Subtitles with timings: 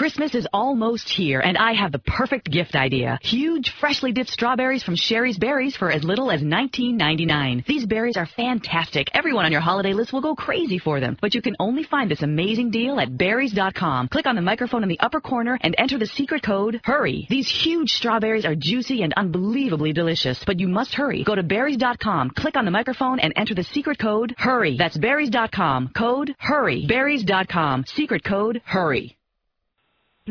[0.00, 3.18] Christmas is almost here, and I have the perfect gift idea.
[3.20, 7.66] Huge, freshly dipped strawberries from Sherry's Berries for as little as $19.99.
[7.66, 9.10] These berries are fantastic.
[9.12, 12.10] Everyone on your holiday list will go crazy for them, but you can only find
[12.10, 14.08] this amazing deal at berries.com.
[14.08, 17.26] Click on the microphone in the upper corner and enter the secret code HURRY.
[17.28, 21.24] These huge strawberries are juicy and unbelievably delicious, but you must hurry.
[21.24, 24.78] Go to berries.com, click on the microphone, and enter the secret code HURRY.
[24.78, 26.86] That's berries.com, code HURRY.
[26.86, 29.18] Berries.com, secret code HURRY.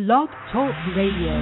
[0.08, 1.36] Blog Talk Radio.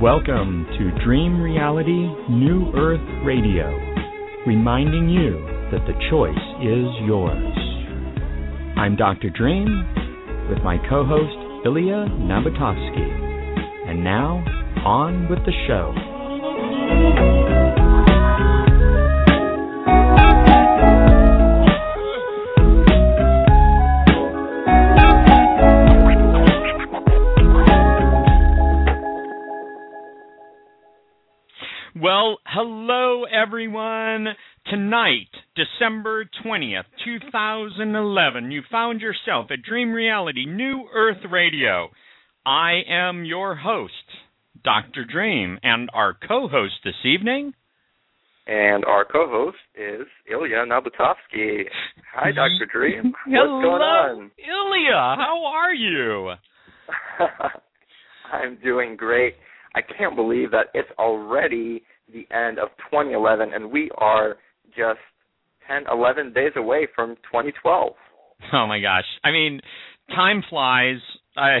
[0.00, 3.91] Welcome to Dream Reality New Earth Radio,
[4.46, 5.38] reminding you
[5.70, 7.54] that the choice is yours.
[8.76, 9.30] I'm Dr.
[9.30, 9.86] Dream
[10.50, 13.88] with my co host Ilya Nabotovsky.
[13.88, 14.42] And now,
[14.84, 16.11] on with the show.
[32.02, 34.26] Well, hello everyone.
[34.66, 41.90] Tonight, December 20th, 2011, you found yourself at Dream Reality New Earth Radio.
[42.44, 43.92] I am your host,
[44.64, 45.04] Dr.
[45.04, 47.52] Dream, and our co host this evening.
[48.48, 51.66] And our co-host is Ilya Nabutovsky.
[52.12, 52.66] Hi, Dr.
[52.72, 53.12] Dream.
[53.26, 54.30] Hello, What's going on?
[54.38, 56.32] Ilya, how are you?
[58.32, 59.34] I'm doing great.
[59.74, 64.36] I can't believe that it's already the end of 2011 and we are
[64.76, 65.00] just
[65.68, 67.92] 10, 11 days away from 2012.
[68.52, 69.04] Oh my gosh.
[69.24, 69.60] I mean,
[70.08, 70.98] time flies.
[71.36, 71.58] I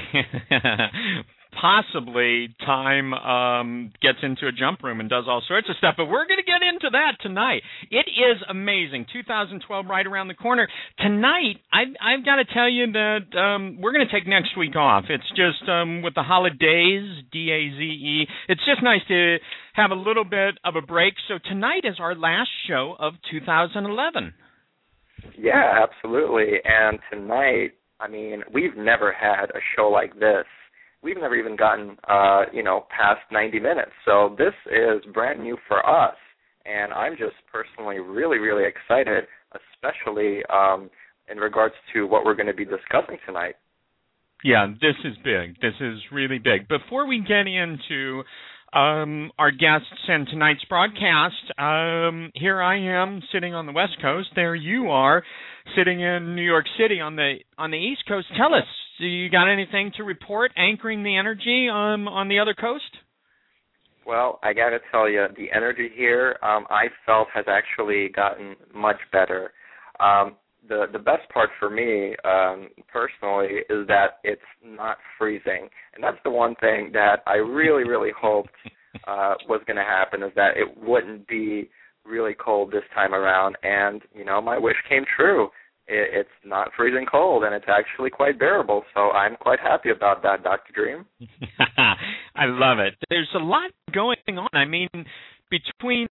[1.60, 6.06] possibly time um gets into a jump room and does all sorts of stuff, but
[6.06, 7.62] we're going to get into that tonight.
[7.90, 9.06] It is amazing.
[9.12, 10.68] 2012 right around the corner.
[10.98, 14.76] Tonight, I I've got to tell you that um we're going to take next week
[14.76, 15.04] off.
[15.08, 18.26] It's just um with the holidays, D A Z E.
[18.48, 19.38] It's just nice to
[19.74, 21.14] have a little bit of a break.
[21.28, 24.34] So tonight is our last show of 2011.
[25.38, 26.58] Yeah, absolutely.
[26.64, 30.44] And tonight, I mean, we've never had a show like this.
[31.02, 33.90] We've never even gotten, uh, you know, past 90 minutes.
[34.04, 36.14] So this is brand new for us.
[36.64, 40.90] And I'm just personally really, really excited, especially um,
[41.30, 43.56] in regards to what we're going to be discussing tonight.
[44.44, 45.60] Yeah, this is big.
[45.60, 46.66] This is really big.
[46.68, 48.22] Before we get into
[48.72, 51.34] um, our guests and tonight's broadcast.
[51.58, 54.28] Um, here I am sitting on the West Coast.
[54.34, 55.22] There you are
[55.76, 58.26] sitting in New York City on the on the East Coast.
[58.36, 58.66] Tell us,
[58.98, 62.84] do you got anything to report anchoring the energy um, on the other coast?
[64.06, 68.56] Well, I got to tell you, the energy here um, I felt has actually gotten
[68.74, 69.52] much better.
[70.00, 70.36] Um,
[70.68, 76.18] the the best part for me um, personally is that it's not freezing, and that's
[76.24, 78.50] the one thing that I really really hoped
[79.06, 81.68] uh, was going to happen is that it wouldn't be
[82.04, 85.48] really cold this time around, and you know my wish came true.
[85.88, 88.84] It, it's not freezing cold, and it's actually quite bearable.
[88.94, 91.06] So I'm quite happy about that, Doctor Dream.
[92.36, 92.94] I love it.
[93.10, 94.48] There's a lot going on.
[94.52, 94.88] I mean,
[95.50, 96.08] between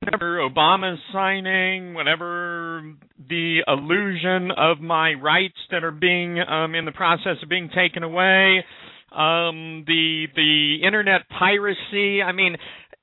[0.00, 2.94] whatever Obama's signing, whatever
[3.28, 8.02] the illusion of my rights that are being um, in the process of being taken
[8.02, 8.64] away,
[9.12, 12.22] um, the the internet piracy.
[12.22, 12.56] I mean,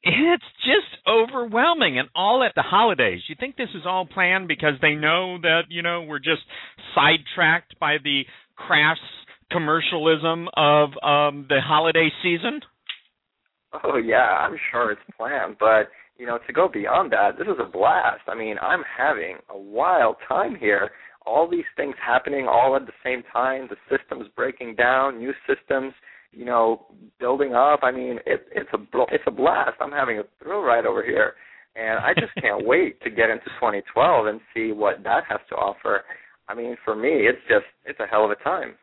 [0.03, 3.21] it's just overwhelming, and all at the holidays.
[3.27, 6.43] You think this is all planned because they know that you know we're just
[6.93, 8.23] sidetracked by the
[8.55, 8.97] crass
[9.51, 12.61] commercialism of um, the holiday season?
[13.83, 17.59] Oh yeah, I'm sure it's planned, but you know, to go beyond that, this is
[17.59, 18.21] a blast.
[18.27, 20.91] I mean, I'm having a wild time here.
[21.25, 25.93] All these things happening all at the same time, the systems breaking down, new systems,
[26.31, 26.85] you know,
[27.19, 27.79] building up.
[27.83, 28.77] I mean, it, it's a
[29.11, 29.77] it's a blast.
[29.79, 31.33] I'm having a thrill ride over here,
[31.75, 35.55] and I just can't wait to get into 2012 and see what that has to
[35.55, 36.03] offer.
[36.47, 38.75] I mean, for me, it's just it's a hell of a time.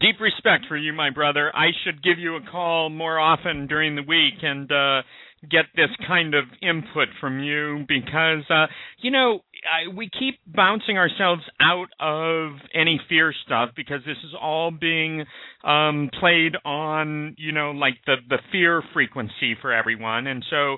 [0.00, 1.54] Deep respect for you, my brother.
[1.54, 5.02] I should give you a call more often during the week and uh
[5.50, 8.66] get this kind of input from you because uh
[9.00, 14.34] you know I, we keep bouncing ourselves out of any fear stuff because this is
[14.40, 15.24] all being
[15.64, 20.26] um played on you know like the the fear frequency for everyone.
[20.26, 20.76] And so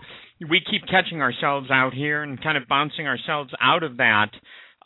[0.48, 4.30] we keep catching ourselves out here and kind of bouncing ourselves out of that.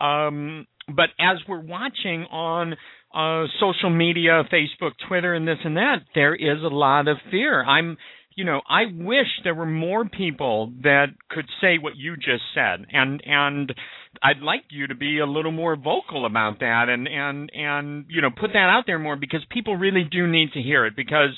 [0.01, 2.75] Um but as we're watching on
[3.15, 7.63] uh social media facebook twitter and this and that there is a lot of fear.
[7.65, 7.97] I'm
[8.37, 12.87] you know, I wish there were more people that could say what you just said,
[12.93, 13.75] and and
[14.23, 18.23] I'd like you to be a little more vocal about that, and and and you
[18.23, 21.31] know, put that out there more because people really do need to hear it because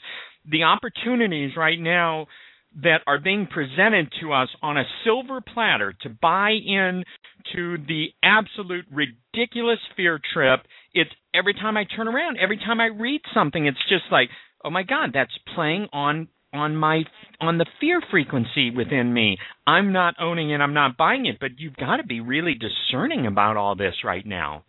[0.50, 2.26] the opportunities right now
[2.82, 7.04] that are being presented to us on a silver platter to buy in
[7.54, 10.60] to the absolute ridiculous fear trip
[10.94, 14.30] it's every time i turn around every time i read something it's just like
[14.64, 17.02] oh my god that's playing on on my
[17.40, 19.38] on the fear frequency within me.
[19.66, 23.26] I'm not owning it, I'm not buying it, but you've got to be really discerning
[23.26, 24.64] about all this right now.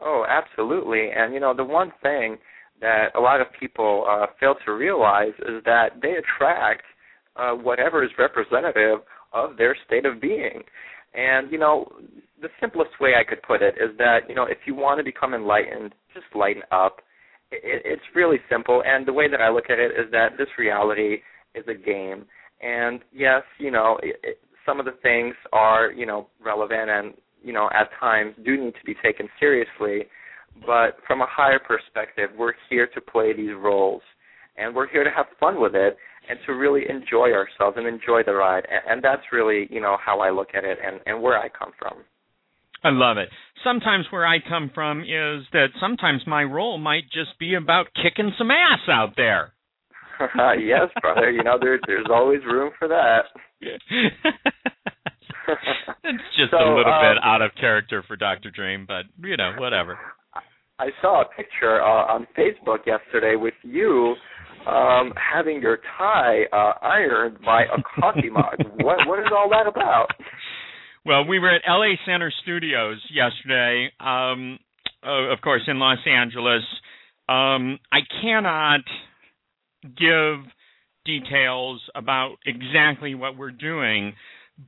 [0.00, 1.08] Oh, absolutely.
[1.14, 2.38] And you know, the one thing
[2.80, 6.82] that a lot of people uh, fail to realize is that they attract
[7.36, 9.00] uh, whatever is representative
[9.32, 10.62] of their state of being.
[11.14, 11.90] And you know,
[12.40, 15.04] the simplest way I could put it is that you know, if you want to
[15.04, 16.98] become enlightened, just lighten up
[17.62, 18.82] it, it's really simple.
[18.86, 21.18] And the way that I look at it is that this reality
[21.54, 22.24] is a game.
[22.60, 27.14] And yes, you know, it, it, some of the things are, you know, relevant and,
[27.42, 30.06] you know, at times do need to be taken seriously.
[30.66, 34.02] But from a higher perspective, we're here to play these roles.
[34.56, 35.96] And we're here to have fun with it
[36.28, 38.64] and to really enjoy ourselves and enjoy the ride.
[38.70, 41.48] And, and that's really, you know, how I look at it and, and where I
[41.48, 42.04] come from.
[42.84, 43.30] I love it.
[43.64, 48.32] Sometimes where I come from is that sometimes my role might just be about kicking
[48.36, 49.54] some ass out there.
[50.60, 51.30] yes, brother.
[51.30, 53.24] You know, there, there's always room for that.
[53.60, 53.82] it's
[56.36, 58.50] just so, a little um, bit out of character for Dr.
[58.50, 59.98] Dream, but you know, whatever.
[60.78, 64.14] I saw a picture uh, on Facebook yesterday with you
[64.66, 68.56] um having your tie uh ironed by a coffee mug.
[68.80, 70.06] what what is all that about?
[71.06, 74.58] Well, we were at LA Center Studios yesterday, um,
[75.02, 76.62] of course, in Los Angeles.
[77.28, 78.80] Um, I cannot
[79.84, 80.50] give
[81.04, 84.14] details about exactly what we're doing,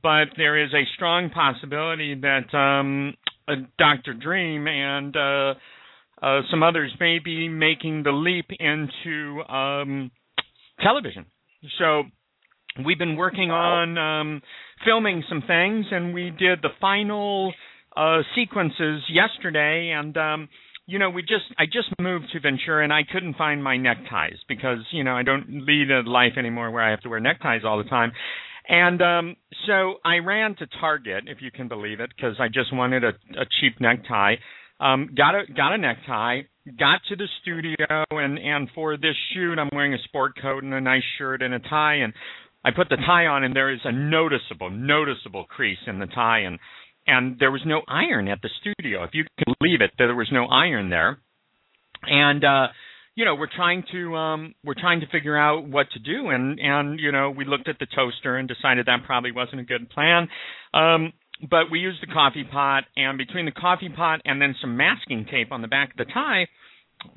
[0.03, 3.15] but there is a strong possibility that um,
[3.47, 4.13] uh, Dr.
[4.13, 5.53] Dream and uh,
[6.21, 10.11] uh, some others may be making the leap into um,
[10.83, 11.25] television.
[11.79, 12.03] So
[12.85, 14.41] we've been working on um,
[14.85, 17.53] filming some things, and we did the final
[17.95, 19.93] uh, sequences yesterday.
[19.97, 20.49] And um,
[20.85, 24.39] you know, we just I just moved to Ventura, and I couldn't find my neckties
[24.47, 27.63] because you know I don't lead a life anymore where I have to wear neckties
[27.65, 28.11] all the time.
[28.69, 29.35] And um,
[29.65, 33.09] so I ran to Target, if you can believe it, because I just wanted a,
[33.39, 34.35] a cheap necktie.
[34.79, 36.41] Um, got a got a necktie.
[36.77, 40.73] Got to the studio, and and for this shoot, I'm wearing a sport coat and
[40.73, 41.95] a nice shirt and a tie.
[41.95, 42.13] And
[42.67, 46.39] I put the tie on, and there is a noticeable, noticeable crease in the tie,
[46.39, 46.59] and
[47.07, 49.05] and there was no iron at the studio.
[49.05, 51.17] If you can believe it, there was no iron there,
[52.03, 52.67] and uh,
[53.15, 56.59] you know we're trying to um, we're trying to figure out what to do, and
[56.59, 59.89] and you know we looked at the toaster and decided that probably wasn't a good
[59.89, 60.27] plan.
[60.73, 61.13] Um,
[61.49, 65.25] but we used the coffee pot, and between the coffee pot and then some masking
[65.31, 66.47] tape on the back of the tie,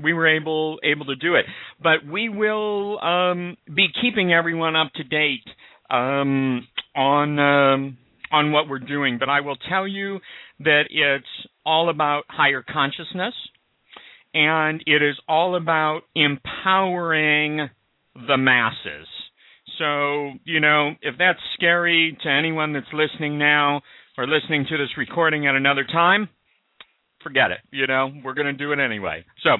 [0.03, 1.45] we were able able to do it.
[1.83, 5.47] But we will um, be keeping everyone up to date
[5.91, 6.67] um,
[6.97, 7.99] on um,
[8.33, 9.19] on what we're doing.
[9.19, 10.21] But I will tell you
[10.61, 11.27] that it's
[11.65, 13.35] all about higher consciousness,
[14.35, 17.69] and it is all about empowering
[18.15, 19.07] the masses.
[19.79, 23.83] So you know, if that's scary to anyone that's listening now
[24.19, 26.29] or listening to this recording at another time
[27.23, 27.59] forget it.
[27.71, 29.25] You know, we're going to do it anyway.
[29.43, 29.51] So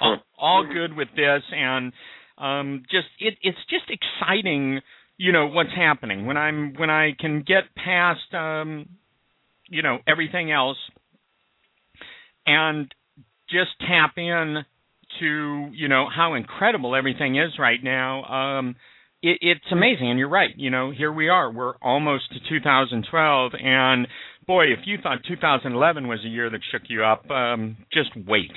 [0.00, 1.92] all, all good with this, and
[2.38, 4.80] um, just it, it's just exciting.
[5.18, 8.88] You know what's happening when I'm when I can get past um,
[9.68, 10.78] you know everything else
[12.46, 12.92] and
[13.50, 14.64] just tap in
[15.20, 18.24] to you know how incredible everything is right now.
[18.24, 18.76] Um,
[19.22, 20.50] it, it's amazing, and you're right.
[20.56, 21.52] You know, here we are.
[21.52, 24.08] We're almost to 2012, and
[24.46, 28.50] boy, if you thought 2011 was a year that shook you up, um, just wait.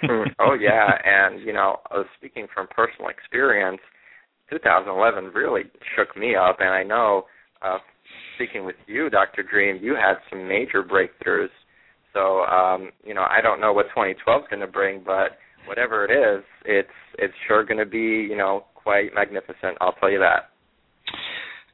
[0.40, 3.80] oh yeah, and you know, uh, speaking from personal experience,
[4.50, 5.62] 2011 really
[5.96, 7.24] shook me up, and I know,
[7.62, 7.78] uh,
[8.36, 9.42] speaking with you, Dr.
[9.42, 11.48] Dream, you had some major breakthroughs.
[12.12, 16.04] So, um, you know, I don't know what 2012 is going to bring, but whatever
[16.04, 19.76] it is, it's it's sure going to be you know quite magnificent.
[19.80, 20.50] I'll tell you that.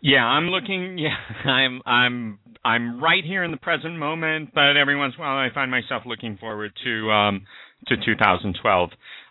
[0.01, 0.99] Yeah, I'm looking.
[1.45, 5.27] Yeah, I'm I'm I'm right here in the present moment, but every once in a
[5.27, 7.47] while I find myself looking forward to um
[7.87, 8.91] to 2012,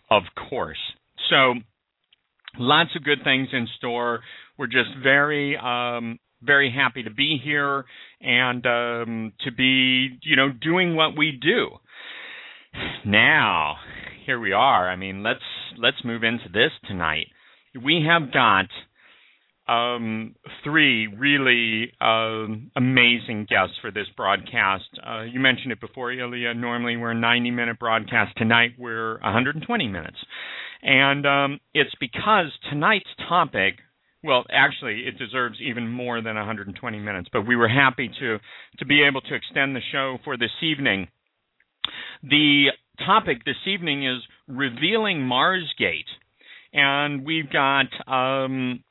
[0.10, 0.78] of course.
[1.30, 1.56] So
[2.58, 4.22] lots of good things in store.
[4.58, 7.86] We're just very um very happy to be here
[8.22, 11.70] and um to be, you know, doing what we do.
[13.06, 13.78] Now,
[14.26, 14.90] here we are.
[14.90, 15.40] I mean, let's
[15.78, 17.28] let's move into this tonight.
[17.84, 18.66] We have got
[19.68, 22.46] um, three really uh,
[22.76, 24.86] amazing guests for this broadcast.
[25.06, 26.54] Uh, you mentioned it before, Ilya.
[26.54, 28.36] Normally we're a 90 minute broadcast.
[28.38, 30.18] Tonight we're 120 minutes.
[30.82, 33.76] And um, it's because tonight's topic,
[34.24, 38.38] well, actually, it deserves even more than 120 minutes, but we were happy to,
[38.80, 41.08] to be able to extend the show for this evening.
[42.24, 42.68] The
[43.06, 46.08] topic this evening is revealing Marsgate.
[46.74, 48.84] And we've got um,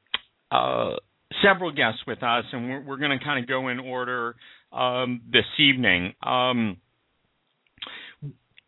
[0.50, 0.96] uh,
[1.42, 4.36] several guests with us, and we're, we're going to kind of go in order
[4.72, 6.14] um, this evening.
[6.22, 6.78] Um,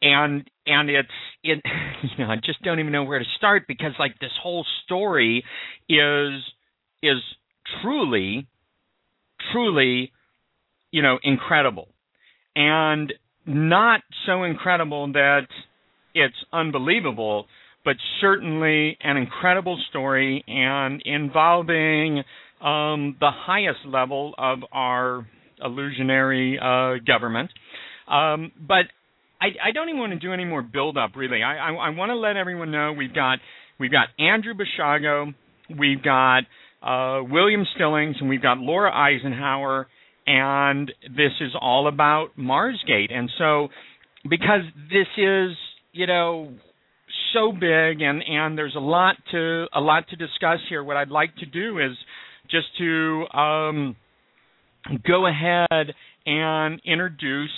[0.01, 1.09] and and it's
[1.43, 1.63] it
[2.03, 5.45] you know I just don't even know where to start because like this whole story
[5.89, 6.43] is
[7.03, 7.19] is
[7.83, 8.47] truly
[9.53, 10.13] truly
[10.91, 11.89] you know incredible
[12.55, 13.13] and
[13.47, 15.47] not so incredible that
[16.15, 17.47] it's unbelievable
[17.85, 22.25] but certainly an incredible story and involving
[22.61, 25.27] um, the highest level of our
[25.63, 27.51] illusionary uh, government.
[28.09, 28.87] Um, but
[29.41, 31.13] I, I, don't even want to do any more build up.
[31.15, 33.39] Really, I, I, I want to let everyone know we've got
[33.79, 35.35] we've got Andrew Basiago,
[35.79, 36.41] we've got
[36.83, 39.87] uh, William Stillings, and we've got Laura Eisenhower,
[40.27, 43.13] and this is all about Marsgate.
[43.13, 43.69] And so,
[44.29, 45.57] because this is
[45.93, 46.53] you know
[47.33, 50.83] so big and and there's a lot to a lot to discuss here.
[50.83, 51.97] What I'd like to do is
[52.51, 53.97] just to um,
[55.07, 55.95] go ahead
[56.27, 57.51] and introduce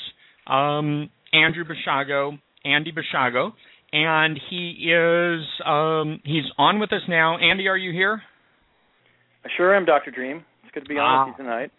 [0.47, 3.53] um, Andrew Basiago, Andy Basiago,
[3.93, 7.39] and he is um, he's on with us now.
[7.39, 8.23] Andy, are you here?
[9.45, 10.45] I sure am, Doctor Dream.
[10.65, 11.71] It's good to be on with you tonight.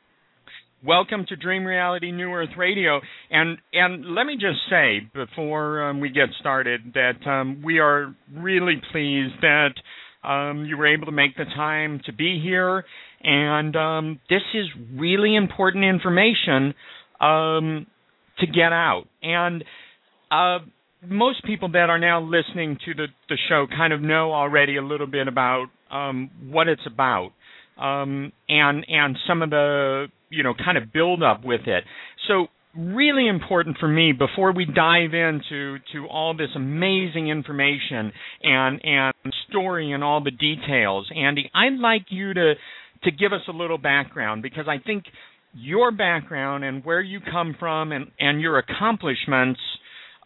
[0.84, 6.00] Welcome to Dream Reality New Earth Radio, and and let me just say before um,
[6.00, 9.74] we get started that um, we are really pleased that
[10.28, 12.84] um, you were able to make the time to be here,
[13.22, 16.74] and um, this is really important information
[17.20, 17.86] um,
[18.40, 19.04] to get out.
[19.22, 19.64] And
[20.32, 20.66] uh,
[21.08, 24.84] most people that are now listening to the the show kind of know already a
[24.84, 27.34] little bit about um, what it's about,
[27.78, 31.84] and and some of the you know kind of build up with it.
[32.28, 38.12] So really important for me before we dive into to all this amazing information
[38.44, 39.14] and and
[39.50, 42.54] story and all the details andy i'd like you to
[43.04, 45.04] to give us a little background because i think
[45.54, 49.60] your background and where you come from and and your accomplishments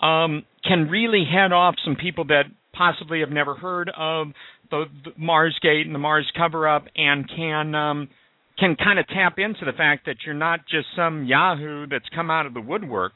[0.02, 2.44] um, can really head off some people that
[2.78, 4.28] possibly have never heard of
[4.72, 8.10] the, the Marsgate and the Mars cover up and can um,
[8.58, 12.32] can kind of tap into the fact that you're not just some Yahoo that's come
[12.32, 13.14] out of the woodwork.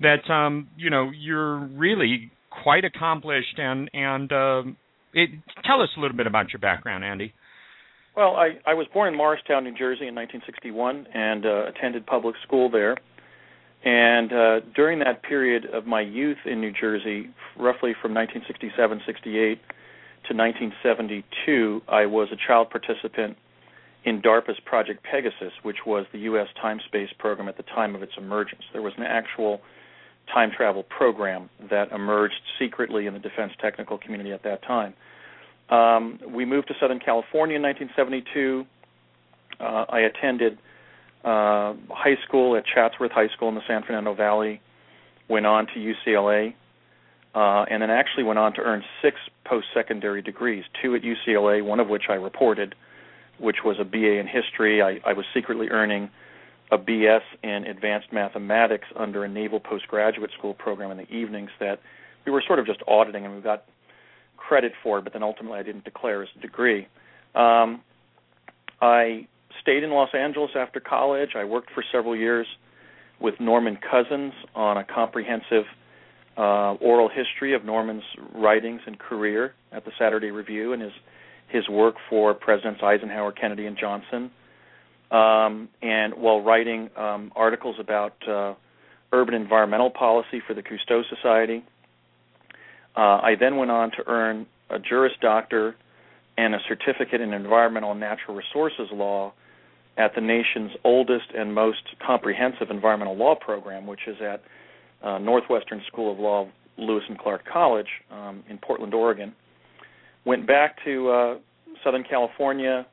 [0.00, 2.30] That um, you know you're really
[2.62, 4.62] quite accomplished and and uh,
[5.14, 5.30] it,
[5.64, 7.32] tell us a little bit about your background, Andy.
[8.16, 12.34] Well, I, I was born in Morristown, New Jersey in 1961 and uh, attended public
[12.44, 12.96] school there.
[13.84, 19.58] And uh, during that period of my youth in New Jersey, roughly from 1967 68
[20.28, 23.38] to 1972, I was a child participant
[24.04, 26.48] in DARPA's Project Pegasus, which was the U.S.
[26.60, 28.62] time space program at the time of its emergence.
[28.72, 29.60] There was an actual
[30.32, 34.94] time travel program that emerged secretly in the defense technical community at that time.
[35.70, 38.66] Um, we moved to Southern California in 1972.
[39.58, 40.58] Uh, I attended
[41.24, 44.60] uh, high school at Chatsworth High School in the San Fernando Valley,
[45.28, 46.54] went on to UCLA,
[47.34, 51.64] uh, and then actually went on to earn six post secondary degrees two at UCLA,
[51.64, 52.74] one of which I reported
[53.40, 54.82] which was a BA in history.
[54.82, 56.10] I, I was secretly earning
[56.70, 61.80] a BS in advanced mathematics under a naval postgraduate school program in the evenings that
[62.26, 63.64] we were sort of just auditing and we got
[64.36, 66.86] credit for, but then ultimately I didn't declare as a degree.
[67.34, 67.82] Um,
[68.80, 69.26] I
[69.60, 71.30] stayed in Los Angeles after college.
[71.36, 72.46] I worked for several years
[73.20, 75.64] with Norman Cousins on a comprehensive
[76.36, 80.92] uh, oral history of Norman's writings and career at the Saturday Review and his
[81.48, 84.30] his work for Presidents Eisenhower, Kennedy, and Johnson,
[85.10, 88.54] um, and while writing um, articles about uh,
[89.12, 91.64] urban environmental policy for the Cousteau Society.
[92.96, 95.74] Uh, I then went on to earn a Juris Doctor
[96.38, 99.32] and a certificate in environmental and natural resources law
[99.96, 104.42] at the nation's oldest and most comprehensive environmental law program, which is at
[105.02, 109.34] uh, Northwestern School of Law, Lewis and Clark College um, in Portland, Oregon.
[110.24, 111.38] Went back to uh,
[111.84, 112.86] Southern California,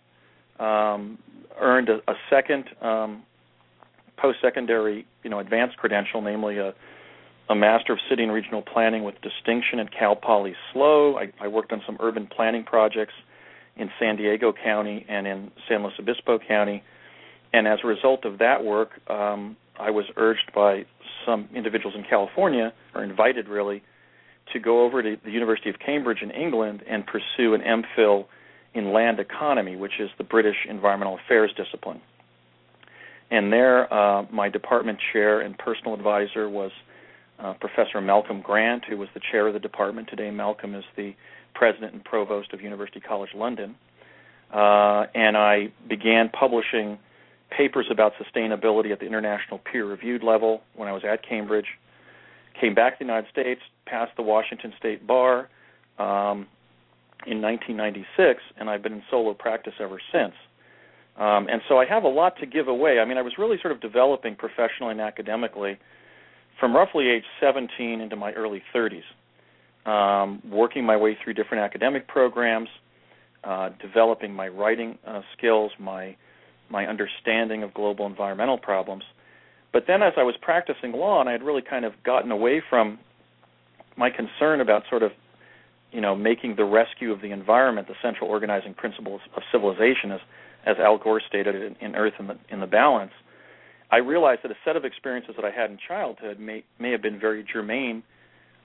[0.60, 1.18] um,
[1.60, 3.24] earned a, a second um,
[4.18, 6.74] post-secondary, you know, advanced credential, namely a,
[7.50, 11.18] a Master of City and Regional Planning with distinction at Cal Poly SLO.
[11.18, 13.14] I, I worked on some urban planning projects
[13.78, 16.84] in San Diego County and in San Luis Obispo County.
[17.54, 20.86] And as a result of that work, um, I was urged by
[21.26, 23.84] some individuals in California, or invited really,
[24.54, 28.26] to go over to the University of Cambridge in England and pursue an MPhil
[28.74, 32.02] in land economy, which is the British environmental affairs discipline.
[33.30, 36.72] And there, uh, my department chair and personal advisor was
[37.40, 40.08] uh, Professor Malcolm Grant, who was the chair of the department.
[40.10, 41.14] Today, Malcolm is the
[41.58, 43.76] president and provost of University College London.
[44.54, 47.00] Uh, and I began publishing
[47.50, 51.66] papers about sustainability at the international peer-reviewed level when I was at Cambridge.
[52.60, 55.50] Came back to the United States, passed the Washington State Bar
[55.98, 56.48] um,
[57.26, 60.34] in 1996, and I've been in solo practice ever since.
[61.18, 63.00] Um, and so I have a lot to give away.
[63.00, 65.80] I mean, I was really sort of developing professionally and academically
[66.60, 69.02] from roughly age 17 into my early 30s
[69.88, 72.70] um, working my way through different academic programs,
[73.44, 76.16] uh, developing my writing uh, skills, my
[76.70, 79.04] my understanding of global environmental problems.
[79.72, 82.62] But then, as I was practicing law, and I had really kind of gotten away
[82.70, 83.00] from
[83.96, 85.12] my concern about sort of,
[85.94, 90.20] you know, making the rescue of the environment the central organizing principle of civilization, as
[90.66, 93.14] as Al Gore stated in, in Earth in the in the Balance.
[93.90, 97.02] I realized that a set of experiences that I had in childhood may may have
[97.02, 98.04] been very germane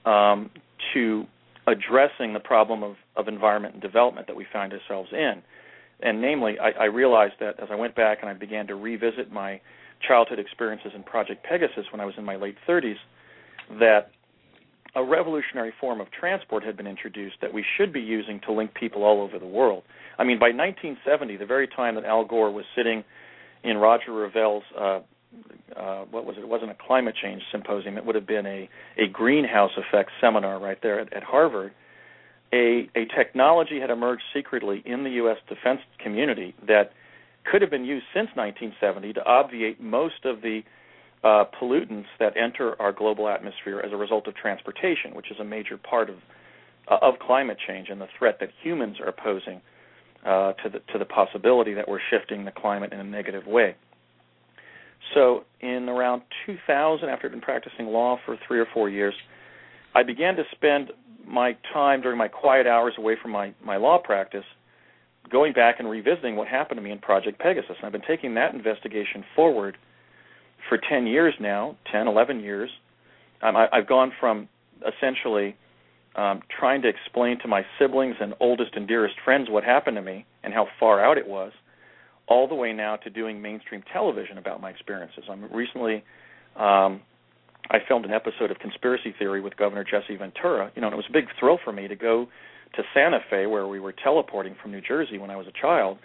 [0.05, 0.49] um,
[0.93, 1.25] to
[1.67, 5.41] addressing the problem of, of environment and development that we find ourselves in.
[6.01, 9.31] And namely, I, I realized that as I went back and I began to revisit
[9.31, 9.61] my
[10.05, 12.95] childhood experiences in Project Pegasus when I was in my late 30s,
[13.79, 14.11] that
[14.95, 18.73] a revolutionary form of transport had been introduced that we should be using to link
[18.73, 19.83] people all over the world.
[20.19, 23.03] I mean, by 1970, the very time that Al Gore was sitting
[23.63, 24.99] in Roger Revelle's uh,
[25.75, 26.41] uh, what was it?
[26.41, 27.97] It wasn't a climate change symposium.
[27.97, 31.71] It would have been a a greenhouse effect seminar right there at, at Harvard.
[32.53, 35.37] A a technology had emerged secretly in the U.S.
[35.49, 36.91] defense community that
[37.51, 40.61] could have been used since 1970 to obviate most of the
[41.23, 45.43] uh, pollutants that enter our global atmosphere as a result of transportation, which is a
[45.43, 46.17] major part of
[46.89, 49.61] uh, of climate change and the threat that humans are posing
[50.25, 53.75] uh, to the to the possibility that we're shifting the climate in a negative way.
[55.13, 59.13] So, in around 2000, after I'd been practicing law for three or four years,
[59.95, 60.91] I began to spend
[61.25, 64.45] my time during my quiet hours away from my, my law practice
[65.31, 67.75] going back and revisiting what happened to me in Project Pegasus.
[67.77, 69.77] And I've been taking that investigation forward
[70.67, 72.69] for 10 years now, 10, 11 years.
[73.41, 74.47] Um, I, I've gone from
[74.81, 75.55] essentially
[76.15, 80.01] um, trying to explain to my siblings and oldest and dearest friends what happened to
[80.01, 81.51] me and how far out it was
[82.27, 85.23] all the way now to doing mainstream television about my experiences.
[85.29, 86.03] I'm recently
[86.55, 87.01] um,
[87.69, 90.71] I filmed an episode of Conspiracy Theory with Governor Jesse Ventura.
[90.75, 92.27] You know, and it was a big thrill for me to go
[92.75, 95.97] to Santa Fe, where we were teleporting from New Jersey when I was a child,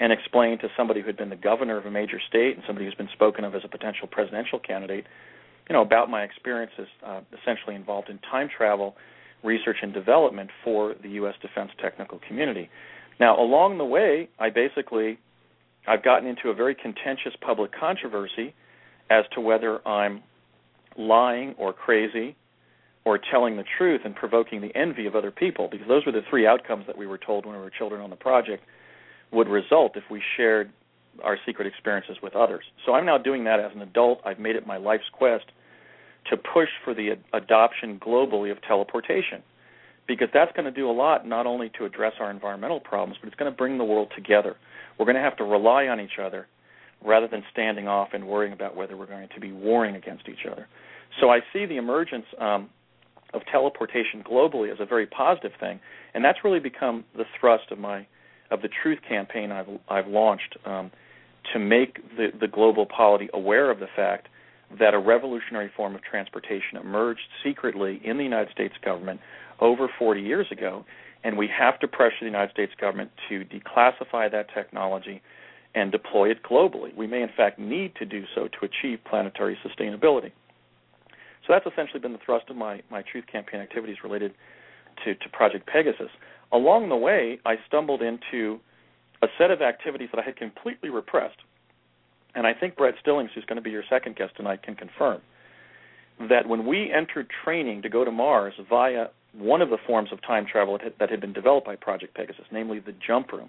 [0.00, 2.86] and explain to somebody who had been the governor of a major state and somebody
[2.86, 5.04] who's been spoken of as a potential presidential candidate,
[5.68, 8.96] you know, about my experiences uh, essentially involved in time travel
[9.44, 11.34] research and development for the U.S.
[11.42, 12.70] defense technical community.
[13.20, 15.18] Now, along the way, I basically
[15.86, 18.54] I've gotten into a very contentious public controversy
[19.10, 20.22] as to whether I'm
[20.96, 22.36] lying or crazy
[23.04, 26.22] or telling the truth and provoking the envy of other people because those were the
[26.30, 28.62] three outcomes that we were told when we were children on the project
[29.32, 30.70] would result if we shared
[31.24, 32.64] our secret experiences with others.
[32.86, 34.20] So I'm now doing that as an adult.
[34.24, 35.46] I've made it my life's quest
[36.30, 39.42] to push for the ad- adoption globally of teleportation
[40.06, 43.28] because that's going to do a lot not only to address our environmental problems, but
[43.28, 44.56] it's going to bring the world together.
[44.98, 46.46] We're going to have to rely on each other
[47.04, 50.46] rather than standing off and worrying about whether we're going to be warring against each
[50.50, 50.68] other.
[51.20, 52.70] So I see the emergence um,
[53.34, 55.80] of teleportation globally as a very positive thing,
[56.14, 58.06] and that's really become the thrust of my
[58.50, 60.90] of the truth campaign I've I've launched um,
[61.52, 64.28] to make the, the global polity aware of the fact
[64.78, 69.20] that a revolutionary form of transportation emerged secretly in the United States government
[69.62, 70.84] over 40 years ago,
[71.24, 75.22] and we have to pressure the United States government to declassify that technology
[75.74, 76.94] and deploy it globally.
[76.94, 80.32] We may, in fact, need to do so to achieve planetary sustainability.
[81.46, 84.32] So that's essentially been the thrust of my, my truth campaign activities related
[85.04, 86.10] to, to Project Pegasus.
[86.52, 88.60] Along the way, I stumbled into
[89.22, 91.38] a set of activities that I had completely repressed.
[92.34, 95.20] And I think Brett Stillings, who's going to be your second guest tonight, can confirm
[96.28, 100.20] that when we entered training to go to Mars via one of the forms of
[100.22, 103.48] time travel that had been developed by Project Pegasus, namely the jump room,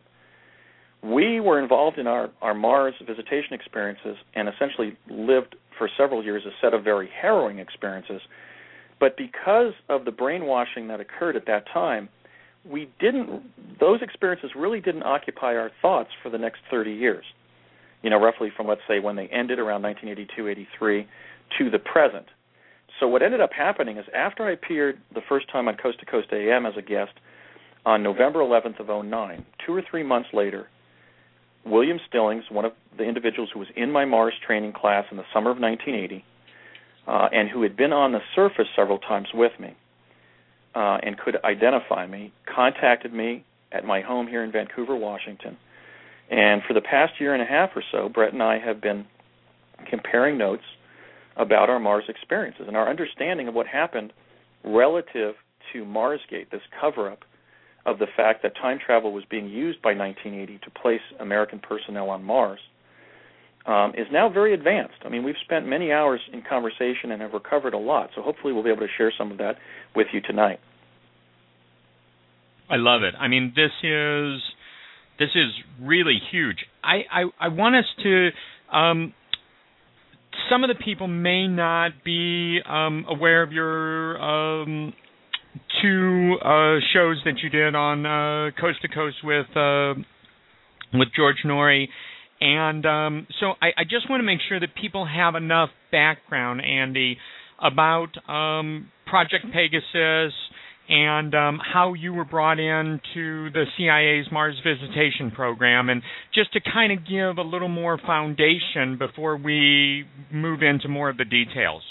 [1.04, 6.44] we were involved in our, our Mars visitation experiences and essentially lived for several years
[6.46, 8.22] a set of very harrowing experiences.
[9.00, 12.08] But because of the brainwashing that occurred at that time,
[12.66, 13.44] we didn't
[13.80, 17.26] those experiences really didn't occupy our thoughts for the next 30 years.
[18.02, 21.08] You know, roughly from let's say when they ended around 1982, 83
[21.58, 22.28] to the present.
[23.04, 26.06] So what ended up happening is after I appeared the first time on Coast to
[26.06, 27.12] Coast AM as a guest
[27.86, 30.70] on November 11th of 09, two or three months later,
[31.66, 35.26] William Stillings, one of the individuals who was in my Mars training class in the
[35.34, 36.24] summer of 1980,
[37.06, 39.76] uh, and who had been on the surface several times with me
[40.74, 45.58] uh, and could identify me, contacted me at my home here in Vancouver, Washington.
[46.32, 49.06] And for the past year and a half or so, Brett and I have been
[49.90, 50.64] comparing notes
[51.38, 54.14] about our Mars experiences and our understanding of what happened
[54.64, 55.36] relative
[55.72, 57.20] to Marsgate, this cover up
[57.86, 62.10] of the fact that time travel was being used by 1980 to place American personnel
[62.10, 62.60] on Mars
[63.66, 64.96] um, is now very advanced.
[65.06, 68.10] I mean, we've spent many hours in conversation and have recovered a lot.
[68.16, 69.56] So hopefully, we'll be able to share some of that
[69.96, 70.60] with you tonight.
[72.70, 73.14] I love it.
[73.18, 74.42] I mean, this is
[75.20, 76.58] this is really huge.
[76.84, 78.30] I I, I want us to.
[78.72, 79.14] Um,
[80.50, 84.94] some of the people may not be um, aware of your um,
[85.82, 89.94] two uh, shows that you did on uh, Coast to Coast with uh,
[90.94, 91.88] with George Noory,
[92.40, 96.62] and um, so I, I, just want to make sure that people have enough background,
[96.62, 97.18] Andy,
[97.62, 100.34] about um, Project Pegasus
[100.90, 106.02] and um, how you were brought in to the CIA's Mars Visitation Program, and
[106.34, 111.18] just to kind of give a little more foundation before we move into more of
[111.18, 111.82] the details.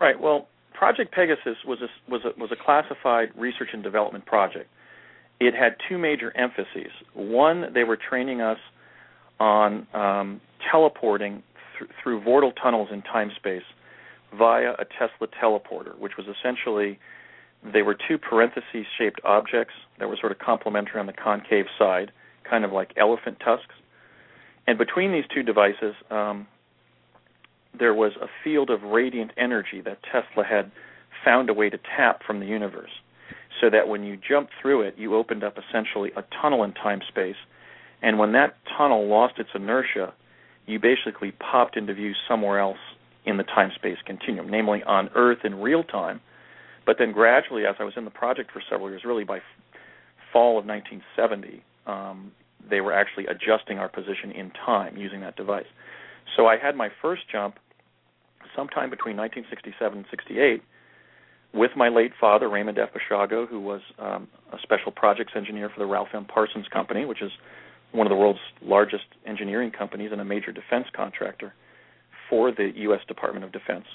[0.00, 0.20] Right.
[0.20, 4.68] Well, Project Pegasus was a, was a, was a classified research and development project.
[5.40, 6.92] It had two major emphases.
[7.14, 8.58] One, they were training us
[9.40, 11.42] on um, teleporting
[11.78, 13.62] th- through vortal tunnels in time space
[14.36, 16.98] via a Tesla teleporter, which was essentially
[17.72, 22.12] they were two parentheses shaped objects that were sort of complementary on the concave side,
[22.48, 23.74] kind of like elephant tusks.
[24.66, 26.46] And between these two devices, um,
[27.78, 30.70] there was a field of radiant energy that Tesla had
[31.24, 32.90] found a way to tap from the universe.
[33.60, 37.00] So that when you jumped through it, you opened up essentially a tunnel in time
[37.08, 37.36] space.
[38.02, 40.12] And when that tunnel lost its inertia,
[40.66, 42.78] you basically popped into view somewhere else
[43.24, 46.20] in the time space continuum, namely on Earth in real time.
[46.86, 49.40] But then gradually, as I was in the project for several years, really by
[50.32, 52.32] fall of 1970, um,
[52.68, 55.66] they were actually adjusting our position in time using that device.
[56.36, 57.56] So I had my first jump
[58.54, 60.62] sometime between 1967 and 68
[61.52, 62.90] with my late father, Raymond F.
[62.92, 66.24] Basiago, who was um, a special projects engineer for the Ralph M.
[66.24, 67.30] Parsons Company, which is
[67.92, 71.54] one of the world's largest engineering companies and a major defense contractor
[72.28, 73.00] for the U.S.
[73.08, 73.86] Department of Defense.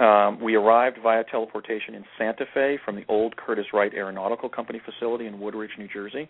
[0.00, 4.80] Um, we arrived via teleportation in Santa Fe from the old Curtiss Wright Aeronautical Company
[4.84, 6.28] facility in Woodridge, New Jersey.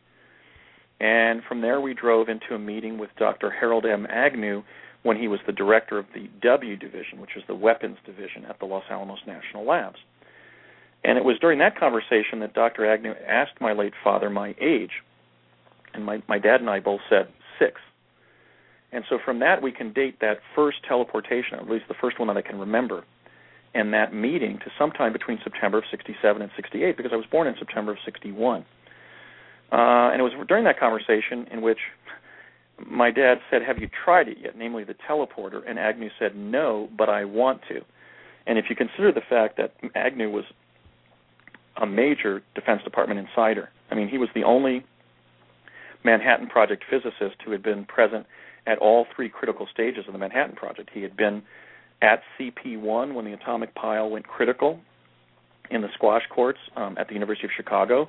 [1.00, 3.50] And from there, we drove into a meeting with Dr.
[3.50, 4.06] Harold M.
[4.10, 4.62] Agnew,
[5.02, 8.58] when he was the director of the W Division, which is the weapons division at
[8.58, 9.98] the Los Alamos National Labs.
[11.04, 12.90] And it was during that conversation that Dr.
[12.90, 14.90] Agnew asked my late father my age,
[15.94, 17.28] and my, my dad and I both said
[17.58, 17.80] six.
[18.90, 22.26] And so from that, we can date that first teleportation, at least the first one
[22.28, 23.04] that I can remember,
[23.78, 27.46] and that meeting to sometime between September of 67 and 68, because I was born
[27.46, 28.64] in September of 61.
[29.70, 31.78] Uh, and it was during that conversation in which
[32.84, 34.54] my dad said, Have you tried it yet?
[34.58, 35.60] Namely, the teleporter.
[35.64, 37.82] And Agnew said, No, but I want to.
[38.48, 40.44] And if you consider the fact that Agnew was
[41.80, 44.84] a major Defense Department insider, I mean, he was the only
[46.04, 48.26] Manhattan Project physicist who had been present
[48.66, 50.90] at all three critical stages of the Manhattan Project.
[50.92, 51.42] He had been
[52.02, 54.80] at CP1 when the atomic pile went critical
[55.70, 58.08] in the squash courts um, at the University of Chicago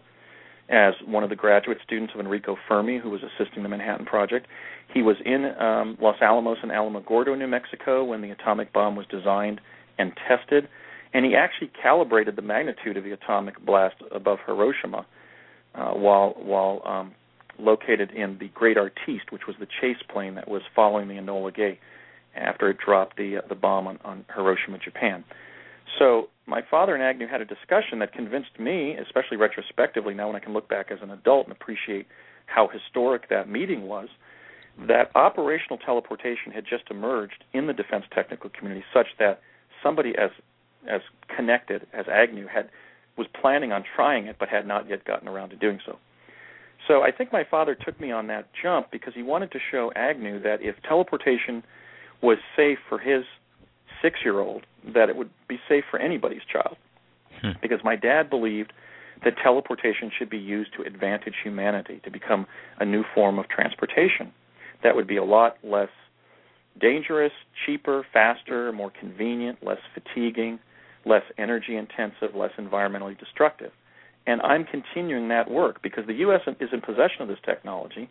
[0.69, 4.45] as one of the graduate students of Enrico Fermi, who was assisting the Manhattan Project.
[4.93, 9.07] He was in um, Los Alamos and Alamogordo, New Mexico, when the atomic bomb was
[9.07, 9.61] designed
[9.97, 10.69] and tested,
[11.13, 15.05] and he actually calibrated the magnitude of the atomic blast above Hiroshima
[15.73, 17.13] uh, while while um,
[17.57, 21.53] located in the Great Artiste, which was the chase plane that was following the Enola
[21.53, 21.79] Gay
[22.39, 25.23] after it dropped the uh, the bomb on, on Hiroshima, Japan.
[25.97, 30.35] So my father and Agnew had a discussion that convinced me, especially retrospectively now when
[30.35, 32.07] I can look back as an adult and appreciate
[32.45, 34.07] how historic that meeting was,
[34.87, 39.41] that operational teleportation had just emerged in the defense technical community such that
[39.83, 40.29] somebody as
[40.89, 41.01] as
[41.35, 42.69] connected as Agnew had
[43.17, 45.97] was planning on trying it but had not yet gotten around to doing so.
[46.87, 49.91] So I think my father took me on that jump because he wanted to show
[49.95, 51.63] Agnew that if teleportation
[52.21, 53.23] was safe for his
[54.03, 56.77] 6-year-old, that it would be safe for anybody's child.
[57.41, 57.51] Hmm.
[57.61, 58.73] Because my dad believed
[59.23, 62.45] that teleportation should be used to advantage humanity, to become
[62.79, 64.31] a new form of transportation
[64.83, 65.89] that would be a lot less
[66.79, 67.31] dangerous,
[67.65, 70.59] cheaper, faster, more convenient, less fatiguing,
[71.05, 73.71] less energy intensive, less environmentally destructive.
[74.27, 76.41] And I'm continuing that work because the U.S.
[76.59, 78.09] is in possession of this technology,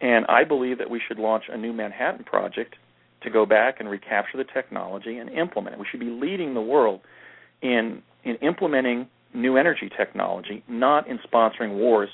[0.00, 2.76] and I believe that we should launch a new Manhattan project
[3.24, 5.78] to go back and recapture the technology and implement it.
[5.78, 7.00] We should be leading the world
[7.60, 12.10] in in implementing new energy technology, not in sponsoring wars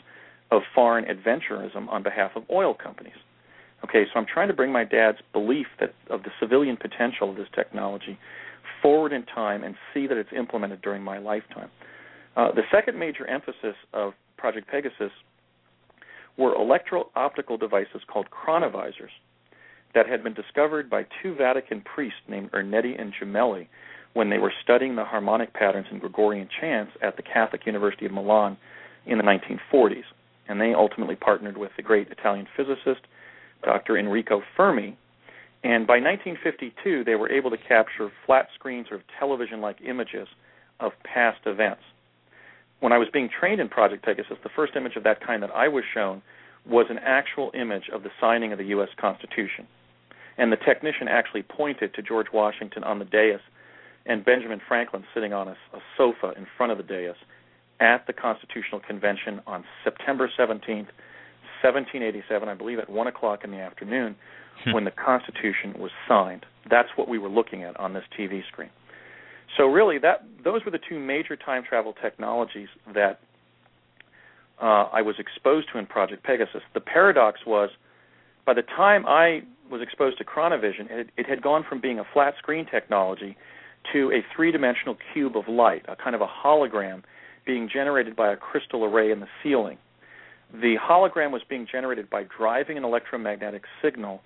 [0.51, 3.17] of foreign adventurism on behalf of oil companies.
[3.85, 7.37] Okay, so I'm trying to bring my dad's belief that of the civilian potential of
[7.37, 8.19] this technology
[8.83, 11.71] forward in time and see that it's implemented during my lifetime.
[12.37, 15.13] Uh, the second major emphasis of Project Pegasus
[16.37, 19.11] were electro-optical devices called chronovisors
[19.95, 23.69] that had been discovered by two Vatican priests named Ernetti and Gemelli
[24.15, 28.13] when they were studying the harmonic patterns in Gregorian chants at the Catholic University of
[28.13, 28.57] Milan
[29.07, 30.05] in the 1940s.
[30.49, 33.07] And they ultimately partnered with the great Italian physicist
[33.63, 33.99] Dr.
[33.99, 34.97] Enrico Fermi.
[35.65, 40.29] And by 1952, they were able to capture flat screen, sort of television like images
[40.81, 41.83] of past events.
[42.81, 45.51] When I was being trained in Project Pegasus, the first image of that kind that
[45.51, 46.23] I was shown
[46.65, 48.89] was an actual image of the signing of the U.S.
[49.01, 49.67] Constitution.
[50.39, 53.41] And the technician actually pointed to George Washington on the dais
[54.07, 57.17] and Benjamin Franklin sitting on a, a sofa in front of the dais
[57.81, 60.89] at the Constitutional Convention on September 17th,
[61.63, 64.17] 1787, I believe, at one o'clock in the afternoon,
[64.65, 64.73] hmm.
[64.73, 66.47] when the Constitution was signed.
[66.71, 68.71] That's what we were looking at on this TV screen.
[69.57, 73.21] So really, that those were the two major time travel technologies that
[74.61, 76.63] uh, I was exposed to in Project Pegasus.
[76.75, 77.71] The paradox was,
[78.45, 82.05] by the time I was exposed to Chronovision, it, it had gone from being a
[82.13, 83.37] flat screen technology
[83.93, 87.03] to a three-dimensional cube of light, a kind of a hologram
[87.47, 89.79] being generated by a crystal array in the ceiling
[90.53, 94.23] the hologram was being generated by driving an electromagnetic signal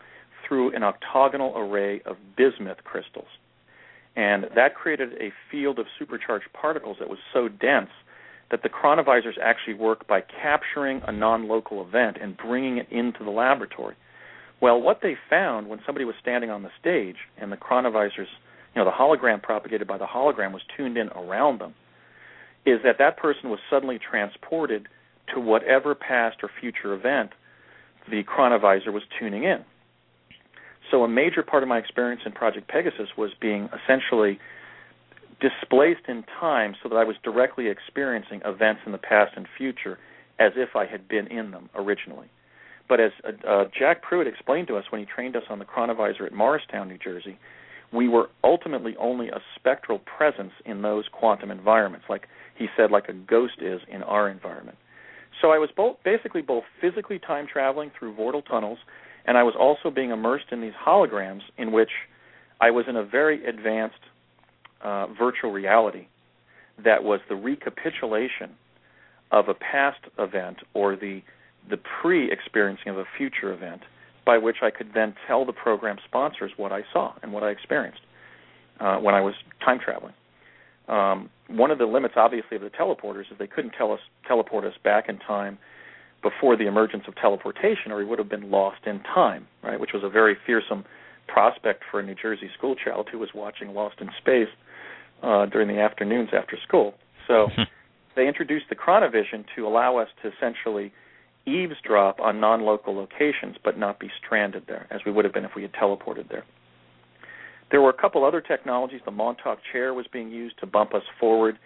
[0.46, 3.28] through an octagonal array of bismuth crystals.
[4.14, 7.90] And that created a field of supercharged particles that was so dense
[8.50, 13.24] that the chronovisors actually work by capturing a non local event and bringing it into
[13.24, 13.96] the laboratory.
[14.62, 18.30] Well, what they found when somebody was standing on the stage and the chronovisors,
[18.74, 21.74] you know, the hologram propagated by the hologram was tuned in around them,
[22.64, 24.86] is that that person was suddenly transported
[25.34, 27.30] to whatever past or future event
[28.08, 29.64] the chronovisor was tuning in.
[30.92, 34.38] So a major part of my experience in Project Pegasus was being essentially
[35.40, 39.98] displaced in time so that I was directly experiencing events in the past and future
[40.38, 42.28] as if I had been in them originally.
[42.88, 45.64] But as uh, uh, Jack Pruitt explained to us when he trained us on the
[45.64, 47.38] chronovisor at Morristown, New Jersey,
[47.92, 53.08] we were ultimately only a spectral presence in those quantum environments, like he said, like
[53.08, 54.78] a ghost is in our environment.
[55.40, 58.78] So I was both basically both physically time traveling through vortal tunnels,
[59.26, 61.90] and I was also being immersed in these holograms in which
[62.60, 63.96] I was in a very advanced
[64.82, 66.06] uh, virtual reality
[66.84, 68.50] that was the recapitulation
[69.30, 71.22] of a past event or the
[71.68, 73.82] the pre-experiencing of a future event
[74.24, 77.50] by which I could then tell the program sponsors what I saw and what I
[77.50, 78.00] experienced
[78.80, 80.14] uh, when I was time traveling.
[80.88, 84.64] Um, one of the limits, obviously, of the teleporters is they couldn't tell us teleport
[84.64, 85.58] us back in time
[86.22, 89.78] before the emergence of teleportation, or we would have been lost in time, right?
[89.78, 90.84] Which was a very fearsome
[91.26, 94.48] prospect for a New Jersey schoolchild who was watching Lost in Space
[95.22, 96.94] uh, during the afternoons after school.
[97.26, 97.48] So
[98.16, 100.92] they introduced the chronovision to allow us to essentially
[101.46, 105.52] eavesdrop on non-local locations, but not be stranded there, as we would have been if
[105.54, 106.44] we had teleported there.
[107.70, 109.00] There were a couple other technologies.
[109.04, 111.58] The Montauk chair was being used to bump us forward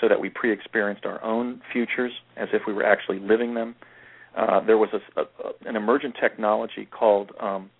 [0.00, 3.74] so that we pre experienced our own futures as if we were actually living them.
[4.36, 5.24] Uh, there was a, a,
[5.66, 7.70] an emergent technology called um,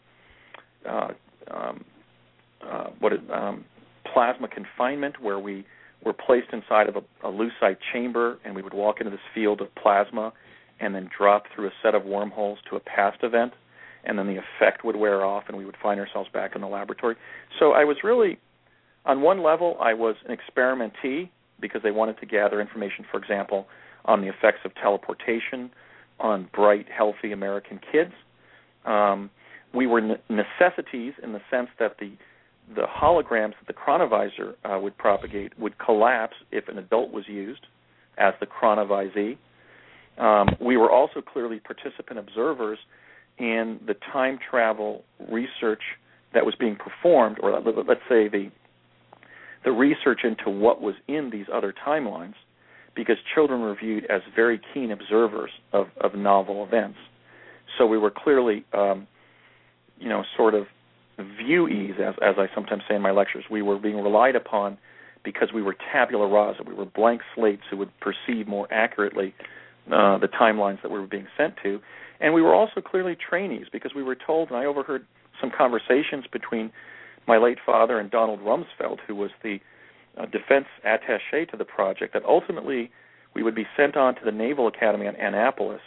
[0.89, 1.09] uh,
[1.51, 1.85] um,
[2.67, 2.89] uh,
[3.33, 3.65] um,
[4.13, 5.67] plasma confinement, where we
[6.05, 9.61] were placed inside of a, a lucite chamber and we would walk into this field
[9.61, 10.33] of plasma
[10.85, 13.53] and then drop through a set of wormholes to a past event
[14.07, 16.69] and then the effect would wear off and we would find ourselves back in the
[16.69, 17.17] laboratory.
[17.59, 18.39] So I was really
[19.07, 21.29] On one level, I was an experimentee
[21.61, 23.67] because they wanted to gather information, for example,
[24.05, 25.71] on the effects of teleportation
[26.21, 28.13] on bright, healthy American kids.
[28.85, 29.31] Um,
[29.75, 32.13] we were necessities in the sense that the
[32.75, 37.67] the holograms that the chronovisor uh, would propagate would collapse if an adult was used
[38.17, 39.37] as the chronovisee.
[40.19, 42.79] Um, we were also clearly participant observers
[43.39, 45.83] in the time travel research
[46.35, 48.51] that was being performed, or let's say the
[49.65, 52.35] the research into what was in these other timelines,
[52.95, 56.99] because children were viewed as very keen observers of, of novel events.
[57.79, 59.07] So we were clearly, um,
[59.99, 60.67] you know, sort of
[61.19, 63.45] viewees, as, as I sometimes say in my lectures.
[63.51, 64.77] We were being relied upon
[65.25, 66.63] because we were tabula rasa.
[66.63, 69.35] We were blank slates who would perceive more accurately
[69.93, 71.81] uh, the timelines that we were being sent to.
[72.21, 75.05] And we were also clearly trainees because we were told, and I overheard
[75.41, 76.71] some conversations between
[77.27, 79.59] my late father and Donald Rumsfeld, who was the
[80.19, 82.91] uh, defense attaché to the project, that ultimately
[83.35, 85.81] we would be sent on to the Naval Academy at Annapolis,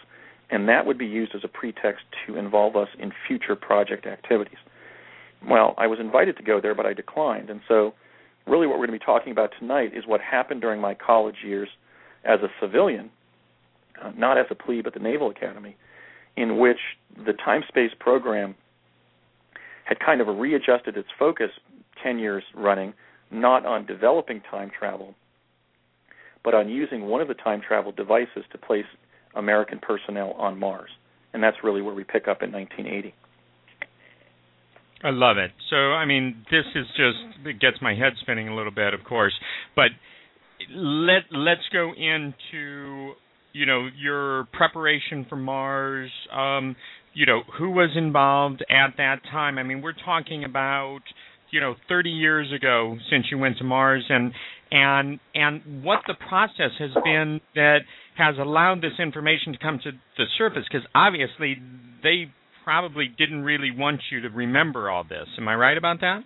[0.49, 4.57] and that would be used as a pretext to involve us in future project activities.
[5.47, 7.49] Well, I was invited to go there, but I declined.
[7.49, 7.93] And so,
[8.47, 11.37] really, what we're going to be talking about tonight is what happened during my college
[11.45, 11.69] years
[12.25, 13.11] as a civilian,
[14.01, 15.75] uh, not as a plebe at the Naval Academy,
[16.35, 16.77] in which
[17.25, 18.55] the time space program
[19.85, 21.49] had kind of readjusted its focus
[22.03, 22.93] 10 years running,
[23.31, 25.15] not on developing time travel,
[26.43, 28.85] but on using one of the time travel devices to place
[29.35, 30.89] American personnel on Mars.
[31.33, 33.13] And that's really where we pick up in 1980.
[35.03, 35.51] I love it.
[35.69, 39.03] So, I mean, this is just it gets my head spinning a little bit, of
[39.03, 39.33] course.
[39.75, 39.89] But
[40.73, 43.13] let let's go into
[43.53, 46.11] you know your preparation for Mars.
[46.31, 46.75] Um,
[47.13, 49.57] you know who was involved at that time.
[49.57, 50.99] I mean, we're talking about
[51.51, 54.33] you know 30 years ago since you went to Mars, and
[54.71, 57.79] and and what the process has been that
[58.17, 60.63] has allowed this information to come to the surface.
[60.71, 61.57] Because obviously
[62.03, 62.31] they
[62.63, 65.27] probably didn't really want you to remember all this.
[65.37, 66.21] Am I right about that?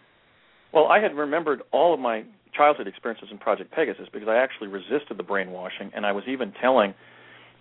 [0.74, 2.24] Well, I had remembered all of my
[2.56, 6.54] childhood experiences in Project Pegasus because I actually resisted the brainwashing, and I was even
[6.62, 6.94] telling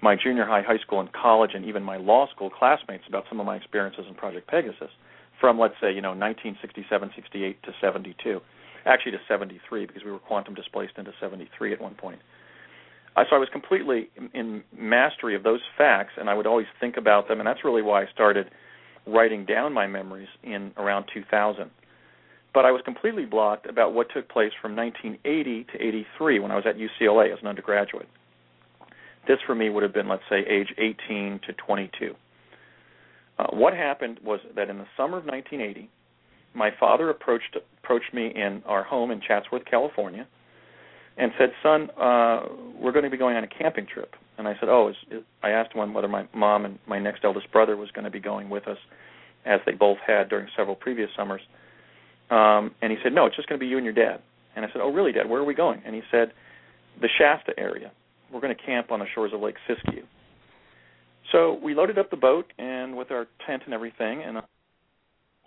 [0.03, 3.41] my junior high, high school, and college, and even my law school classmates about some
[3.41, 4.91] of my experiences in Project Pegasus
[5.41, 8.41] from, let's say, you know, 1967, 68 to 72,
[8.87, 12.21] actually to 73 because we were quantum displaced into 73 at one point.
[13.17, 16.67] Uh, so I was completely in, in mastery of those facts, and I would always
[16.79, 18.51] think about them, and that's really why I started
[19.07, 21.71] writing down my memories in around 2000.
[22.53, 26.57] But I was completely blocked about what took place from 1980 to 83 when I
[26.57, 28.09] was at UCLA as an undergraduate.
[29.29, 32.15] This for me would have been, let's say, age 18 to 22.
[33.39, 35.89] Uh, what happened was that in the summer of 1980,
[36.55, 40.27] my father approached approached me in our home in Chatsworth, California,
[41.17, 42.43] and said, "Son, uh,
[42.79, 45.23] we're going to be going on a camping trip." And I said, "Oh," is, is,
[45.43, 48.21] I asked him whether my mom and my next eldest brother was going to be
[48.21, 48.79] going with us,
[49.47, 51.43] as they both had during several previous summers.
[52.31, 54.21] Um, and he said, "No, it's just going to be you and your dad."
[54.57, 55.29] And I said, "Oh, really, Dad?
[55.29, 56.33] Where are we going?" And he said,
[57.01, 57.93] "The Shasta area.
[58.33, 60.05] We're going to camp on the shores of Lake Siskiyou."
[61.33, 64.43] So we loaded up the boat and with our tent and everything, and uh,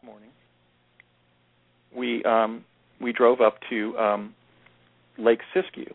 [0.04, 0.30] morning
[1.96, 2.64] we um,
[3.02, 4.36] we drove up to um,
[5.18, 5.94] Lake Siskiyou.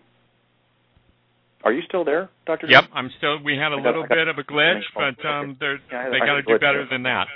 [1.64, 2.66] Are you still there, Doctor?
[2.68, 3.42] Yep, I'm still.
[3.42, 6.59] We had a little bit of a glitch, but um, yeah, they got to do
[6.59, 6.88] better there.
[6.90, 7.27] than that.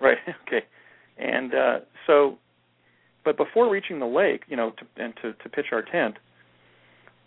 [0.00, 0.18] Right.
[0.46, 0.64] Okay.
[1.18, 2.36] And uh, so,
[3.24, 6.16] but before reaching the lake, you know, to, and to, to pitch our tent,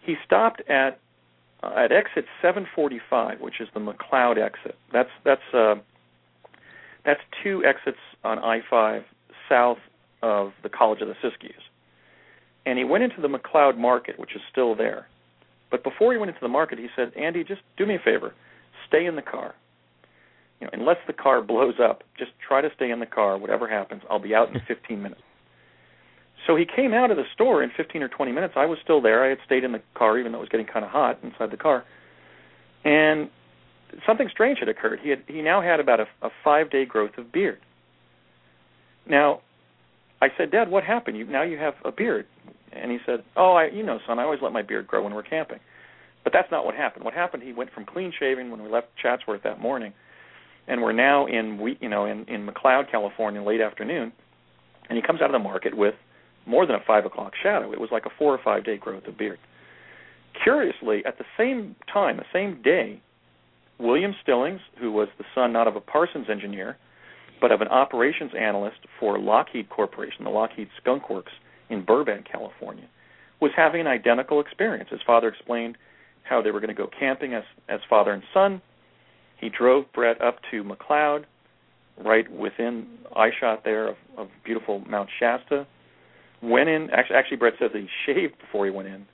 [0.06, 1.00] he stopped at
[1.64, 4.76] uh, at exit 745, which is the McCloud exit.
[4.94, 5.76] That's that's uh,
[7.06, 9.04] that's two exits on I-5
[9.48, 9.78] south
[10.22, 11.64] of the College of the Siskiyous.
[12.66, 15.08] And he went into the McCloud Market, which is still there.
[15.72, 18.34] But before he went into the market, he said, "Andy, just do me a favor,
[18.88, 19.56] stay in the car.
[20.60, 23.38] You know, unless the car blows up, just try to stay in the car.
[23.38, 25.22] Whatever happens, I'll be out in 15 minutes."
[26.48, 28.54] So he came out of the store in 15 or 20 minutes.
[28.56, 29.26] I was still there.
[29.26, 31.52] I had stayed in the car, even though it was getting kind of hot inside
[31.52, 31.84] the car.
[32.84, 33.30] And
[34.06, 35.00] something strange had occurred.
[35.02, 37.60] He had he now had about a, a five day growth of beard.
[39.08, 39.42] Now,
[40.22, 41.18] I said, Dad, what happened?
[41.18, 42.26] You now you have a beard.
[42.72, 45.14] And he said, Oh, I you know, son, I always let my beard grow when
[45.14, 45.60] we're camping.
[46.24, 47.06] But that's not what happened.
[47.06, 47.44] What happened?
[47.44, 49.94] He went from clean shaving when we left Chatsworth that morning,
[50.68, 54.12] and we're now in we you know in in McCloud, California, late afternoon,
[54.90, 55.96] and he comes out of the market with
[56.50, 57.72] more than a five o'clock shadow.
[57.72, 59.40] It was like a four or five day growth of beard.
[60.44, 63.02] Curiously, at the same time, the same day,
[63.80, 66.78] William Stillings, who was the son not of a Parsons engineer,
[67.40, 71.32] but of an operations analyst for Lockheed Corporation, the Lockheed Skunk Works
[71.70, 72.88] in Burbank, California,
[73.40, 74.90] was having an identical experience.
[74.90, 75.78] His father explained
[76.24, 78.62] how they were going to go camping as as father and son.
[79.40, 81.24] He drove Brett up to McCloud,
[82.04, 85.66] right within eyeshot there of, of beautiful Mount Shasta.
[86.42, 86.90] Went in.
[86.92, 89.06] Actually, actually, Brett says that he shaved before he went in,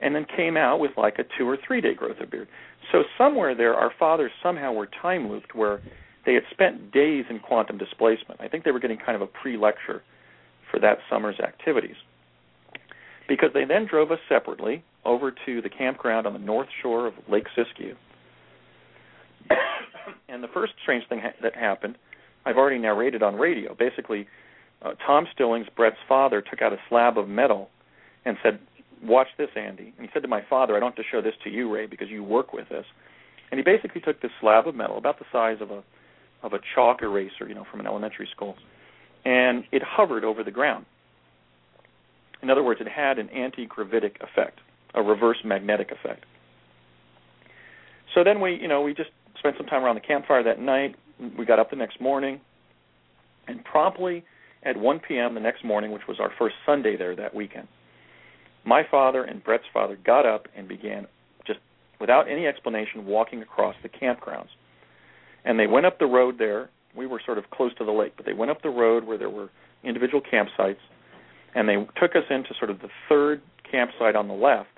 [0.00, 2.48] and then came out with like a two or three day growth of beard.
[2.92, 5.80] So somewhere there, our fathers somehow were time looped where
[6.24, 8.40] they had spent days in quantum displacement.
[8.40, 10.02] I think they were getting kind of a pre lecture
[10.70, 11.96] for that summer's activities.
[13.28, 17.14] Because they then drove us separately over to the campground on the north shore of
[17.28, 17.94] Lake Siskiyou.
[20.28, 21.96] and the first strange thing ha- that happened,
[22.44, 23.74] I've already narrated on radio.
[23.74, 24.26] Basically,
[24.82, 27.70] uh, Tom Stillings, Brett's father, took out a slab of metal
[28.24, 28.58] and said,
[29.02, 31.34] "Watch this, Andy." And he said to my father, "I don't have to show this
[31.44, 32.86] to you, Ray, because you work with this."
[33.50, 35.82] And he basically took this slab of metal, about the size of a
[36.42, 38.56] of a chalk eraser, you know, from an elementary school,
[39.24, 40.84] and it hovered over the ground.
[42.42, 44.60] In other words, it had an anti-gravitic effect,
[44.94, 46.24] a reverse magnetic effect.
[48.14, 50.96] So then we, you know, we just spent some time around the campfire that night.
[51.38, 52.40] We got up the next morning,
[53.48, 54.24] and promptly
[54.66, 55.34] at 1 p.m.
[55.34, 57.68] the next morning, which was our first Sunday there that weekend,
[58.64, 61.06] my father and Brett's father got up and began
[61.46, 61.60] just
[62.00, 64.48] without any explanation walking across the campgrounds.
[65.44, 66.68] And they went up the road there.
[66.96, 69.16] We were sort of close to the lake, but they went up the road where
[69.16, 69.50] there were
[69.84, 70.82] individual campsites,
[71.54, 73.40] and they took us into sort of the third
[73.70, 74.68] campsite on the left.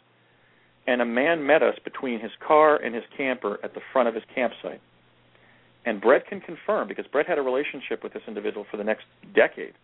[0.87, 4.15] And a man met us between his car and his camper at the front of
[4.15, 4.81] his campsite.
[5.85, 9.05] And Brett can confirm, because Brett had a relationship with this individual for the next
[9.35, 9.75] decade.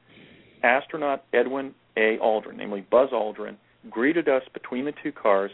[0.62, 2.18] Astronaut Edwin A.
[2.22, 3.56] Aldrin, namely Buzz Aldrin,
[3.90, 5.50] greeted us between the two cars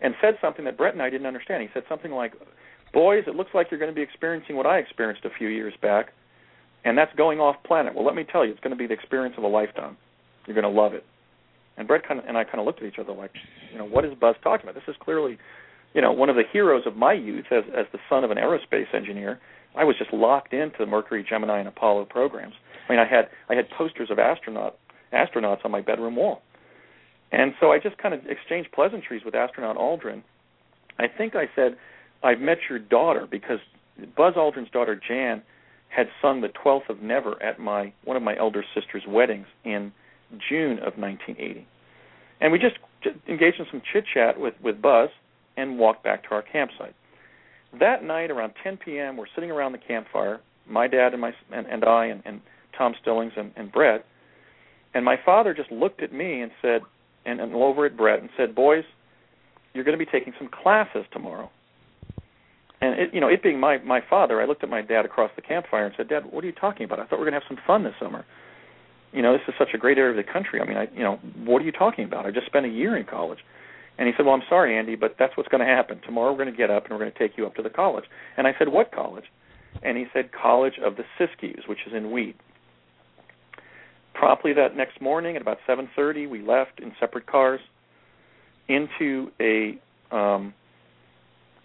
[0.00, 1.62] and said something that Brett and I didn't understand.
[1.62, 2.34] He said something like,
[2.92, 5.72] Boys, it looks like you're going to be experiencing what I experienced a few years
[5.80, 6.12] back,
[6.84, 7.94] and that's going off planet.
[7.94, 9.96] Well, let me tell you, it's going to be the experience of a lifetime.
[10.46, 11.04] You're going to love it.
[11.78, 13.30] And Brett kind of, and I kind of looked at each other like,
[13.72, 14.74] you know, what is Buzz talking about?
[14.74, 15.38] This is clearly,
[15.94, 18.36] you know, one of the heroes of my youth as as the son of an
[18.36, 19.40] aerospace engineer.
[19.74, 22.54] I was just locked into the Mercury, Gemini, and Apollo programs.
[22.88, 24.76] I mean, I had I had posters of astronaut
[25.12, 26.42] astronauts on my bedroom wall,
[27.30, 30.22] and so I just kind of exchanged pleasantries with astronaut Aldrin.
[30.98, 31.76] I think I said,
[32.22, 33.60] "I've met your daughter," because
[34.16, 35.42] Buzz Aldrin's daughter Jan
[35.88, 39.92] had sung the Twelfth of Never at my one of my elder sister's weddings in
[40.48, 41.66] June of 1980.
[42.40, 42.76] And we just,
[43.28, 45.10] engaged in some chit chat with, with Buzz
[45.56, 46.94] and walked back to our campsite.
[47.78, 51.66] That night, around 10 p.m., we're sitting around the campfire, my dad and my and,
[51.66, 52.40] and I and, and
[52.76, 54.04] Tom Stillings and, and Brett.
[54.94, 56.82] And my father just looked at me and said,
[57.24, 58.84] and, and over at Brett and said, "Boys,
[59.72, 61.50] you're going to be taking some classes tomorrow."
[62.80, 65.30] And it, you know, it being my my father, I looked at my dad across
[65.34, 67.00] the campfire and said, "Dad, what are you talking about?
[67.00, 68.24] I thought we were going to have some fun this summer."
[69.12, 70.60] you know, this is such a great area of the country.
[70.60, 72.26] I mean, I, you know, what are you talking about?
[72.26, 73.38] I just spent a year in college.
[73.98, 76.00] And he said, well, I'm sorry, Andy, but that's what's going to happen.
[76.04, 77.70] Tomorrow we're going to get up and we're going to take you up to the
[77.70, 78.04] college.
[78.36, 79.24] And I said, what college?
[79.82, 82.34] And he said, College of the Siskiyous, which is in Weed.
[84.14, 87.60] Promptly that next morning at about 7:30, we left in separate cars
[88.68, 89.78] into a
[90.14, 90.52] um,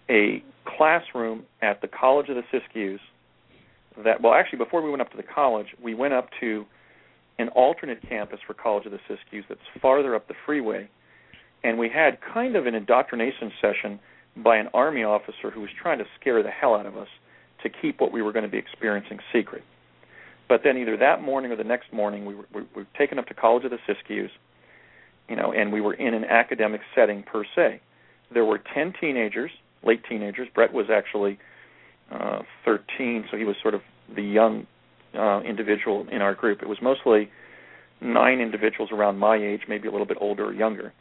[0.08, 3.00] a classroom at the College of the Siskiyous.
[4.02, 6.64] That well, actually, before we went up to the college, we went up to
[7.38, 10.88] an alternate campus for College of the Siskiyous that's farther up the freeway.
[11.64, 13.98] And we had kind of an indoctrination session
[14.36, 17.08] by an Army officer who was trying to scare the hell out of us
[17.62, 19.64] to keep what we were going to be experiencing secret.
[20.48, 23.26] But then either that morning or the next morning, we were, we were taken up
[23.26, 24.30] to College of the Siskiyous,
[25.28, 27.80] you know, and we were in an academic setting per se.
[28.32, 29.50] There were 10 teenagers,
[29.82, 30.48] late teenagers.
[30.54, 31.38] Brett was actually
[32.10, 33.82] uh, 13, so he was sort of
[34.14, 34.66] the young
[35.14, 36.62] uh, individual in our group.
[36.62, 37.30] It was mostly
[38.00, 40.92] nine individuals around my age, maybe a little bit older or younger.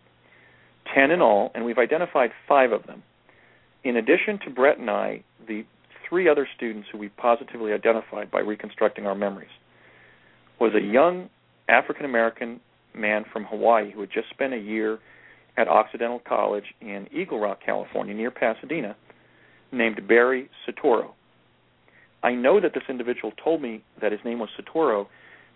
[0.93, 3.03] Ten in all, and we've identified five of them.
[3.83, 5.65] In addition to Brett and I, the
[6.07, 9.49] three other students who we positively identified by reconstructing our memories
[10.59, 11.29] was a young
[11.69, 12.59] African American
[12.95, 14.99] man from Hawaii who had just spent a year
[15.57, 18.95] at Occidental College in Eagle Rock, California, near Pasadena,
[19.71, 21.11] named Barry Soetoro.
[22.23, 25.07] I know that this individual told me that his name was Soetoro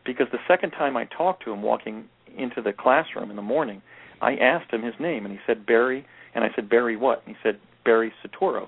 [0.06, 2.06] because the second time I talked to him walking
[2.38, 3.82] into the classroom in the morning,
[4.22, 7.24] I asked him his name and he said Barry and I said Barry what?
[7.26, 8.68] And he said Barry Soetoro.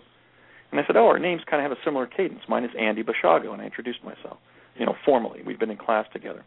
[0.72, 2.42] And I said, "Oh, our names kind of have a similar cadence.
[2.50, 4.38] Mine is Andy Basiago." And I introduced myself,
[4.76, 5.42] you know, formally.
[5.46, 6.44] We've been in class together.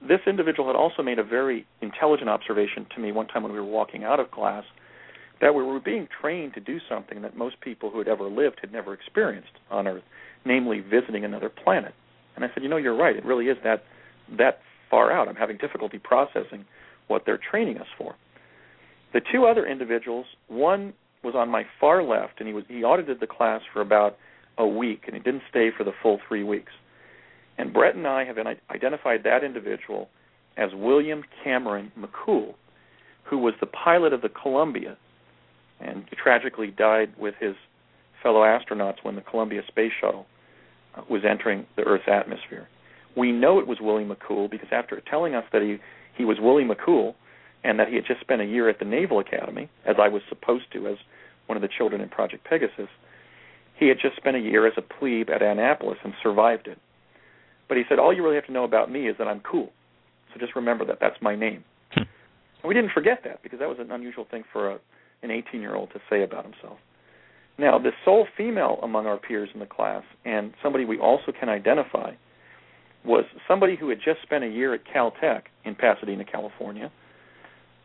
[0.00, 3.58] This individual had also made a very intelligent observation to me one time when we
[3.58, 4.64] were walking out of class
[5.40, 8.58] that we were being trained to do something that most people who had ever lived
[8.60, 10.02] had never experienced on Earth,
[10.44, 11.94] namely visiting another planet.
[12.36, 13.16] And I said, you know, you're right.
[13.16, 13.84] It really is that
[14.36, 15.28] that far out.
[15.28, 16.64] I'm having difficulty processing
[17.08, 18.14] what they're training us for.
[19.12, 20.92] The two other individuals, one
[21.24, 24.16] was on my far left, and he was he audited the class for about
[24.56, 26.72] a week, and he didn't stay for the full three weeks.
[27.56, 28.36] And Brett and I have
[28.70, 30.08] identified that individual
[30.56, 32.54] as William Cameron McCool,
[33.24, 34.96] who was the pilot of the Columbia,
[35.80, 37.54] and tragically died with his
[38.22, 40.26] fellow astronauts when the Columbia space shuttle
[40.96, 42.68] uh, was entering the Earth's atmosphere.
[43.16, 45.78] We know it was William McCool because after telling us that he
[46.18, 47.14] he was Willie McCool
[47.64, 50.22] and that he had just spent a year at the Naval Academy, as I was
[50.28, 50.96] supposed to as
[51.46, 52.88] one of the children in Project Pegasus,
[53.78, 56.78] he had just spent a year as a plebe at Annapolis and survived it.
[57.68, 59.70] But he said, all you really have to know about me is that I'm cool.
[60.32, 61.64] So just remember that that's my name.
[61.92, 62.02] Hmm.
[62.02, 64.78] and we didn't forget that because that was an unusual thing for a,
[65.22, 66.78] an 18 year old to say about himself.
[67.58, 71.48] Now, the sole female among our peers in the class, and somebody we also can
[71.48, 72.12] identify,
[73.04, 76.90] was somebody who had just spent a year at Caltech in Pasadena, California.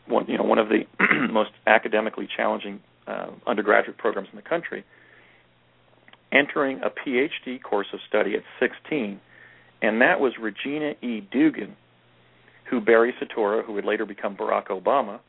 [0.07, 0.85] One, you know, one of the
[1.31, 4.83] most academically challenging uh, undergraduate programs in the country.
[6.31, 9.19] Entering a PhD course of study at 16,
[9.81, 11.21] and that was Regina E.
[11.31, 11.75] Dugan,
[12.69, 15.19] who Barry Soetoro, who would later become Barack Obama,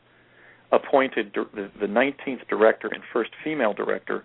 [0.72, 4.24] appointed the, the 19th director and first female director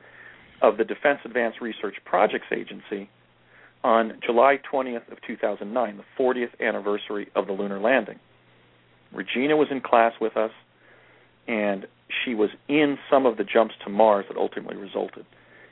[0.62, 3.10] of the Defense Advanced Research Projects Agency
[3.84, 8.19] on July 20th of 2009, the 40th anniversary of the lunar landing.
[9.13, 10.51] Regina was in class with us,
[11.47, 11.88] and
[12.23, 15.25] she was in some of the jumps to Mars that ultimately resulted,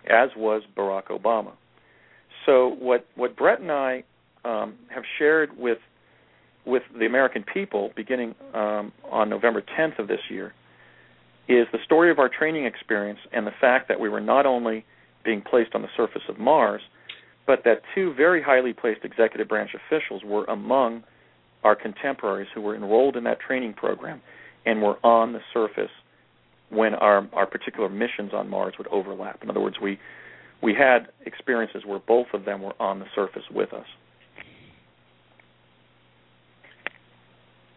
[0.09, 1.51] as was Barack Obama.
[2.45, 4.03] So what what Brett and I
[4.45, 5.79] um, have shared with
[6.65, 10.53] with the American people, beginning um, on November 10th of this year,
[11.47, 14.85] is the story of our training experience and the fact that we were not only
[15.23, 16.81] being placed on the surface of Mars,
[17.47, 21.03] but that two very highly placed executive branch officials were among
[21.63, 24.21] our contemporaries who were enrolled in that training program
[24.65, 25.89] and were on the surface
[26.69, 29.41] when our our particular missions on Mars would overlap.
[29.41, 29.97] In other words, we
[30.61, 33.85] we had experiences where both of them were on the surface with us.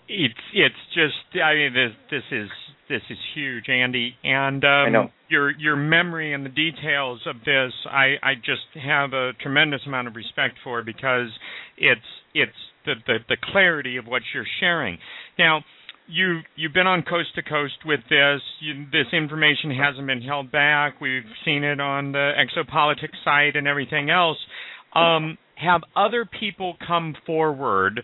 [0.09, 2.49] It's it's just I mean this this is
[2.91, 4.93] this is huge, Andy, and um,
[5.29, 10.09] your your memory and the details of this I I just have a tremendous amount
[10.09, 11.29] of respect for because
[11.79, 12.01] it's
[12.35, 12.53] it's
[12.85, 14.99] the the, the clarity of what you're sharing.
[15.39, 15.61] Now
[16.09, 18.41] you you've been on coast to coast with this.
[18.61, 21.01] You, this information hasn't been held back.
[21.01, 24.39] We've seen it on the exopolitics site and everything else.
[24.95, 28.03] Um, have other people come forward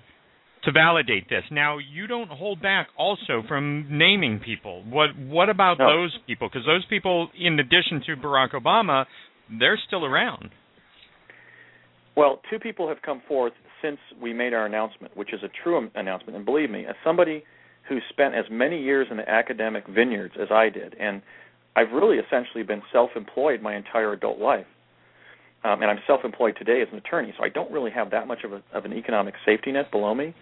[0.66, 1.42] to validate this?
[1.50, 4.84] Now, you don't hold back also from naming people.
[4.84, 5.86] What what about no.
[5.86, 6.48] those people?
[6.48, 9.06] Because those people, in addition to Barack Obama,
[9.58, 10.50] they're still around.
[12.16, 13.52] Well, two people have come forth
[13.82, 16.36] since we made our announcement, which is a true announcement.
[16.36, 17.44] And believe me, as somebody
[17.88, 21.22] who spent as many years in the academic vineyards as I did, and
[21.76, 24.66] I've really essentially been self-employed my entire adult life.
[25.62, 28.44] Um, and I'm self-employed today as an attorney, so I don't really have that much
[28.44, 30.34] of, a, of an economic safety net below me.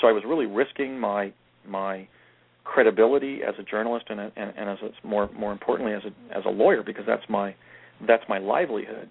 [0.00, 1.32] So I was really risking my
[1.66, 2.06] my
[2.64, 6.44] credibility as a journalist and, and, and as a, more more importantly as a as
[6.46, 7.54] a lawyer because that's my
[8.06, 9.08] that's my livelihood.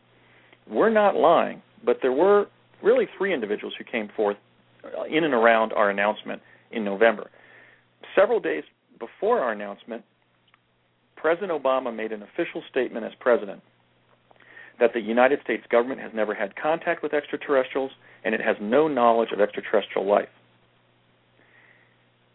[0.69, 2.47] We're not lying, but there were
[2.81, 4.37] really three individuals who came forth
[4.83, 7.29] uh, in and around our announcement in November.
[8.15, 8.63] Several days
[8.99, 10.03] before our announcement,
[11.15, 13.61] President Obama made an official statement as president
[14.79, 17.91] that the United States government has never had contact with extraterrestrials
[18.25, 20.29] and it has no knowledge of extraterrestrial life.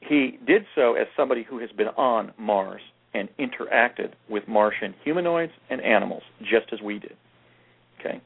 [0.00, 2.80] He did so as somebody who has been on Mars
[3.14, 7.16] and interacted with Martian humanoids and animals, just as we did.
[7.98, 8.20] Okay.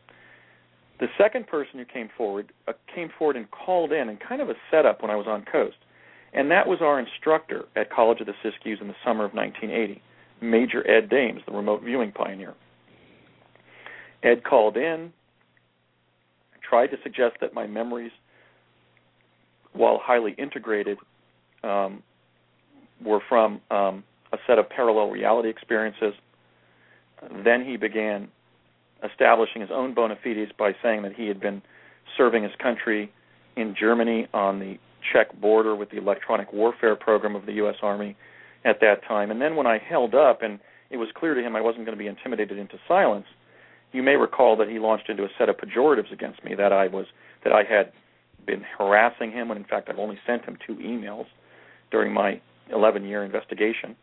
[1.00, 4.50] The second person who came forward uh, came forward and called in, and kind of
[4.50, 5.76] a setup when I was on Coast
[6.32, 10.02] and that was our instructor at College of the Siskiyous in the summer of 1980,
[10.40, 12.54] Major Ed Dames, the remote viewing pioneer.
[14.22, 15.12] Ed called in,
[16.66, 18.12] tried to suggest that my memories,
[19.74, 20.96] while highly integrated,
[21.62, 22.02] um,
[23.04, 26.14] were from um, a set of parallel reality experiences.
[27.44, 28.28] Then he began
[29.04, 31.62] establishing his own bona fides by saying that he had been
[32.16, 33.12] serving his country
[33.56, 34.78] in Germany on the
[35.12, 37.76] Czech border with the electronic warfare program of the U.S.
[37.82, 38.16] Army
[38.64, 39.30] at that time.
[39.30, 40.60] And then when I held up, and
[40.90, 43.26] it was clear to him I wasn't going to be intimidated into silence,
[43.92, 46.86] you may recall that he launched into a set of pejoratives against me that I
[46.86, 47.06] was
[47.44, 47.92] that I had
[48.46, 51.26] been harassing him when in fact I've only sent him two emails
[51.92, 52.40] during my
[52.72, 53.94] 11 year investigation.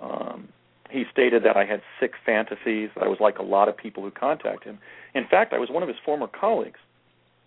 [0.00, 0.48] Um,
[0.90, 4.02] he stated that I had sick fantasies, that I was like a lot of people
[4.02, 4.78] who contact him.
[5.14, 6.78] In fact, I was one of his former colleagues,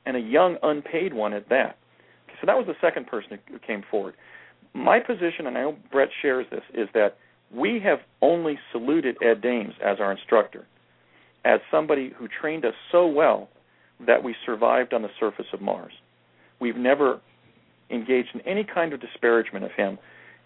[0.06, 1.78] and a young unpaid one at that
[2.40, 4.14] So that was the second person who came forward.
[4.74, 7.18] My position, and I know Brett shares this, is that
[7.54, 10.66] we have only saluted Ed Dames as our instructor,
[11.46, 13.50] as somebody who trained us so well
[14.06, 15.94] that we survived on the surface of Mars.
[16.60, 17.20] We've never
[17.94, 19.98] engaged in any kind of disparagement of him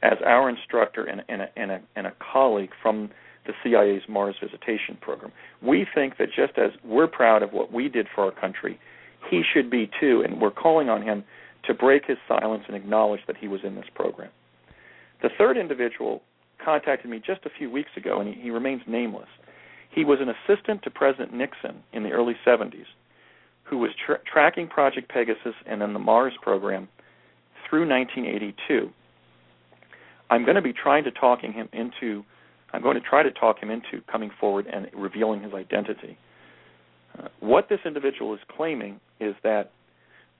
[0.03, 3.09] as our instructor and, and, a, and, a, and a colleague from
[3.45, 5.31] the CIA's Mars visitation program.
[5.61, 8.79] We think that just as we're proud of what we did for our country,
[9.29, 11.23] he should be too, and we're calling on him
[11.65, 14.29] to break his silence and acknowledge that he was in this program.
[15.21, 16.21] The third individual
[16.63, 19.29] contacted me just a few weeks ago, and he, he remains nameless.
[19.89, 22.85] He was an assistant to President Nixon in the early 70s
[23.69, 26.87] who was tra- tracking Project Pegasus and then the Mars program
[27.70, 28.89] through 1982.
[30.30, 32.24] I'm going to be trying to talking him into
[32.74, 36.18] I'm going to try to talk him into coming forward and revealing his identity.
[37.18, 39.72] Uh, what this individual is claiming is that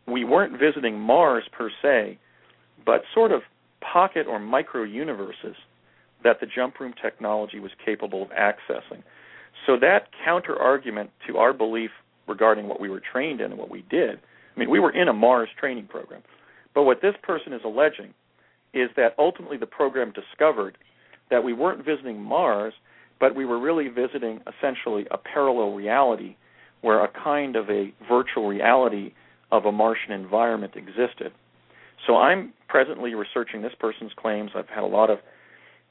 [0.08, 2.20] we weren't visiting Mars per se,
[2.86, 3.42] but sort of
[3.82, 5.56] pocket or micro universes
[6.24, 9.04] that the jump room technology was capable of accessing.
[9.66, 11.92] So that counter argument to our belief
[12.28, 14.20] regarding what we were trained in and what we did.
[14.56, 16.22] I mean, we were in a Mars training program.
[16.78, 18.14] But what this person is alleging
[18.72, 20.78] is that ultimately the program discovered
[21.32, 22.72] that we weren't visiting Mars,
[23.20, 26.36] but we were really visiting essentially a parallel reality
[26.82, 29.14] where a kind of a virtual reality
[29.52, 31.32] of a Martian environment existed.
[32.06, 34.52] So I'm presently researching this person's claims.
[34.54, 35.18] I've had a lot of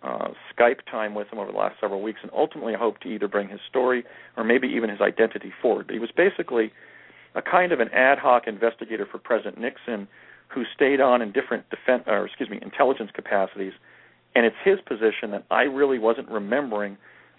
[0.04, 3.08] uh, Skype time with him over the last several weeks, and ultimately I hope to
[3.08, 4.04] either bring his story
[4.36, 5.90] or maybe even his identity forward.
[5.92, 6.70] He was basically
[7.34, 10.06] a kind of an ad hoc investigator for President Nixon
[10.48, 13.72] who stayed on in different defense, or excuse me, intelligence capacities.
[14.34, 16.96] And it's his position that I really wasn't remembering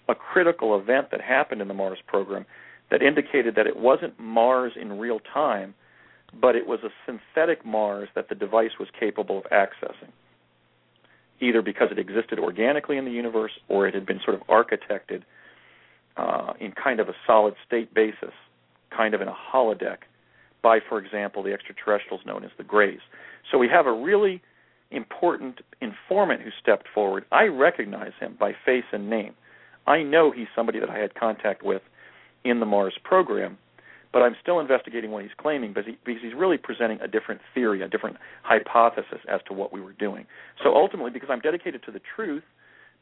[0.08, 2.46] a critical event that happened in the Mars program
[2.90, 5.74] that indicated that it wasn't Mars in real time,
[6.40, 10.10] but it was a synthetic Mars that the device was capable of accessing
[11.40, 15.22] either because it existed organically in the universe or it had been sort of architected
[16.16, 18.32] uh, in kind of a solid state basis,
[18.94, 19.98] kind of in a holodeck,
[20.62, 23.00] by, for example, the extraterrestrials known as the Greys.
[23.50, 24.42] So we have a really
[24.90, 27.24] important informant who stepped forward.
[27.30, 29.34] I recognize him by face and name.
[29.86, 31.82] I know he's somebody that I had contact with
[32.44, 33.58] in the Mars program,
[34.12, 37.40] but I'm still investigating what he's claiming because, he, because he's really presenting a different
[37.54, 40.26] theory, a different hypothesis as to what we were doing.
[40.62, 42.44] So ultimately, because I'm dedicated to the truth,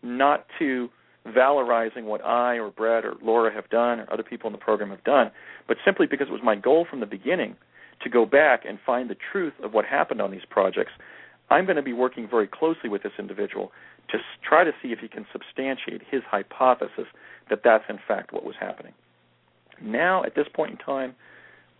[0.02, 0.88] not to
[1.26, 4.90] valorizing what I or Brett or Laura have done or other people in the program
[4.90, 5.30] have done,
[5.66, 7.56] but simply because it was my goal from the beginning
[8.02, 10.92] to go back and find the truth of what happened on these projects,
[11.50, 13.72] I'm going to be working very closely with this individual
[14.10, 17.06] to try to see if he can substantiate his hypothesis
[17.50, 18.92] that that's in fact what was happening.
[19.80, 21.14] Now, at this point in time,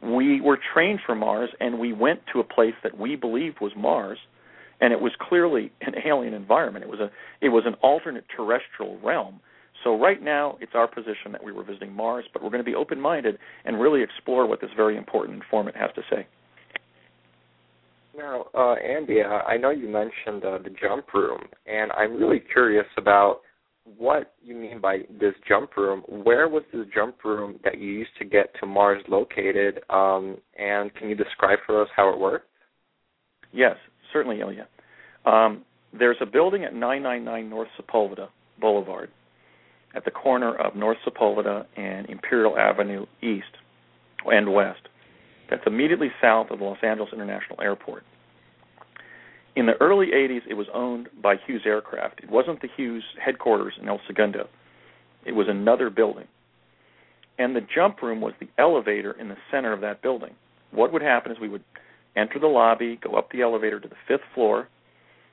[0.03, 3.73] we were trained for Mars, and we went to a place that we believed was
[3.77, 4.19] Mars,
[4.81, 6.85] and it was clearly an alien environment.
[6.85, 7.11] It was a
[7.41, 9.41] it was an alternate terrestrial realm.
[9.85, 12.69] So right now, it's our position that we were visiting Mars, but we're going to
[12.69, 16.27] be open-minded and really explore what this very important informant has to say.
[18.17, 22.41] Now, uh, Andy, uh, I know you mentioned uh, the jump room, and I'm really
[22.41, 23.41] curious about
[23.99, 26.03] what you mean by this jump room.
[26.09, 29.81] Where was this jump room that you used to get to Mars located?
[29.91, 32.49] Um, and can you describe for us how it worked?
[33.53, 33.77] Yes,
[34.17, 34.67] certainly, Ilya.
[35.27, 35.63] Um,
[35.93, 39.11] there's a building at 999 North Sepulveda Boulevard
[39.95, 43.45] at the corner of North Sepulveda and Imperial Avenue East
[44.25, 44.89] and West.
[45.51, 48.05] That's immediately south of the Los Angeles International Airport.
[49.55, 52.21] In the early 80s, it was owned by Hughes Aircraft.
[52.23, 54.49] It wasn't the Hughes headquarters in El Segundo.
[55.25, 56.27] It was another building.
[57.39, 60.35] And the jump room was the elevator in the center of that building.
[60.73, 61.65] What would happen is we would
[62.17, 64.69] enter the lobby, go up the elevator to the fifth floor,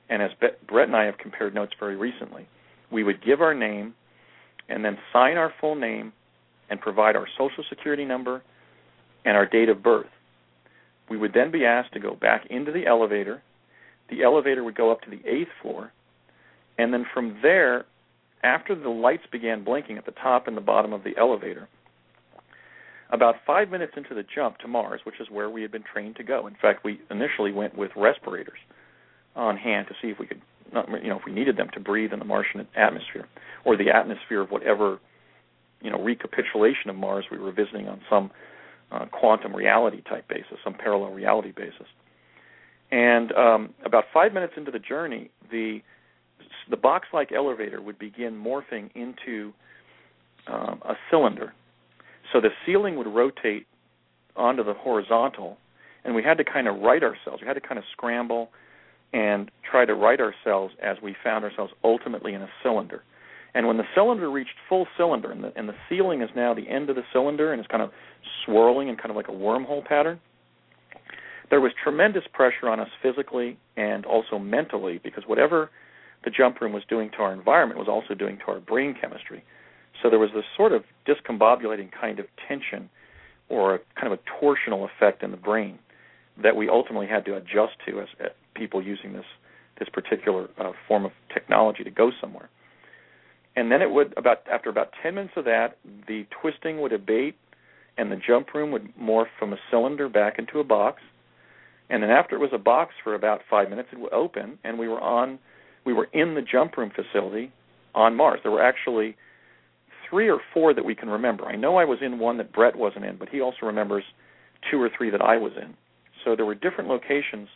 [0.08, 2.48] and as Brett and I have compared notes very recently,
[2.90, 3.94] we would give our name
[4.68, 6.12] and then sign our full name
[6.70, 8.42] and provide our social security number
[9.24, 10.06] and our date of birth.
[11.08, 13.42] We would then be asked to go back into the elevator
[14.10, 15.92] the elevator would go up to the eighth floor,
[16.78, 17.84] and then from there,
[18.42, 21.68] after the lights began blinking at the top and the bottom of the elevator,
[23.14, 26.16] about five minutes into the jump to Mars, which is where we had been trained
[26.16, 26.46] to go.
[26.46, 28.58] In fact, we initially went with respirators
[29.36, 30.42] on hand to see if we could,
[31.02, 33.28] you know, if we needed them to breathe in the Martian atmosphere
[33.64, 34.98] or the atmosphere of whatever,
[35.80, 38.30] you know, recapitulation of Mars we were visiting on some
[38.90, 41.86] uh, quantum reality type basis, some parallel reality basis.
[42.90, 45.80] And um, about five minutes into the journey, the
[46.70, 49.52] the box-like elevator would begin morphing into
[50.46, 51.52] um, a cylinder.
[52.32, 53.66] So the ceiling would rotate
[54.36, 55.58] onto the horizontal,
[56.04, 57.40] and we had to kind of right ourselves.
[57.40, 58.50] We had to kind of scramble
[59.12, 63.02] and try to right ourselves as we found ourselves ultimately in a cylinder.
[63.54, 66.68] And when the cylinder reached full cylinder, and the, and the ceiling is now the
[66.68, 67.90] end of the cylinder, and it's kind of
[68.44, 70.18] swirling in kind of like a wormhole pattern,
[71.50, 75.70] there was tremendous pressure on us physically and also mentally because whatever
[76.24, 79.44] the jump room was doing to our environment was also doing to our brain chemistry.
[80.04, 82.90] So there was this sort of discombobulating kind of tension
[83.48, 85.78] or a kind of a torsional effect in the brain
[86.42, 89.24] that we ultimately had to adjust to as, as people using this
[89.78, 92.48] this particular uh, form of technology to go somewhere.
[93.56, 97.36] And then it would about after about 10 minutes of that, the twisting would abate
[97.96, 101.00] and the jump room would morph from a cylinder back into a box.
[101.88, 104.78] And then after it was a box for about 5 minutes it would open and
[104.78, 105.38] we were on
[105.86, 107.52] we were in the jump room facility
[107.94, 108.40] on Mars.
[108.42, 109.16] There were actually
[110.08, 111.44] three or four that we can remember.
[111.46, 114.04] I know I was in one that Brett wasn't in, but he also remembers
[114.70, 115.74] two or three that I was in.
[116.24, 117.48] So there were different locations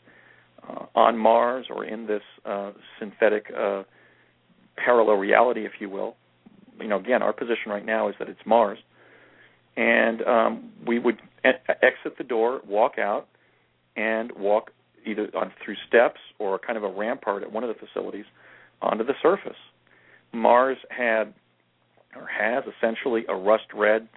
[0.69, 3.85] uh, on Mars or in this uh, synthetic uh,
[4.77, 6.17] parallel reality, if you will.
[6.81, 8.79] You know, again, our position right now is that it's Mars,
[9.77, 13.27] and um, we would e- exit the door, walk out,
[13.97, 14.71] and walk
[15.05, 18.27] either on through steps or kind of a rampart at one of the facilities
[18.81, 19.57] onto the surface.
[20.33, 21.35] Mars had
[22.17, 24.09] or has essentially a rust red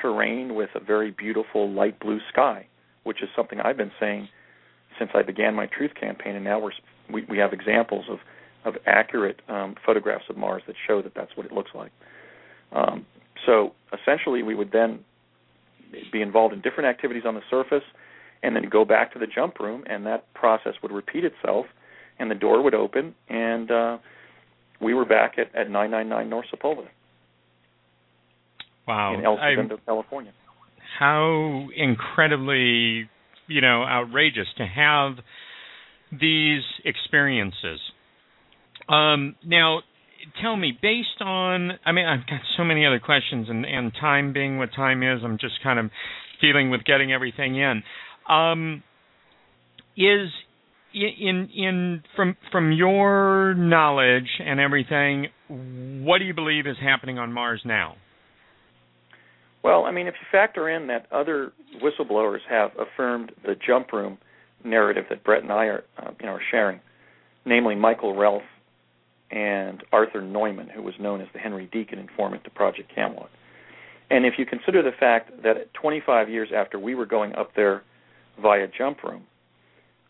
[0.00, 2.66] terrain with a very beautiful light blue sky,
[3.04, 4.28] which is something I've been saying
[4.98, 6.72] since I began my truth campaign, and now we're
[7.12, 8.18] we, we have examples of
[8.64, 11.92] of accurate um, photographs of Mars that show that that's what it looks like.
[12.72, 13.06] Um,
[13.46, 15.00] so essentially, we would then
[16.12, 17.84] be involved in different activities on the surface,
[18.42, 21.66] and then go back to the jump room, and that process would repeat itself,
[22.18, 23.98] and the door would open, and uh,
[24.80, 26.88] we were back at, at 999 North Sepulveda.
[28.88, 29.14] Wow.
[29.14, 30.32] In El Segundo, California.
[30.98, 33.08] How incredibly,
[33.46, 35.16] you know, outrageous to have
[36.10, 37.80] these experiences.
[38.88, 39.80] Um, now,
[40.40, 44.32] tell me, based on, I mean, I've got so many other questions, and, and time
[44.32, 45.90] being what time is, I'm just kind of
[46.40, 47.82] dealing with getting everything in.
[48.28, 48.82] Um,
[49.96, 50.30] is
[50.94, 57.32] in in from from your knowledge and everything, what do you believe is happening on
[57.32, 57.96] Mars now?
[59.62, 61.52] Well, I mean, if you factor in that other
[61.82, 64.18] whistleblowers have affirmed the jump room
[64.64, 66.80] narrative that Brett and I are, uh, you know, are sharing,
[67.44, 68.42] namely Michael Relf
[69.30, 73.30] and Arthur Neumann, who was known as the Henry Deacon informant to Project Camelot.
[74.10, 77.82] And if you consider the fact that 25 years after we were going up there
[78.40, 79.24] via jump room,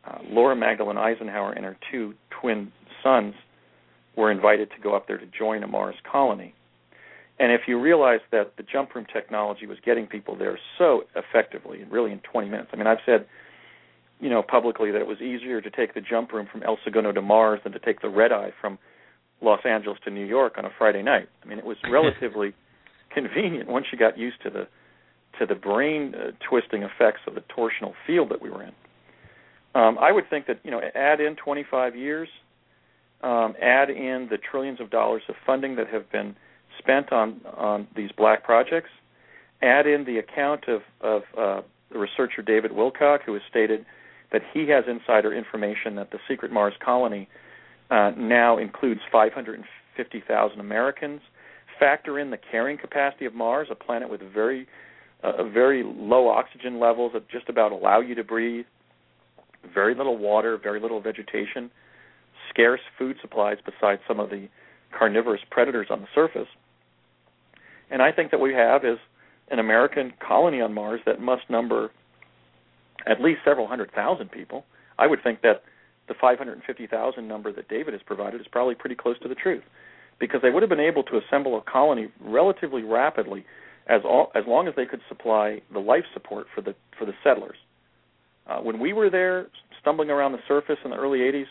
[0.05, 2.71] uh, Laura Magdalene Eisenhower and her two twin
[3.03, 3.35] sons
[4.17, 6.55] were invited to go up there to join a Mars colony.
[7.39, 11.85] And if you realize that the jump room technology was getting people there so effectively,
[11.91, 12.71] really in 20 minutes.
[12.73, 13.27] I mean, I've said,
[14.21, 17.13] you know, publicly that it was easier to take the jump room from El Segundo
[17.13, 18.79] to Mars than to take the red eye from
[19.41, 21.29] Los Angeles to New York on a Friday night.
[21.43, 22.55] I mean, it was relatively
[23.15, 24.67] convenient once you got used to the
[25.39, 28.73] to the brain uh, twisting effects of the torsional field that we were in.
[29.75, 32.29] Um, I would think that you know, add in 25 years,
[33.23, 36.35] um, add in the trillions of dollars of funding that have been
[36.79, 38.91] spent on on these black projects.
[39.63, 43.85] Add in the account of of uh, the researcher David Wilcock, who has stated
[44.33, 47.29] that he has insider information that the secret Mars colony
[47.91, 51.21] uh, now includes 550,000 Americans.
[51.81, 54.67] Factor in the carrying capacity of Mars, a planet with very
[55.23, 58.67] uh, very low oxygen levels that just about allow you to breathe,
[59.75, 61.71] very little water, very little vegetation,
[62.51, 64.49] scarce food supplies besides some of the
[64.97, 66.49] carnivorous predators on the surface.
[67.91, 68.99] And I think that we have is
[69.51, 71.91] an American colony on Mars that must number
[73.07, 74.65] at least several hundred thousand people.
[74.99, 75.63] I would think that
[76.09, 79.63] the 550,000 number that David has provided is probably pretty close to the truth
[80.19, 83.45] because they would have been able to assemble a colony relatively rapidly
[83.89, 87.15] as all, as long as they could supply the life support for the for the
[87.23, 87.57] settlers.
[88.47, 89.47] Uh, when we were there,
[89.81, 91.45] stumbling around the surface in the early 80s,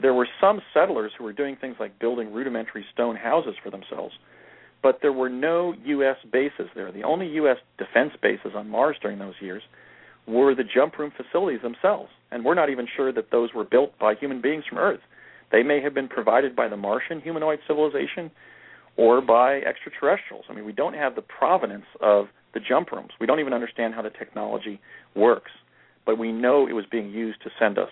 [0.00, 4.14] there were some settlers who were doing things like building rudimentary stone houses for themselves
[4.84, 6.16] but there were no U.S.
[6.30, 6.92] bases there.
[6.92, 7.56] The only U.S.
[7.78, 9.62] defense bases on Mars during those years
[10.28, 13.98] were the jump room facilities themselves, and we're not even sure that those were built
[13.98, 15.00] by human beings from Earth.
[15.50, 18.30] They may have been provided by the Martian humanoid civilization
[18.98, 20.44] or by extraterrestrials.
[20.50, 23.12] I mean, we don't have the provenance of the jump rooms.
[23.18, 24.80] We don't even understand how the technology
[25.16, 25.50] works,
[26.04, 27.90] but we know it was being used to send us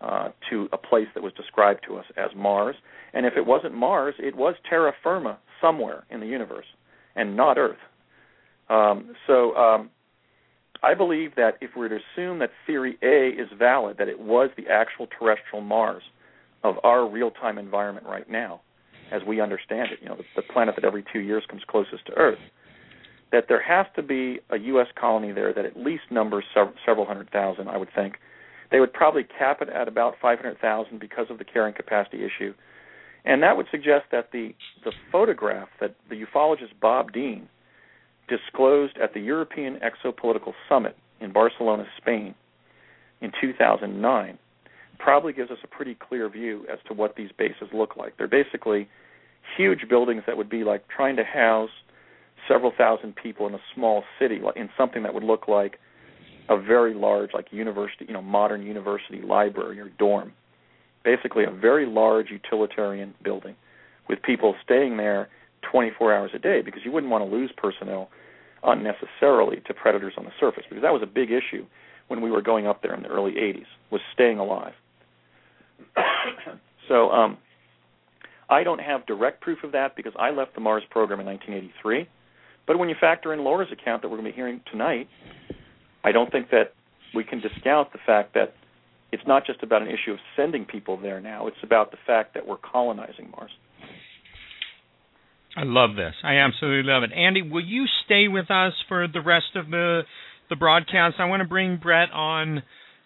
[0.00, 2.76] uh, to a place that was described to us as Mars.
[3.14, 6.66] And if it wasn't Mars, it was terra firma somewhere in the universe
[7.14, 7.78] and not Earth.
[8.68, 9.90] Um, so um,
[10.82, 14.20] I believe that if we were to assume that theory A is valid, that it
[14.20, 16.02] was the actual terrestrial Mars
[16.62, 18.60] of our real-time environment right now,
[19.12, 22.12] as we understand it, you know, the, planet that every two years comes closest to
[22.14, 22.38] Earth,
[23.32, 24.88] that there has to be a U.S.
[24.98, 28.16] colony there that at least numbers sev- several hundred thousand, I would think.
[28.76, 32.52] They would probably cap it at about 500,000 because of the carrying capacity issue.
[33.24, 34.54] And that would suggest that the,
[34.84, 37.48] the photograph that the ufologist Bob Dean
[38.28, 42.34] disclosed at the European Exopolitical Summit in Barcelona, Spain,
[43.22, 44.38] in 2009,
[44.98, 48.18] probably gives us a pretty clear view as to what these bases look like.
[48.18, 48.90] They're basically
[49.56, 51.70] huge buildings that would be like trying to house
[52.46, 55.78] several thousand people in a small city in something that would look like
[56.48, 60.32] a very large like university you know modern university library or dorm.
[61.04, 63.54] Basically a very large utilitarian building
[64.08, 65.28] with people staying there
[65.70, 68.08] 24 hours a day because you wouldn't want to lose personnel
[68.62, 71.64] unnecessarily to predators on the surface because that was a big issue
[72.08, 74.74] when we were going up there in the early 80s was staying alive.
[76.88, 77.38] So um
[78.48, 82.08] I don't have direct proof of that because I left the Mars program in 1983
[82.66, 85.08] but when you factor in Laura's account that we're going to be hearing tonight,
[86.06, 86.72] I don't think that
[87.14, 88.54] we can discount the fact that
[89.10, 91.48] it's not just about an issue of sending people there now.
[91.48, 93.50] It's about the fact that we're colonizing Mars.
[95.56, 96.14] I love this.
[96.22, 97.10] I absolutely love it.
[97.12, 100.02] Andy, will you stay with us for the rest of the
[100.48, 101.16] the broadcast?
[101.18, 102.58] I want to bring Brett on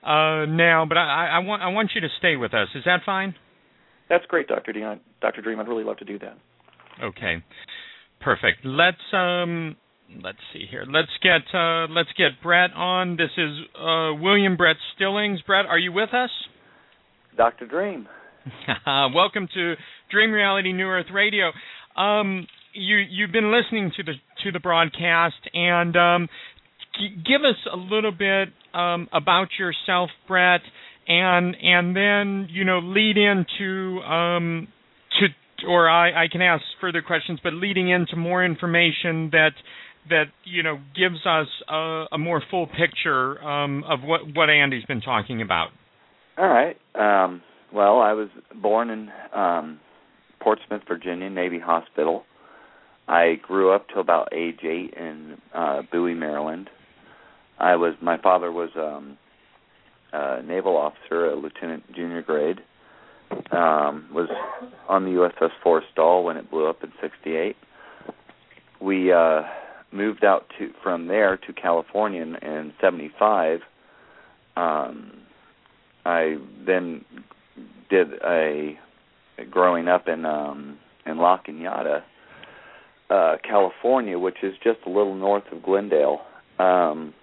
[0.03, 2.69] uh, now, but I, I want I want you to stay with us.
[2.75, 3.35] Is that fine?
[4.09, 4.73] That's great, Dr.
[4.73, 5.01] Dean.
[5.23, 5.41] Dr.
[5.41, 5.61] Dream.
[5.61, 6.37] I'd really love to do that.
[7.03, 7.43] Okay.
[8.21, 8.65] Perfect.
[8.65, 9.77] Let's um
[10.23, 10.85] let's see here.
[10.87, 13.17] Let's get uh let's get Brett on.
[13.17, 15.41] This is uh William Brett Stillings.
[15.47, 16.31] Brett, are you with us?
[17.37, 17.67] Dr.
[17.67, 18.09] Dream.
[18.87, 19.75] Welcome to
[20.11, 21.51] Dream Reality New Earth Radio.
[21.97, 24.13] Um you you've been listening to the
[24.45, 26.29] to the broadcast and um
[26.99, 30.63] g- give us a little bit um about yourself, Brett,
[31.07, 34.69] and and then, you know, lead into um
[35.19, 35.27] to
[35.67, 39.53] or I, I can ask further questions, but leading into more information that
[40.09, 44.85] that you know gives us a, a more full picture um, of what what Andy's
[44.85, 45.69] been talking about.
[46.39, 46.77] All right.
[46.95, 47.43] Um,
[47.73, 48.29] well, I was
[48.61, 49.81] born in um,
[50.41, 52.25] Portsmouth, Virginia, Navy Hospital.
[53.07, 56.71] I grew up till about age eight in uh, Bowie, Maryland.
[57.59, 59.19] I was my father was um,
[60.13, 62.61] a naval officer, a lieutenant junior grade
[63.53, 64.29] um, was
[64.89, 67.57] on the USS Forrestal when it blew up in '68.
[68.81, 69.43] We uh,
[69.93, 73.61] moved out to from there to California in, in '75.
[74.57, 75.13] Um,
[76.05, 76.37] I
[76.67, 77.05] then
[77.89, 78.79] did a
[79.51, 82.03] growing up in um, in La Cañada,
[83.11, 86.21] uh, California, which is just a little north of Glendale.
[86.59, 87.15] Um,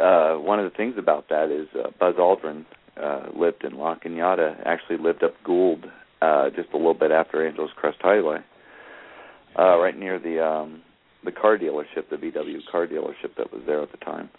[0.00, 2.64] uh, one of the things about that is uh, Buzz Aldrin
[2.96, 5.86] uh, lived in La Cañada, actually lived up Gould,
[6.22, 8.38] uh, just a little bit after Angeles Crest Highway,
[9.58, 10.82] uh, right near the um,
[11.24, 14.30] the car dealership, the VW car dealership that was there at the time.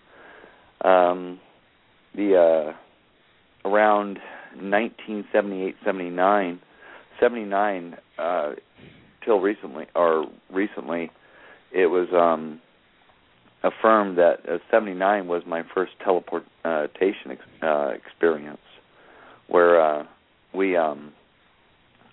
[0.84, 1.40] Um,
[2.16, 2.36] the
[3.66, 4.20] uh, around
[4.56, 6.60] 1978, 79,
[7.20, 8.52] 79 uh,
[9.24, 11.12] till recently, or recently,
[11.72, 12.60] it was um,
[13.64, 18.60] affirmed that uh, 79 was my first teleportation ex- uh, experience,
[19.48, 20.04] where uh,
[20.54, 21.14] we um,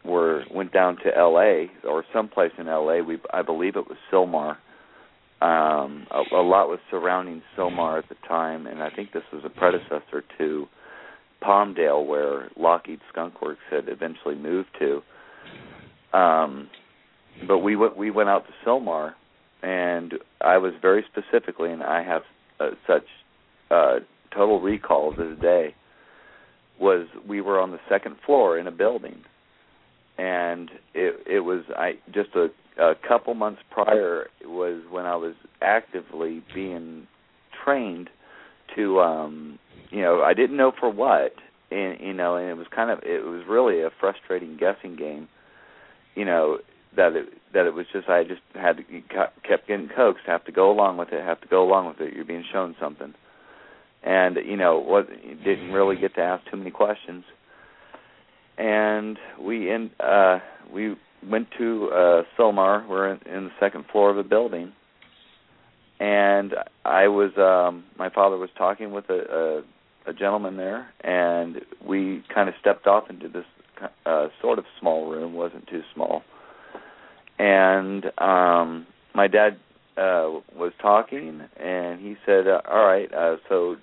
[0.04, 1.70] were went down to L.A.
[1.86, 3.02] or someplace in L.A.
[3.02, 4.56] We I believe it was Sylmar.
[5.40, 9.42] Um, a, a lot was surrounding Sylmar at the time, and I think this was
[9.44, 10.66] a predecessor to
[11.42, 15.02] Palmdale, where Lockheed Skunk Works had eventually moved to.
[16.18, 16.68] Um,
[17.46, 19.14] but we went we went out to Sylmar
[19.62, 22.22] and I was very specifically, and I have
[22.60, 23.04] uh, such
[23.70, 23.98] uh,
[24.34, 25.74] total recall to this day.
[26.80, 29.24] Was we were on the second floor in a building,
[30.18, 32.48] and it it was I just a,
[32.82, 37.06] a couple months prior was when I was actively being
[37.64, 38.10] trained
[38.76, 39.58] to um
[39.90, 41.34] you know I didn't know for what
[41.70, 45.28] and you know and it was kind of it was really a frustrating guessing game
[46.14, 46.58] you know
[46.96, 48.82] that it that it was just I just had to
[49.46, 52.14] kept getting coaxed, have to go along with it, have to go along with it.
[52.14, 53.14] You're being shown something,
[54.02, 55.08] and you know what?
[55.44, 57.24] Didn't really get to ask too many questions.
[58.58, 60.40] And we in uh
[60.72, 60.96] we
[61.28, 62.86] went to uh Sylmar.
[62.88, 64.72] We're in, in the second floor of a building,
[66.00, 66.54] and
[66.84, 69.62] I was um my father was talking with a,
[70.06, 73.44] a a gentleman there, and we kind of stepped off into this
[74.06, 75.34] uh sort of small room.
[75.34, 76.22] wasn't too small
[77.38, 79.58] and um my dad
[79.96, 83.76] uh was talking, and he said, uh, "All right, uh, so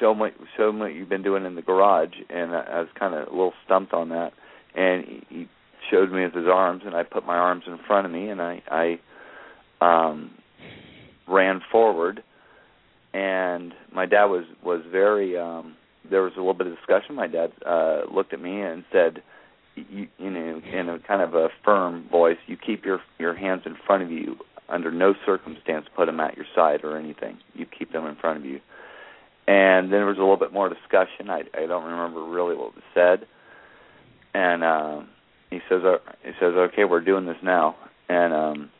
[0.00, 2.88] show me show me what you've been doing in the garage." And I, I was
[2.98, 4.32] kind of a little stumped on that,
[4.74, 5.48] and he, he
[5.90, 8.62] showed me his arms, and I put my arms in front of me, and I
[8.70, 8.98] I
[9.80, 10.32] um
[11.28, 12.22] ran forward,
[13.12, 15.76] and my dad was was very um
[16.08, 17.14] there was a little bit of discussion.
[17.14, 19.22] My dad uh looked at me and said
[19.76, 23.62] you, you know, in a kind of a firm voice, you keep your your hands
[23.66, 24.36] in front of you.
[24.68, 27.38] Under no circumstance put them at your side or anything.
[27.54, 28.60] You keep them in front of you.
[29.48, 31.30] And then there was a little bit more discussion.
[31.30, 33.26] I I don't remember really what was said.
[34.34, 35.00] And uh,
[35.50, 37.76] he says, uh, he says, okay, we're doing this now.
[38.08, 38.70] And um,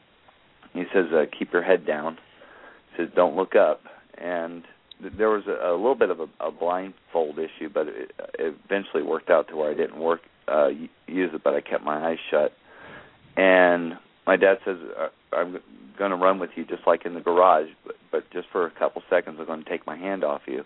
[0.75, 2.19] he says, uh, keep your head down.
[2.91, 3.81] He says, don't look up.
[4.19, 4.65] And
[5.01, 9.03] there was a, a little bit of a, a blindfold issue, but it, it eventually
[9.03, 10.69] worked out to where I didn't work uh
[11.07, 12.53] use it, but I kept my eyes shut.
[13.37, 13.95] And
[14.27, 15.59] my dad says, uh, "I'm
[15.99, 18.71] going to run with you just like in the garage, but, but just for a
[18.71, 20.65] couple seconds, I'm going to take my hand off you.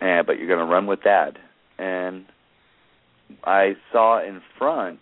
[0.00, 1.38] And but you're going to run with Dad."
[1.78, 2.26] And
[3.44, 5.00] I saw in front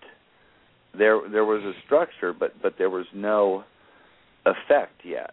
[0.96, 3.64] there there was a structure, but but there was no
[4.46, 5.32] effect yet.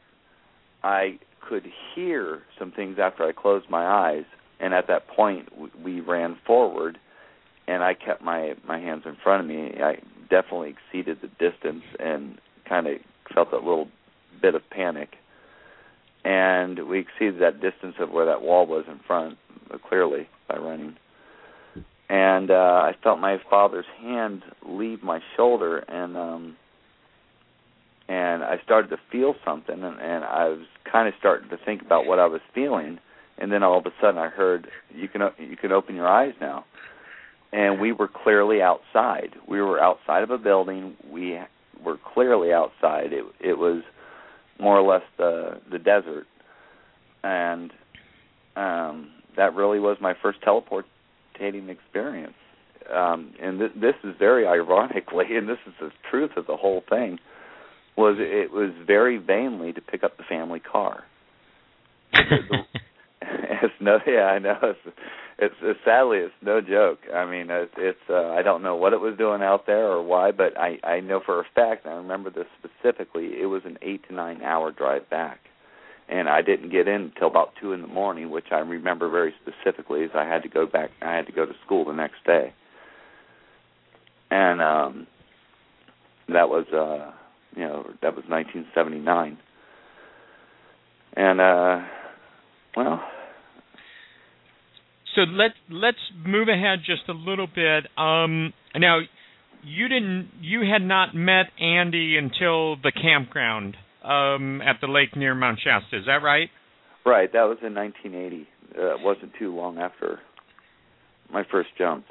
[0.83, 4.25] I could hear some things after I closed my eyes,
[4.59, 6.97] and at that point we, we ran forward
[7.67, 9.71] and I kept my my hands in front of me.
[9.81, 9.95] I
[10.29, 12.97] definitely exceeded the distance and kind of
[13.33, 13.87] felt a little
[14.41, 15.15] bit of panic.
[16.23, 19.37] And we exceeded that distance of where that wall was in front
[19.87, 20.95] clearly by running.
[22.09, 26.57] And uh I felt my father's hand leave my shoulder and um
[28.07, 31.81] and I started to feel something and, and I was kind of starting to think
[31.81, 32.99] about what I was feeling
[33.39, 36.33] and then all of a sudden I heard you can you can open your eyes
[36.39, 36.65] now
[37.55, 39.29] and we were clearly outside.
[39.47, 40.95] We were outside of a building.
[41.09, 41.39] We
[41.83, 43.13] were clearly outside.
[43.13, 43.83] It it was
[44.59, 46.27] more or less the the desert,
[47.23, 47.71] and
[48.55, 52.33] um, that really was my first teleportating experience.
[52.93, 56.83] Um, and th- this is very ironically, and this is the truth of the whole
[56.89, 57.19] thing,
[57.97, 61.03] was it was very vainly to pick up the family car.
[63.63, 64.57] it's no, yeah, I know.
[64.61, 64.97] It's,
[65.37, 66.99] it's, it's sadly it's no joke.
[67.13, 70.01] I mean, it's, it's uh, I don't know what it was doing out there or
[70.01, 71.85] why, but I I know for a fact.
[71.85, 73.31] I remember this specifically.
[73.41, 75.39] It was an eight to nine hour drive back,
[76.07, 79.33] and I didn't get in until about two in the morning, which I remember very
[79.41, 80.91] specifically, as I had to go back.
[81.01, 82.53] I had to go to school the next day,
[84.31, 85.07] and um,
[86.29, 87.11] that was uh,
[87.57, 89.37] you know that was 1979,
[91.17, 91.81] and uh,
[92.77, 93.03] well
[95.15, 97.85] so let let's move ahead just a little bit.
[97.97, 98.99] Um, now,
[99.63, 105.33] you didn't you had not met Andy until the campground um, at the lake near
[105.33, 105.97] Mount Shasta.
[105.97, 106.49] Is that right?
[107.05, 107.31] Right.
[107.31, 108.47] That was in 1980.
[108.77, 110.19] Uh, it wasn't too long after
[111.31, 112.05] my first jump.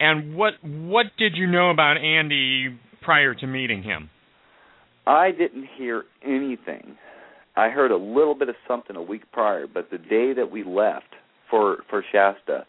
[0.00, 4.10] And what what did you know about Andy prior to meeting him?
[5.06, 6.96] I didn't hear anything.
[7.56, 10.64] I heard a little bit of something a week prior, but the day that we
[10.64, 11.14] left,
[11.52, 12.64] for for Shasta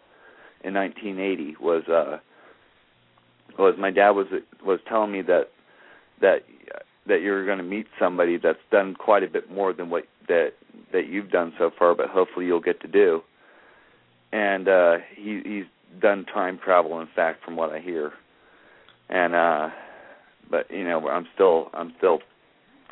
[0.63, 2.17] in 1980 was uh
[3.57, 4.27] was my dad was
[4.63, 5.47] was telling me that
[6.19, 6.43] that
[7.07, 10.51] that you're going to meet somebody that's done quite a bit more than what that
[10.91, 13.21] that you've done so far, but hopefully you'll get to do.
[14.33, 18.11] And uh he he's done time travel in fact from what I hear.
[19.09, 19.69] And uh
[20.51, 22.19] but you know, I'm still I'm still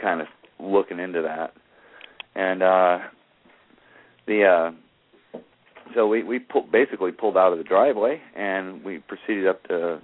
[0.02, 0.28] kind of
[0.58, 1.54] looking into that.
[2.34, 3.00] And uh
[4.26, 4.72] the uh
[5.96, 10.02] so we we pull, basically pulled out of the driveway and we proceeded up to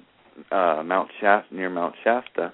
[0.51, 2.53] uh Mount Shasta near Mount Shasta.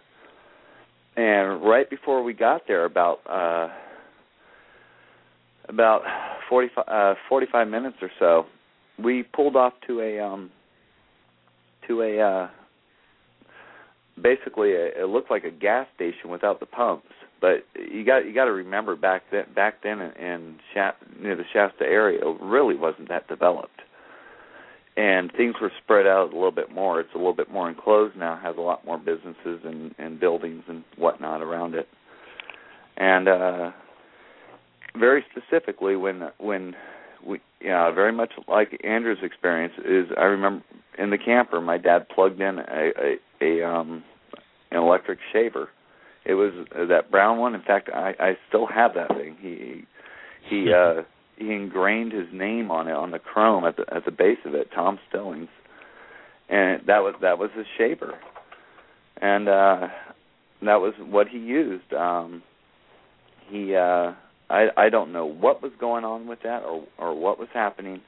[1.16, 3.70] And right before we got there about uh
[5.70, 6.02] about
[6.50, 8.46] 45 uh 45 minutes or so,
[9.04, 10.52] we pulled off to a um
[11.88, 12.48] to a uh
[14.22, 17.08] basically a, it looked like a gas station without the pumps
[17.44, 21.36] but you got you got to remember back then back then in, in Shasta, near
[21.36, 23.82] the Shasta area really wasn't that developed,
[24.96, 27.02] and things were spread out a little bit more.
[27.02, 30.64] It's a little bit more enclosed now, has a lot more businesses and, and buildings
[30.70, 31.90] and whatnot around it,
[32.96, 33.72] and uh,
[34.98, 36.74] very specifically when when
[37.28, 40.64] we know, very much like Andrew's experience is I remember
[40.98, 44.02] in the camper my dad plugged in a a, a um
[44.72, 45.68] an electric shaver
[46.26, 47.56] it was uh, that brown one.
[47.56, 49.38] In fact, I I still have that thing.
[49.42, 49.86] He
[50.50, 51.04] he uh
[51.38, 54.54] he ingrained his name on it on the chrome at the at the base of
[54.54, 55.50] it, Tom Stillings,
[56.50, 58.14] and that was that was his shaver,
[59.22, 59.88] and uh
[60.62, 61.94] that was what he used.
[61.94, 62.44] Um
[63.50, 64.14] he uh
[64.50, 68.02] I I don't know what was going on with that or or what was happening.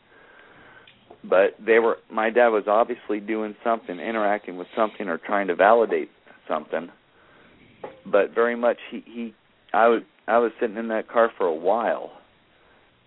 [1.24, 5.56] But they were my dad was obviously doing something, interacting with something or trying to
[5.56, 6.10] validate
[6.48, 6.90] something.
[8.06, 9.34] But very much he he
[9.74, 12.12] I was I was sitting in that car for a while.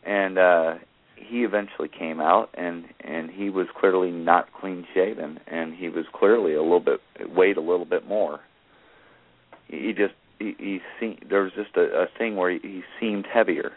[0.05, 0.74] And uh
[1.16, 5.41] he eventually came out and and he was clearly not clean shaven.
[5.47, 7.01] And he was clearly a little bit
[7.35, 8.41] weighed a little bit more.
[9.66, 13.26] He just he, he seemed there was just a, a thing where he, he seemed
[13.26, 13.72] heavier.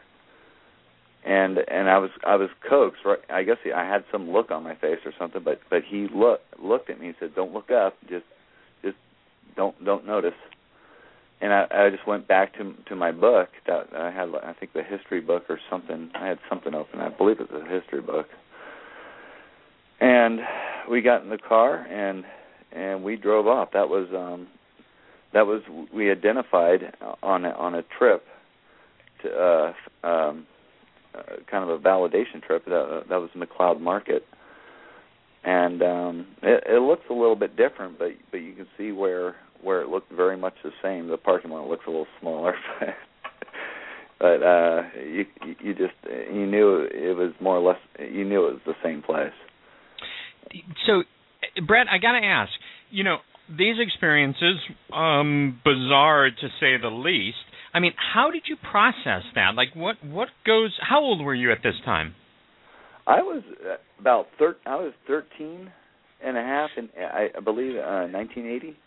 [1.25, 3.19] And and I was I was coaxed right?
[3.29, 6.59] I guess I had some look on my face or something but but he looked
[6.61, 7.95] looked at me and said don't look up.
[8.09, 8.25] Just
[8.83, 8.97] just
[9.55, 10.33] don't don't notice
[11.41, 14.29] and I, I just went back to to my book that I had.
[14.43, 16.11] I think the history book or something.
[16.13, 16.99] I had something open.
[16.99, 18.27] I believe it was a history book.
[19.99, 20.39] And
[20.89, 22.23] we got in the car and
[22.71, 23.69] and we drove off.
[23.73, 24.47] That was um
[25.33, 25.61] that was
[25.93, 28.23] we identified on a, on a trip
[29.23, 30.45] to uh um
[31.13, 34.25] uh, kind of a validation trip that that was McCloud Market
[35.43, 39.35] and um it, it looks a little bit different but but you can see where
[39.63, 41.07] where it looked very much the same.
[41.07, 42.53] The parking lot looks a little smaller,
[44.19, 45.25] but uh, you
[45.59, 49.01] you just you knew it was more or less you knew it was the same
[49.01, 49.33] place.
[50.85, 51.03] So,
[51.65, 52.51] Brett, I got to ask,
[52.89, 53.17] you know,
[53.49, 54.57] these experiences,
[54.93, 57.37] um, bizarre to say the least.
[57.73, 59.55] I mean, how did you process that?
[59.55, 60.77] Like, what what goes?
[60.81, 62.15] How old were you at this time?
[63.07, 65.71] I was uh, about thir- I was thirteen
[66.23, 68.77] and a half, and I, I believe uh, 1980.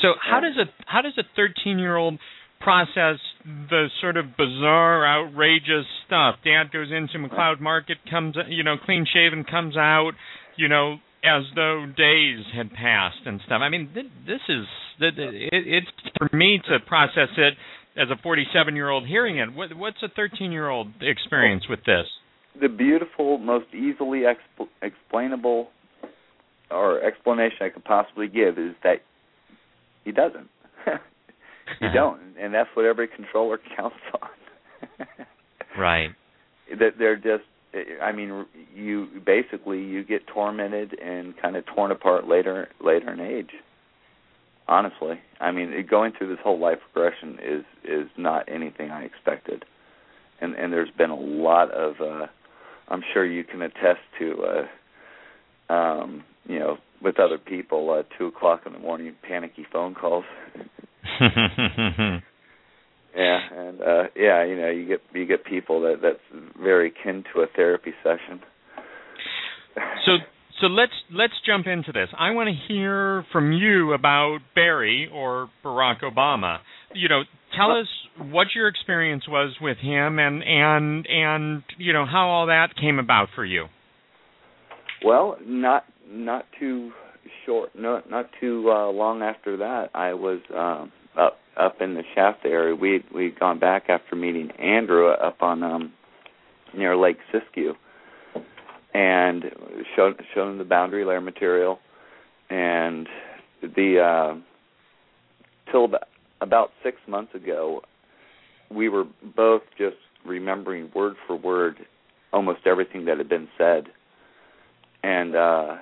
[0.00, 2.18] So how does a how does a 13 year old
[2.60, 6.36] process the sort of bizarre, outrageous stuff?
[6.44, 10.12] Dad goes into McCloud Market, comes you know clean shaven, comes out,
[10.56, 13.60] you know as though days had passed and stuff.
[13.62, 14.66] I mean, this is
[14.98, 15.86] it's
[16.18, 17.54] for me to process it
[17.96, 19.52] as a 47 year old hearing it.
[19.52, 22.06] What, what's a 13 year old experience with this?
[22.60, 25.68] The beautiful, most easily exp- explainable
[26.70, 29.02] or explanation I could possibly give is that
[30.04, 30.48] he doesn't.
[31.80, 35.06] you don't, and that's what every controller counts on.
[35.78, 36.10] right.
[36.78, 37.44] That they're just.
[38.02, 38.44] I mean,
[38.74, 43.50] you basically you get tormented and kind of torn apart later later in age.
[44.68, 49.64] Honestly, I mean, going through this whole life regression is is not anything I expected,
[50.40, 51.94] and and there's been a lot of.
[52.00, 52.26] uh
[52.88, 54.66] I'm sure you can attest to.
[55.70, 59.94] uh um you know with other people at two o'clock in the morning, panicky phone
[59.94, 60.24] calls.
[61.20, 62.20] yeah,
[63.16, 67.40] and uh yeah, you know, you get you get people that that's very akin to
[67.40, 68.40] a therapy session.
[70.06, 70.12] so
[70.60, 72.08] so let's let's jump into this.
[72.16, 76.58] I want to hear from you about Barry or Barack Obama.
[76.94, 77.22] You know,
[77.56, 77.88] tell us
[78.30, 82.98] what your experience was with him and and and you know how all that came
[82.98, 83.66] about for you.
[85.04, 86.92] Well, not not too
[87.46, 92.02] short, not not too uh, long after that, I was um, up up in the
[92.14, 92.74] Shasta area.
[92.74, 95.92] We we'd gone back after meeting Andrew up on um,
[96.76, 97.74] near Lake Siskiyou,
[98.94, 99.44] and
[99.96, 101.78] showed showed him the boundary layer material,
[102.50, 103.08] and
[103.62, 104.34] the uh,
[105.70, 106.08] till about,
[106.40, 107.82] about six months ago,
[108.70, 109.04] we were
[109.36, 109.96] both just
[110.26, 111.76] remembering word for word
[112.32, 113.84] almost everything that had been said,
[115.02, 115.76] and uh,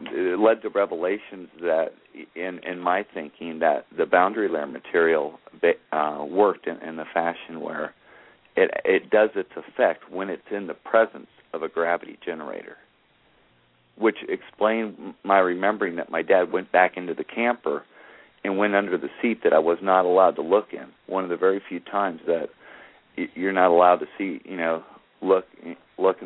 [0.00, 1.92] it led to revelations that,
[2.34, 5.38] in in my thinking, that the boundary layer material
[5.92, 7.94] uh, worked in, in the fashion where
[8.56, 12.76] it it does its effect when it's in the presence of a gravity generator,
[13.96, 17.84] which explained my remembering that my dad went back into the camper
[18.42, 20.86] and went under the seat that I was not allowed to look in.
[21.06, 22.50] One of the very few times that
[23.34, 24.82] you're not allowed to see, you know,
[25.22, 25.46] look
[25.98, 26.16] look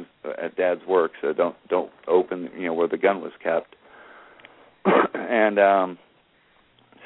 [0.42, 3.76] at dad's work so don't don't open you know where the gun was kept.
[5.14, 5.98] And um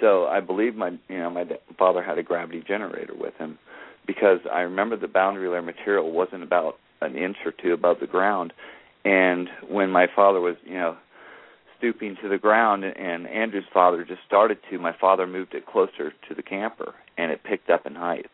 [0.01, 1.45] so i believe my you know my
[1.79, 3.59] father had a gravity generator with him
[4.07, 8.07] because i remember the boundary layer material wasn't about an inch or two above the
[8.07, 8.53] ground.
[9.05, 10.97] And when my father was you know
[11.79, 16.13] stooping to the ground and andrew's father just started to my father moved it closer
[16.29, 18.31] to the camper and it picked up in height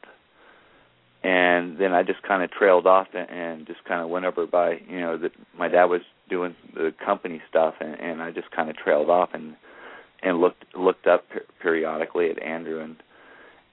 [1.22, 4.46] and then I just kind of trailed off and and just kind of went over
[4.46, 8.50] by you know that my dad was doing the company stuff and, and I just
[8.50, 9.56] kind of trailed off and
[10.22, 12.96] and looked looked up per- periodically at Andrew and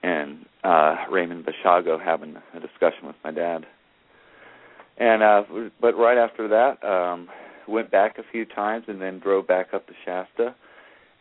[0.01, 3.65] and uh Raymond Basiago having a discussion with my dad.
[4.97, 5.43] And uh
[5.79, 7.29] but right after that um
[7.67, 10.55] went back a few times and then drove back up to Shasta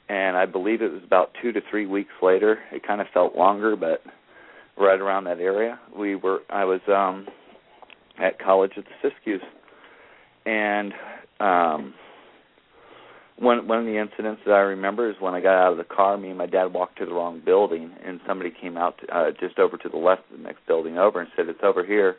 [0.08, 2.58] and I believe it was about 2 to 3 weeks later.
[2.70, 4.02] It kind of felt longer but
[4.76, 5.78] right around that area.
[5.96, 7.26] We were I was um
[8.18, 9.40] at college at the Siskiyous
[10.46, 10.92] and
[11.40, 11.94] um
[13.36, 15.84] one one of the incidents that I remember is when I got out of the
[15.84, 19.30] car, me and my dad walked to the wrong building and somebody came out uh
[19.40, 22.16] just over to the left of the next building over and said it's over here.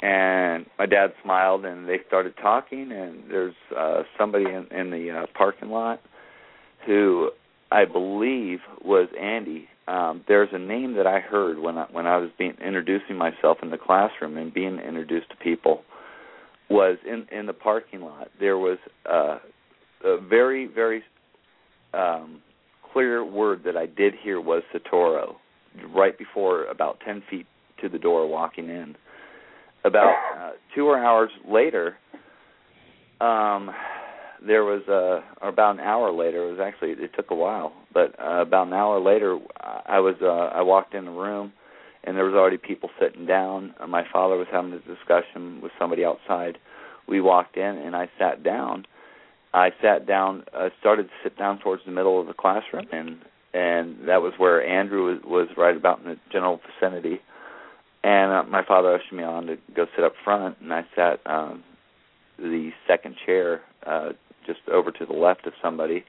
[0.00, 5.10] And my dad smiled and they started talking and there's uh somebody in in the
[5.10, 6.00] uh, parking lot
[6.86, 7.30] who
[7.70, 9.68] I believe was Andy.
[9.88, 13.58] Um, there's a name that I heard when I, when I was being introducing myself
[13.62, 15.82] in the classroom and being introduced to people
[16.68, 18.28] was in in the parking lot.
[18.38, 18.76] There was
[19.10, 19.38] uh,
[20.04, 21.02] a very very
[21.94, 22.42] um,
[22.92, 25.36] clear word that I did hear was Soetoro
[25.94, 27.46] right before about ten feet
[27.80, 28.94] to the door walking in.
[29.84, 31.96] About uh, two hours later,
[33.22, 33.70] um,
[34.46, 38.14] there was or about an hour later it was actually it took a while but
[38.20, 39.38] uh, about an hour later
[39.86, 41.52] i was uh, i walked in the room
[42.04, 43.74] and there was already people sitting down.
[43.78, 46.58] Uh, my father was having a discussion with somebody outside.
[47.06, 48.86] We walked in and i sat down.
[49.52, 53.18] I sat down uh, started to sit down towards the middle of the classroom and
[53.54, 57.20] and that was where andrew was, was right about in the general vicinity.
[58.04, 61.20] And uh, my father ushered me on to go sit up front and i sat
[61.26, 61.64] um
[62.38, 64.10] the second chair uh
[64.48, 66.04] just over to the left of somebody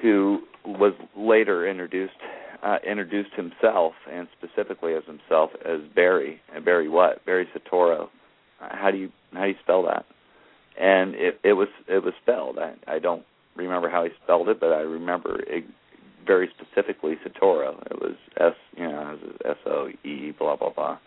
[0.00, 2.14] who was later introduced
[2.62, 8.08] uh, introduced himself and specifically as himself as Barry and Barry what Barry Soetoro.
[8.58, 10.04] How do you how do you spell that?
[10.78, 12.58] And it it was it was spelled.
[12.58, 13.24] I I don't
[13.56, 15.64] remember how he spelled it, but I remember it
[16.26, 17.80] very specifically Soetoro.
[17.90, 20.98] It was S you know S O E blah blah blah.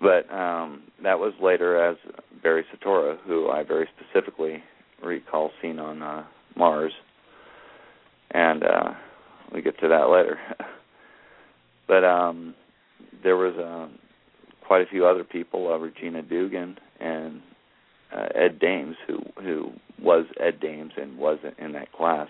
[0.00, 1.96] But um that was later as
[2.42, 4.62] Barry Soetoro, who I very specifically
[5.02, 6.24] recall seen on uh,
[6.56, 6.92] Mars,
[8.30, 8.94] and uh,
[9.52, 10.38] we get to that later.
[11.88, 12.54] but um,
[13.22, 13.88] there was uh,
[14.66, 17.40] quite a few other people, uh, Regina Dugan and
[18.14, 22.28] uh, Ed Dames, who who was Ed Dames and wasn't in that class.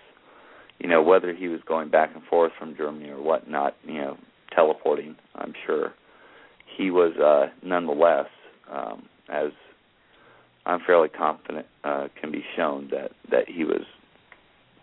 [0.78, 4.16] You know, whether he was going back and forth from Germany or whatnot, you know,
[4.54, 5.94] teleporting, I'm sure
[6.76, 8.26] he was uh, nonetheless,
[8.70, 9.52] um, as
[10.64, 13.82] I'm fairly confident uh, can be shown that that he was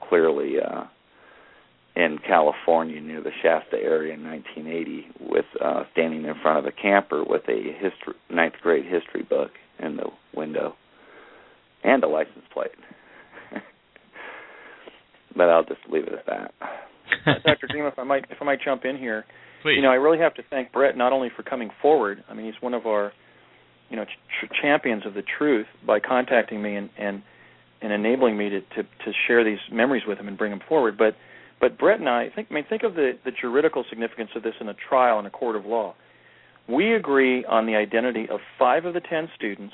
[0.07, 0.83] clearly uh,
[1.95, 6.71] in California near the Shasta area in 1980, with uh, standing in front of a
[6.71, 10.75] camper with a history ninth grade history book in the window
[11.83, 12.71] and a license plate.
[15.35, 16.53] but I'll just leave it at that.
[17.45, 17.67] Dr.
[17.69, 19.25] Dream, if I might if I might jump in here,
[19.61, 19.75] Please.
[19.75, 22.23] you know, I really have to thank Brett not only for coming forward.
[22.29, 23.11] I mean, he's one of our
[23.89, 27.21] you know ch- champions of the truth by contacting me and and
[27.81, 30.97] and enabling me to, to to share these memories with him and bring them forward.
[30.97, 31.15] But
[31.59, 34.55] but Brett and I think I mean think of the the juridical significance of this
[34.59, 35.95] in a trial in a court of law.
[36.67, 39.73] We agree on the identity of five of the ten students,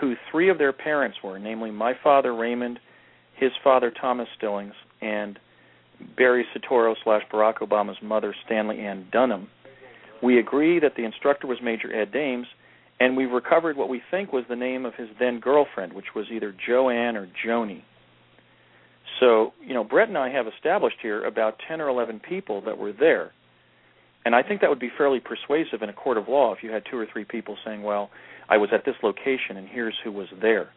[0.00, 2.78] who three of their parents were, namely my father Raymond,
[3.36, 4.72] his father Thomas Stillings,
[5.02, 5.38] and
[6.16, 9.48] Barry Soetoro slash Barack Obama's mother Stanley Ann Dunham.
[10.22, 12.46] We agree that the instructor was Major Ed Dames,
[13.02, 16.26] and we recovered what we think was the name of his then girlfriend, which was
[16.30, 17.82] either Joanne or Joni.
[19.18, 22.78] So, you know, Brett and I have established here about 10 or 11 people that
[22.78, 23.32] were there.
[24.24, 26.70] And I think that would be fairly persuasive in a court of law if you
[26.70, 28.08] had two or three people saying, well,
[28.48, 30.70] I was at this location and here's who was there.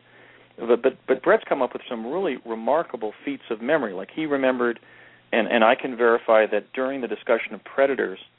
[0.57, 3.93] But but, but Brett's come up with some really remarkable feats of memory.
[3.93, 4.80] Like he remembered,
[5.31, 8.18] and, and I can verify that during the discussion of predators–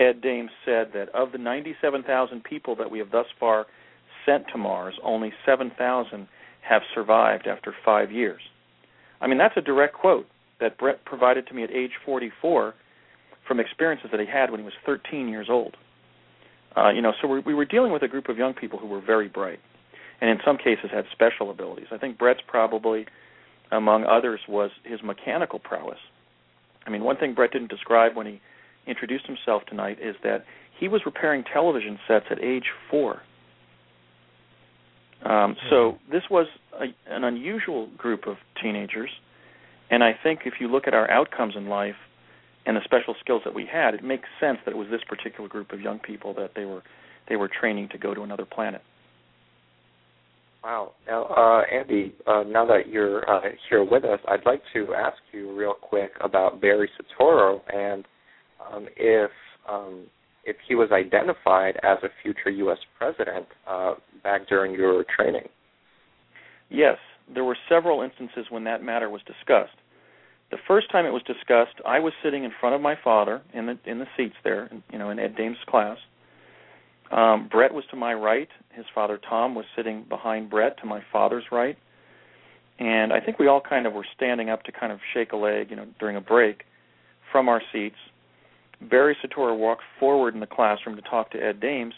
[0.00, 3.66] Ed Dames said that of the 97,000 people that we have thus far
[4.24, 6.26] sent to Mars, only 7,000
[6.62, 8.40] have survived after five years.
[9.20, 10.26] I mean, that's a direct quote
[10.60, 12.74] that Brett provided to me at age 44
[13.46, 15.76] from experiences that he had when he was 13 years old.
[16.76, 18.86] Uh, you know, so we, we were dealing with a group of young people who
[18.86, 19.58] were very bright,
[20.20, 21.88] and in some cases had special abilities.
[21.90, 23.06] I think Brett's probably,
[23.70, 25.98] among others, was his mechanical prowess.
[26.86, 28.40] I mean, one thing Brett didn't describe when he
[28.86, 30.44] introduced himself tonight is that
[30.78, 33.22] he was repairing television sets at age four.
[35.24, 36.12] Um, so hmm.
[36.12, 36.46] this was
[36.78, 39.10] a, an unusual group of teenagers,
[39.90, 41.96] and I think if you look at our outcomes in life
[42.64, 45.48] and the special skills that we had, it makes sense that it was this particular
[45.48, 46.82] group of young people that they were
[47.28, 48.82] they were training to go to another planet.
[50.64, 50.92] Wow.
[51.06, 55.16] Now, uh, Andy, uh, now that you're uh, here with us, I'd like to ask
[55.32, 58.04] you real quick about Barry Soetoro and
[58.72, 59.30] um, if
[59.68, 60.06] um,
[60.44, 62.78] if he was identified as a future U.S.
[62.98, 65.48] president uh, back during your training.
[66.70, 66.96] Yes,
[67.32, 69.76] there were several instances when that matter was discussed.
[70.50, 73.66] the first time it was discussed, I was sitting in front of my father in
[73.66, 75.98] the in the seats there, you know, in Ed Dames' class.
[77.10, 78.48] Um, Brett was to my right.
[78.72, 81.76] His father Tom was sitting behind Brett to my father's right.
[82.78, 85.36] And I think we all kind of were standing up to kind of shake a
[85.36, 86.62] leg, you know, during a break
[87.30, 87.96] from our seats.
[88.80, 91.94] Barry Soetoro walked forward in the classroom to talk to Ed Dames,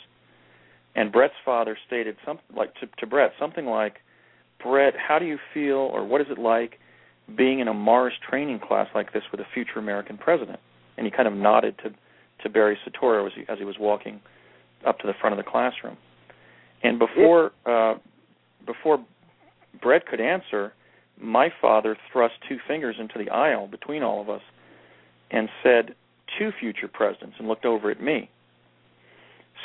[0.94, 4.00] and Brett's father stated something like to, to Brett something like,
[4.62, 6.78] "Brett, how do you feel, or what is it like
[7.36, 10.58] being in a Mars training class like this with a future American president?"
[10.96, 11.92] And he kind of nodded to
[12.42, 14.20] to Barry Soetoro as he as he was walking
[14.86, 15.96] up to the front of the classroom.
[16.82, 17.94] And before uh,
[18.66, 19.04] before
[19.80, 20.72] Brett could answer,
[21.20, 24.42] my father thrust two fingers into the aisle between all of us
[25.30, 25.94] and said,
[26.38, 28.30] two future presidents, and looked over at me.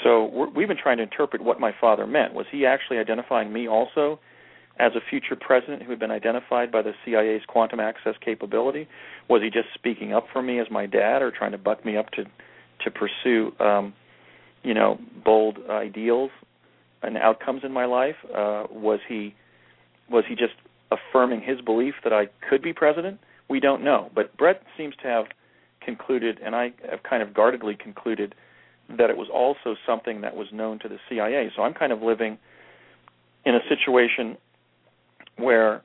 [0.03, 2.33] So we've been trying to interpret what my father meant.
[2.33, 4.19] Was he actually identifying me also
[4.79, 8.87] as a future president who had been identified by the CIA's quantum access capability?
[9.27, 11.97] Was he just speaking up for me as my dad, or trying to buck me
[11.97, 12.25] up to
[12.83, 13.93] to pursue, um,
[14.61, 16.29] you know, bold ideals
[17.01, 18.15] and outcomes in my life?
[18.25, 19.33] Uh, was he
[20.09, 20.53] was he just
[20.91, 23.19] affirming his belief that I could be president?
[23.49, 24.11] We don't know.
[24.13, 25.25] But Brett seems to have
[25.87, 28.35] concluded, and I have kind of guardedly concluded,
[28.89, 31.49] that it was also something that was known to the CIA.
[31.55, 32.37] So I'm kind of living
[33.45, 34.35] in a situation
[35.37, 35.81] where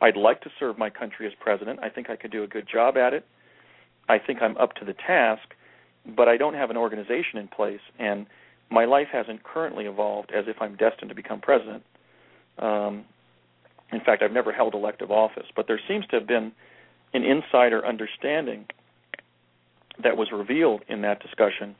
[0.00, 1.80] I'd like to serve my country as president.
[1.82, 3.26] I think I could do a good job at it.
[4.08, 5.42] I think I'm up to the task,
[6.16, 8.26] but I don't have an organization in place, and
[8.70, 11.82] my life hasn't currently evolved as if I'm destined to become president.
[12.58, 13.04] Um,
[13.92, 16.52] in fact, I've never held elective office, but there seems to have been
[17.12, 18.64] an insider understanding
[20.02, 21.76] that was revealed in that discussion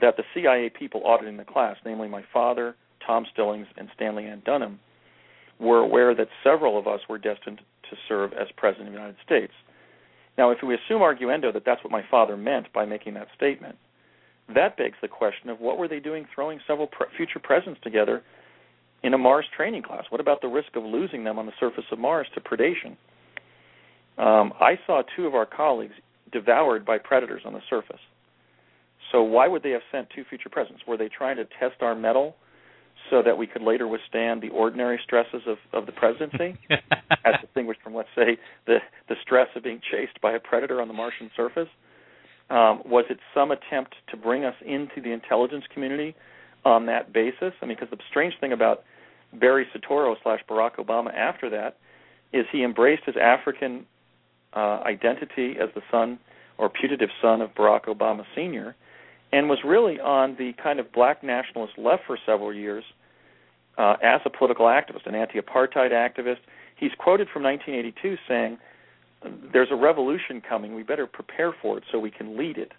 [0.00, 2.76] that the CIA people auditing the class, namely my father,
[3.06, 4.78] Tom Stillings, and Stanley Ann Dunham,
[5.58, 7.60] were aware that several of us were destined
[7.90, 9.52] to serve as President of the United States.
[10.36, 13.76] Now, if we assume arguendo that that's what my father meant by making that statement,
[14.54, 18.22] that begs the question of what were they doing throwing several pre- future presidents together
[19.02, 20.04] in a Mars training class?
[20.10, 22.96] What about the risk of losing them on the surface of Mars to predation?
[24.18, 25.94] Um, I saw two of our colleagues
[26.32, 28.00] devoured by predators on the surface.
[29.12, 30.82] So why would they have sent two future presidents?
[30.86, 32.36] Were they trying to test our mettle
[33.10, 36.58] so that we could later withstand the ordinary stresses of, of the presidency,
[37.24, 38.36] as distinguished from, let's say,
[38.66, 38.78] the
[39.08, 41.68] the stress of being chased by a predator on the Martian surface?
[42.50, 46.14] Um, was it some attempt to bring us into the intelligence community
[46.64, 47.52] on that basis?
[47.60, 48.84] I mean, because the strange thing about
[49.32, 51.76] Barry Soetoro slash Barack Obama after that
[52.32, 53.86] is he embraced his African
[54.56, 56.18] uh, identity as the son
[56.58, 58.74] or putative son of Barack Obama Sr.,
[59.32, 62.84] and was really on the kind of black nationalist left for several years
[63.76, 66.38] uh, as a political activist, an anti apartheid activist.
[66.76, 68.58] He's quoted from 1982 saying,
[69.52, 70.74] There's a revolution coming.
[70.74, 72.72] We better prepare for it so we can lead it.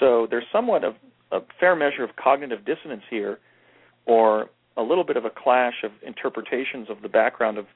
[0.00, 0.94] So there's somewhat of
[1.32, 3.38] a fair measure of cognitive dissonance here,
[4.06, 7.66] or a little bit of a clash of interpretations of the background of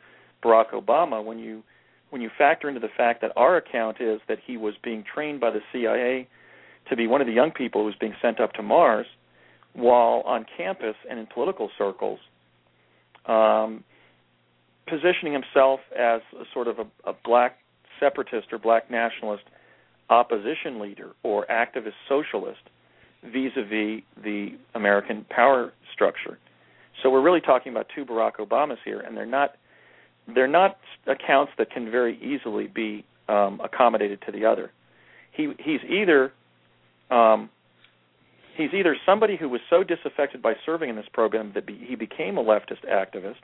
[0.45, 1.63] Barack Obama when you
[2.11, 5.41] when you factor into the fact that our account is that he was being trained
[5.41, 6.29] by the CIA
[6.89, 9.07] to be one of the young people who was being sent up to Mars,
[9.73, 12.19] while on campus and in political circles,
[13.27, 13.85] um,
[14.89, 17.59] positioning himself as a sort of a, a black
[18.01, 19.45] separatist or black nationalist
[20.09, 22.61] opposition leader or activist socialist
[23.23, 26.39] vis-a-vis the American power structure.
[27.03, 29.55] So we're really talking about two Barack Obamas here, and they're not
[30.35, 30.77] they're not
[31.07, 34.71] accounts that can very easily be um, accommodated to the other.
[35.33, 36.33] He he's either
[37.11, 37.51] um,
[38.57, 41.97] he's either somebody who was so disaffected by serving in this program that be, he
[41.97, 43.37] became a leftist activist,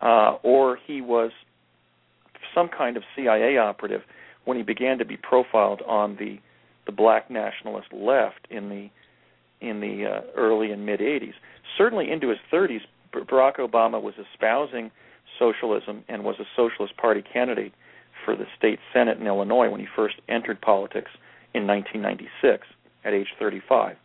[0.00, 1.30] uh, or he was
[2.54, 4.02] some kind of CIA operative
[4.44, 6.38] when he began to be profiled on the
[6.86, 8.88] the black nationalist left in the
[9.60, 11.32] in the uh, early and mid 80s.
[11.78, 12.80] Certainly into his 30s,
[13.14, 14.90] Barack Obama was espousing
[15.38, 17.72] socialism and was a Socialist Party candidate
[18.24, 21.10] for the state Senate in Illinois when he first entered politics
[21.52, 22.66] in 1996
[23.04, 23.96] at age 35.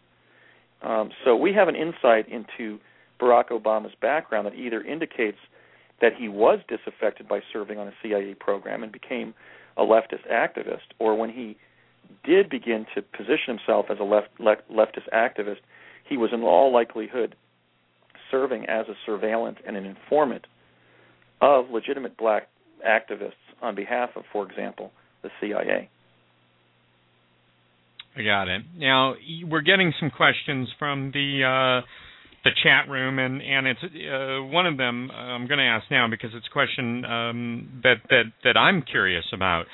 [0.82, 2.80] Um, so we have an insight into
[3.20, 5.38] Barack Obama's background that either indicates
[6.02, 9.34] that he was disaffected by serving on a CIA program and became
[9.78, 11.58] a leftist activist, or when he
[12.24, 15.60] did begin to position himself as a left, left, leftist activist,
[16.08, 17.36] he was in all likelihood
[18.32, 20.48] serving as a surveillant and an informant
[21.42, 22.48] of legitimate black
[22.88, 24.92] activists on behalf of, for example,
[25.24, 25.90] the CIA.
[28.16, 28.64] I got it.
[28.76, 29.16] Now
[29.48, 31.86] we're getting some questions from the uh,
[32.44, 35.10] the chat room, and and it's uh, one of them.
[35.12, 38.82] Uh, I'm going to ask now because it's a question um, that that that I'm
[38.82, 39.66] curious about.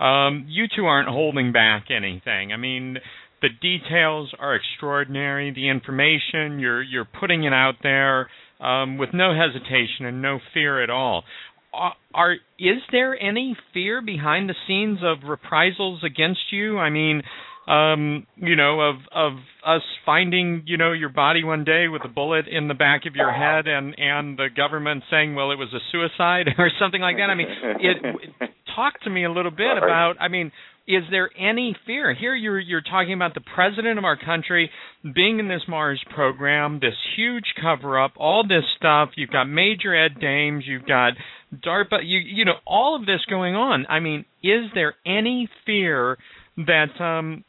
[0.00, 2.52] Um, you two aren't holding back anything.
[2.52, 2.98] I mean,
[3.40, 5.52] the details are extraordinary.
[5.52, 8.28] The information you're you're putting it out there
[8.64, 11.24] um, with no hesitation and no fear at all.
[11.72, 16.78] Are, are is there any fear behind the scenes of reprisals against you?
[16.78, 17.22] I mean,
[17.66, 19.32] um, you know, of of
[19.66, 23.16] us finding, you know, your body one day with a bullet in the back of
[23.16, 27.16] your head, and and the government saying, well, it was a suicide or something like
[27.16, 27.30] that.
[27.30, 27.48] I mean,
[27.80, 28.50] it.
[28.76, 30.14] Talk to me a little bit about.
[30.20, 30.50] I mean,
[30.86, 32.34] is there any fear here?
[32.34, 34.70] You're you're talking about the president of our country
[35.14, 39.10] being in this Mars program, this huge cover up, all this stuff.
[39.16, 41.14] You've got Major Ed Dames, you've got
[41.54, 43.86] DARPA, you you know, all of this going on.
[43.88, 46.18] I mean, is there any fear
[46.56, 47.44] that um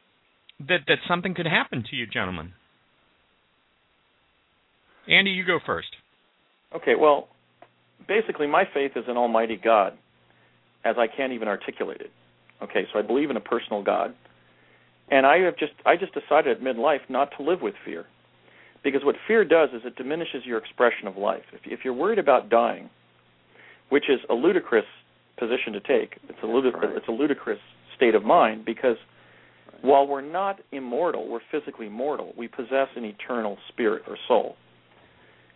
[0.60, 2.54] that that something could happen to you, gentlemen.
[5.08, 5.90] Andy, you go first.
[6.76, 7.28] Okay, well,
[8.08, 9.94] basically, my faith is in Almighty God,
[10.84, 12.12] as I can't even articulate it.
[12.62, 14.14] Okay, so I believe in a personal God,
[15.10, 18.06] and I have just I just decided at midlife not to live with fear,
[18.84, 21.44] because what fear does is it diminishes your expression of life.
[21.54, 22.90] If, if you're worried about dying,
[23.90, 24.86] which is a ludicrous
[25.38, 26.96] position to take, it's a ludic- right.
[26.96, 27.60] it's a ludicrous
[27.96, 28.98] state of mind because
[29.82, 32.34] while we're not immortal, we're physically mortal.
[32.38, 34.56] We possess an eternal spirit or soul.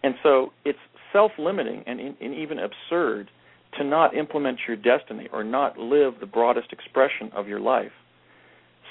[0.03, 0.80] And so it's
[1.11, 3.30] self limiting and, and, even absurd
[3.78, 7.91] to not implement your destiny or not live the broadest expression of your life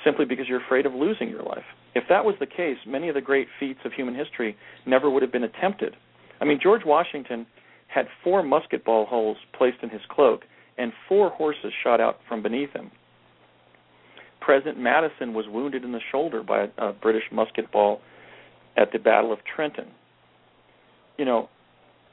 [0.05, 1.65] simply because you're afraid of losing your life.
[1.95, 4.57] If that was the case, many of the great feats of human history
[4.87, 5.97] never would have been attempted.
[6.41, 7.47] I mean, George Washington
[7.89, 10.43] had four musket ball holes placed in his cloak
[10.77, 12.91] and four horses shot out from beneath him.
[14.41, 18.01] President Madison was wounded in the shoulder by a, a British musket ball
[18.77, 19.89] at the Battle of Trenton.
[21.19, 21.49] You know,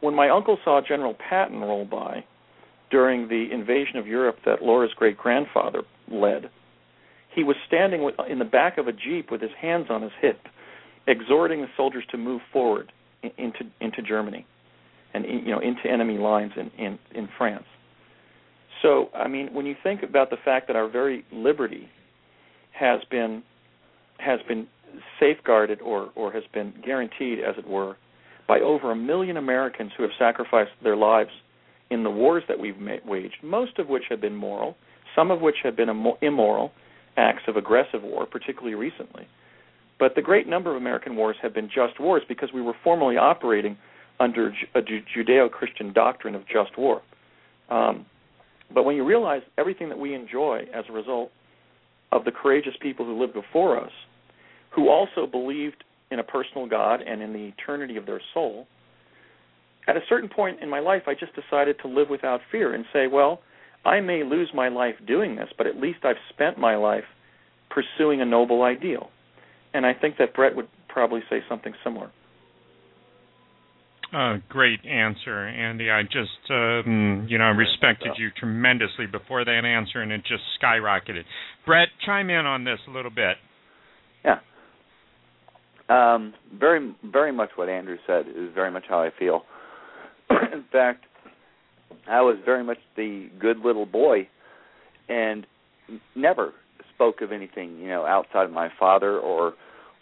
[0.02, 2.26] when my uncle saw General Patton roll by
[2.91, 6.49] during the invasion of Europe that Laura's great grandfather led,
[7.34, 10.40] he was standing in the back of a jeep with his hands on his hip,
[11.07, 12.91] exhorting the soldiers to move forward
[13.38, 14.45] into into Germany,
[15.14, 17.66] and you know into enemy lines in in, in France.
[18.82, 21.90] So, I mean, when you think about the fact that our very liberty
[22.72, 23.44] has been
[24.20, 24.68] has been
[25.20, 27.98] safeguarded or or has been guaranteed, as it were,
[28.48, 31.32] by over a million Americans who have sacrificed their lives
[31.90, 32.76] in the wars that we've
[33.06, 34.76] waged, most of which have been moral,
[35.16, 35.90] some of which have been
[36.22, 36.72] immoral
[37.18, 39.28] acts of aggressive war, particularly recently.
[39.99, 43.18] But the great number of American wars have been just wars because we were formally
[43.18, 43.78] operating
[44.20, 47.02] under a Judeo-Christian doctrine of just war.
[47.70, 48.06] Um,
[48.74, 51.32] but when you realize everything that we enjoy as a result
[52.12, 53.91] of the courageous people who lived before us,
[54.72, 58.68] who also believed in a personal God and in the eternity of their soul,
[59.88, 62.86] at a certain point in my life, I just decided to live without fear and
[62.91, 63.41] say, well,
[63.86, 67.03] I may lose my life doing this, but at least I've spent my life
[67.70, 69.10] pursuing a noble ideal.
[69.74, 72.12] And I think that Brett would probably say something similar.
[74.14, 75.91] Uh, great answer, Andy.
[75.91, 80.44] I just, um, you know, I respected you tremendously before that answer, and it just
[80.62, 81.24] skyrocketed.
[81.66, 83.36] Brett, chime in on this a little bit.
[84.24, 84.40] Yeah.
[85.90, 89.44] Um, very, very much what Andrew said is very much how I feel.
[90.53, 91.06] In fact,
[92.07, 94.27] I was very much the good little boy,
[95.10, 95.45] and
[96.15, 96.53] never
[96.93, 99.53] spoke of anything, you know, outside of my father or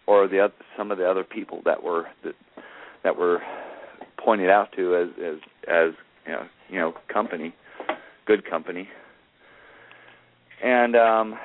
[0.06, 2.36] or the some of the other people that were that
[3.04, 3.42] that were
[4.24, 5.36] pointed out to as as
[5.68, 5.94] as
[6.26, 7.54] you know you know company,
[8.26, 8.88] good company.
[10.64, 11.36] And um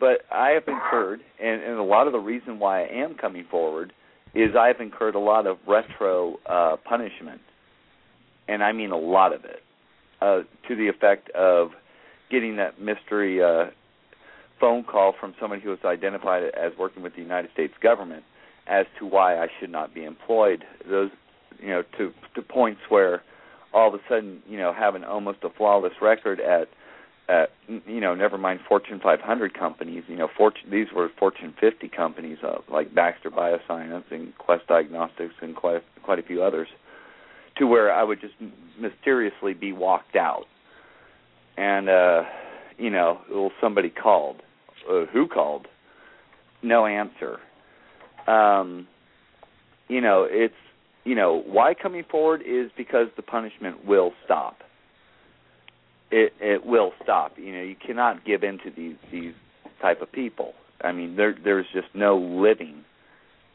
[0.00, 3.46] but I have incurred and, and a lot of the reason why I am coming
[3.50, 3.92] forward
[4.34, 7.40] is I've incurred a lot of retro uh punishment.
[8.48, 9.62] And I mean a lot of it.
[10.20, 11.70] Uh to the effect of
[12.30, 13.66] getting that mystery uh
[14.60, 18.24] phone call from somebody who was identified as working with the United States government
[18.66, 20.64] as to why I should not be employed.
[20.88, 21.10] Those
[21.60, 23.22] you know to to points where
[23.72, 26.68] all of a sudden you know having almost a flawless record at
[27.28, 27.50] at
[27.86, 32.38] you know never mind Fortune 500 companies you know Fortune these were Fortune 50 companies
[32.42, 36.68] uh, like Baxter Bioscience and Quest Diagnostics and quite quite a few others
[37.56, 38.34] to where I would just
[38.78, 40.46] mysteriously be walked out
[41.56, 42.22] and uh
[42.78, 44.42] you know well somebody called
[44.90, 45.68] uh, who called
[46.62, 47.38] no answer
[48.26, 48.88] um
[49.88, 50.54] you know it's
[51.04, 54.56] you know why coming forward is because the punishment will stop.
[56.10, 57.38] It it will stop.
[57.38, 59.34] You know you cannot give in to these these
[59.80, 60.54] type of people.
[60.82, 62.84] I mean there there's just no living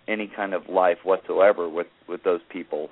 [0.07, 2.89] any kind of life whatsoever with with those people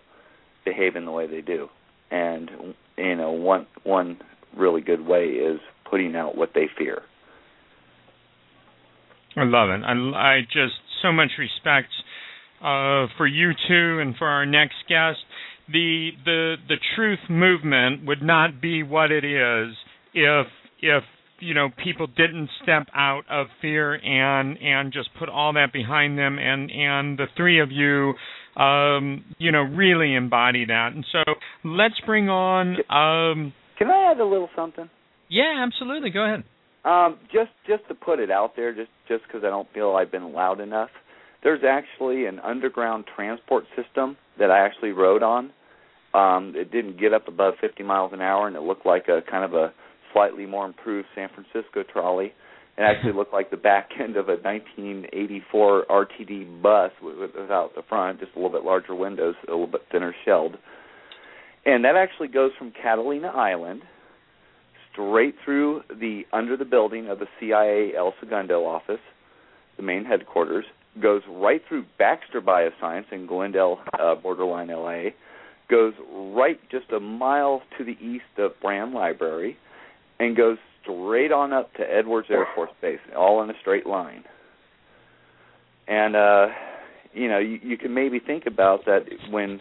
[0.68, 1.69] behaving the way they do.
[2.11, 2.49] And
[2.98, 4.19] you know, one one
[4.56, 7.02] really good way is putting out what they fear.
[9.35, 9.84] I love it.
[9.84, 11.89] I, I just so much respect
[12.60, 15.19] uh, for you two and for our next guest.
[15.72, 19.76] The the the truth movement would not be what it is
[20.14, 20.48] if
[20.80, 21.03] if
[21.39, 26.18] you know people didn't step out of fear and and just put all that behind
[26.18, 28.14] them and and the three of you
[28.57, 30.89] um you know really embody that.
[30.93, 31.19] And so
[31.63, 34.89] let's bring on um can i add a little something?
[35.29, 36.09] Yeah absolutely.
[36.09, 36.43] Go ahead.
[36.84, 40.11] Um just just to put it out there just just because i don't feel i've
[40.11, 40.89] been loud enough
[41.43, 45.51] there's actually an underground transport system that i actually rode on.
[46.13, 49.21] Um it didn't get up above 50 miles an hour and it looked like a
[49.29, 49.71] kind of a
[50.13, 52.34] slightly more improved San Francisco trolley.
[52.78, 58.20] It actually looked like the back end of a 1984 RTD bus without the front,
[58.20, 60.58] just a little bit larger windows, a little bit thinner shelled.
[61.66, 63.82] And that actually goes from Catalina Island
[64.91, 69.02] straight through the under the building of the CIA El Segundo office,
[69.76, 70.66] the main headquarters,
[71.02, 75.10] goes right through Baxter Bioscience in Glendale, uh, borderline LA,
[75.70, 75.94] goes
[76.36, 79.58] right just a mile to the east of Brand Library,
[80.20, 84.23] and goes straight on up to Edwards Air Force Base, all in a straight line.
[85.88, 86.47] And uh,
[87.14, 89.59] you know, you, you can maybe think about that when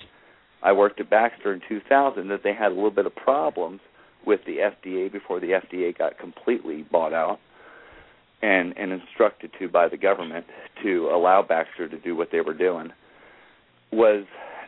[0.62, 3.80] I worked at Baxter in 2000, that they had a little bit of problems
[4.26, 7.38] with the FDA before the FDA got completely bought out
[8.42, 10.46] and and instructed to by the government
[10.82, 12.90] to allow Baxter to do what they were doing
[13.92, 14.24] was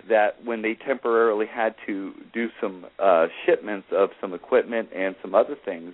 [0.09, 5.35] that when they temporarily had to do some uh, shipments of some equipment and some
[5.35, 5.93] other things,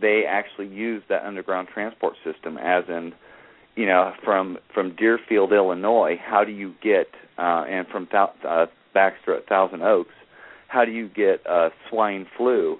[0.00, 2.56] they actually used that underground transport system.
[2.58, 3.12] As in,
[3.76, 7.06] you know, from from Deerfield, Illinois, how do you get
[7.38, 10.14] uh, and from Th- uh, Baxter at Thousand Oaks,
[10.68, 12.78] how do you get uh, swine flu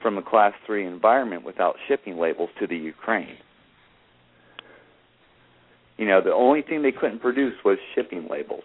[0.00, 3.36] from a class three environment without shipping labels to the Ukraine?
[5.96, 8.64] You know, the only thing they couldn't produce was shipping labels.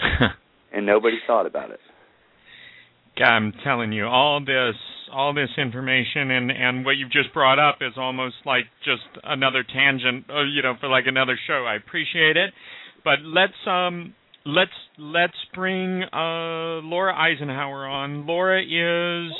[0.72, 1.80] and nobody thought about it.
[3.28, 4.76] I'm telling you, all this,
[5.12, 9.64] all this information, and and what you've just brought up is almost like just another
[9.64, 11.64] tangent, uh, you know, for like another show.
[11.66, 12.52] I appreciate it,
[13.04, 14.14] but let's um
[14.46, 18.26] let's let's bring uh Laura Eisenhower on.
[18.26, 19.32] Laura is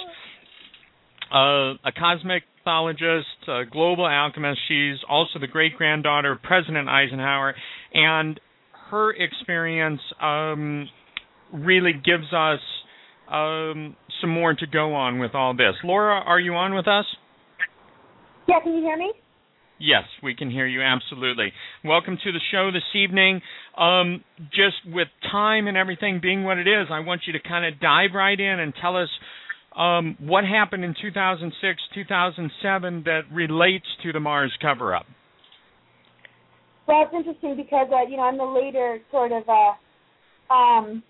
[1.33, 4.61] uh, a cosmic pathologist, a global alchemist.
[4.69, 7.55] She's also the great granddaughter of President Eisenhower,
[7.95, 8.41] and
[8.91, 10.89] her experience um,
[11.53, 12.59] really gives us
[13.31, 15.75] um, some more to go on with all this.
[15.85, 17.05] Laura, are you on with us?
[18.49, 19.13] Yeah, can you hear me?
[19.79, 21.53] Yes, we can hear you absolutely.
[21.85, 23.41] Welcome to the show this evening.
[23.79, 27.65] Um, just with time and everything being what it is, I want you to kind
[27.65, 29.09] of dive right in and tell us
[29.75, 35.07] um, what happened in 2006, 2007 that relates to the Mars cover up.
[36.87, 41.03] Well, it's interesting because uh, you know I'm the later sort of uh, um,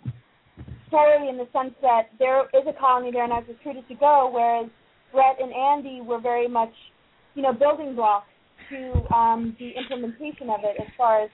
[0.91, 3.95] story in the sense that there is a colony there, and I was recruited to
[3.95, 4.69] go, whereas
[5.13, 6.73] Brett and Andy were very much,
[7.35, 8.27] you know, building blocks
[8.69, 11.31] to um, the implementation of it as far as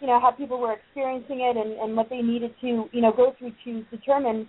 [0.00, 3.10] you know how people were experiencing it and, and what they needed to you know
[3.10, 4.46] go through to determine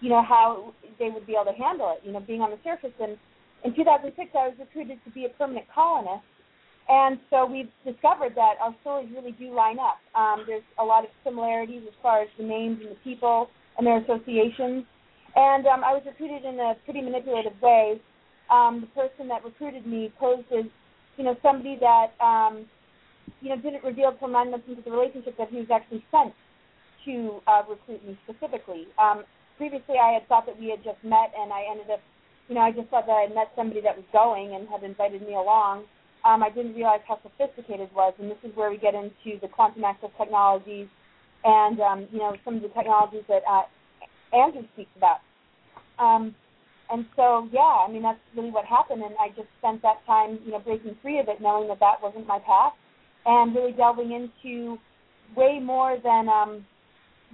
[0.00, 2.04] you know how they would be able to handle it.
[2.06, 2.96] You know, being on the surface.
[2.98, 3.18] And
[3.62, 6.24] in 2006, I was recruited to be a permanent colonist
[6.88, 9.98] and so we've discovered that our stories really do line up.
[10.14, 13.86] Um, there's a lot of similarities as far as the names and the people and
[13.86, 14.84] their associations.
[15.36, 18.00] And um, I was recruited in a pretty manipulative way.
[18.50, 20.64] Um, the person that recruited me posed as,
[21.16, 22.64] you know, somebody that, um,
[23.40, 26.32] you know, didn't reveal until nine months into the relationship that he was actually sent
[27.04, 28.86] to uh, recruit me specifically.
[28.98, 29.24] Um,
[29.58, 32.00] previously, I had thought that we had just met, and I ended up,
[32.48, 34.82] you know, I just thought that I had met somebody that was going and had
[34.82, 35.84] invited me along
[36.26, 39.38] um, I didn't realize how sophisticated it was, and this is where we get into
[39.40, 40.88] the quantum access technologies
[41.44, 43.62] and um, you know some of the technologies that uh,
[44.36, 45.18] Andrew speaks about.
[45.98, 46.34] Um,
[46.90, 50.38] and so, yeah, I mean that's really what happened, and I just spent that time,
[50.44, 52.74] you know, breaking free of it, knowing that that wasn't my path,
[53.24, 54.78] and really delving into
[55.36, 56.64] way more than um,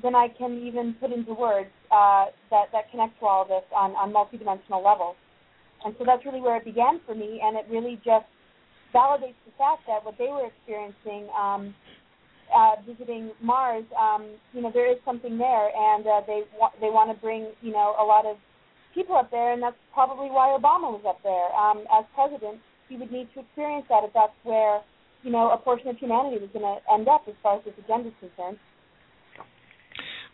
[0.02, 3.64] than I can even put into words uh, that that connect to all of this
[3.76, 5.16] on on multidimensional levels.
[5.84, 8.26] And so that's really where it began for me, and it really just
[8.94, 11.74] validates the fact that what they were experiencing um,
[12.54, 16.90] uh, visiting Mars, um, you know, there is something there, and uh, they wa- they
[16.90, 18.36] want to bring you know a lot of
[18.94, 22.60] people up there, and that's probably why Obama was up there um, as president.
[22.88, 24.82] He would need to experience that if that's where
[25.22, 27.74] you know, a portion of humanity was going to end up as far as this
[27.78, 28.58] agenda is concerned.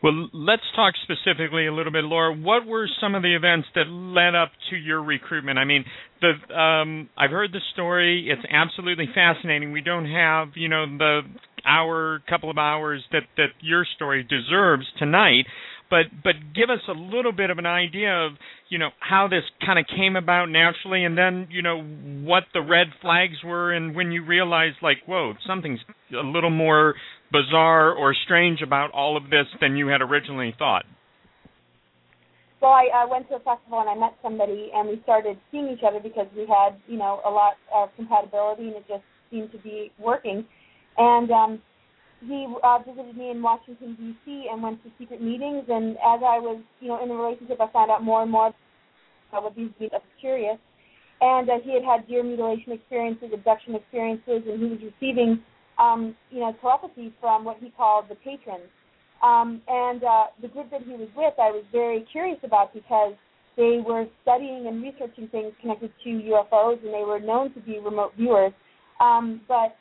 [0.00, 2.32] Well, let's talk specifically a little bit, Laura.
[2.32, 5.58] What were some of the events that led up to your recruitment?
[5.58, 5.84] I mean,
[6.20, 8.28] the um, I've heard the story.
[8.30, 9.72] It's absolutely fascinating.
[9.72, 11.22] We don't have, you know, the
[11.66, 15.46] hour, couple of hours that that your story deserves tonight,
[15.90, 18.32] but but give us a little bit of an idea of
[18.68, 22.60] you know how this kind of came about naturally, and then you know what the
[22.60, 25.80] red flags were, and when you realized like, whoa, something's
[26.12, 26.94] a little more
[27.32, 30.84] bizarre or strange about all of this than you had originally thought?
[32.60, 35.68] Well, I, I went to a festival and I met somebody, and we started seeing
[35.68, 39.52] each other because we had, you know, a lot of compatibility, and it just seemed
[39.52, 40.44] to be working.
[40.96, 41.62] And um,
[42.20, 44.46] he uh, visited me in Washington D.C.
[44.50, 45.64] and went to secret meetings.
[45.68, 48.52] And as I was, you know, in the relationship, I found out more and more
[49.32, 49.70] about these.
[49.80, 50.58] I curious,
[51.20, 55.42] and uh, he had had deer mutilation experiences, abduction experiences, and he was receiving
[55.78, 58.68] um, you know, telepathy from what he called the patrons.
[59.22, 63.14] Um, and uh, the group that he was with, I was very curious about because
[63.56, 67.78] they were studying and researching things connected to UFOs, and they were known to be
[67.78, 68.52] remote viewers.
[69.00, 69.76] Um, but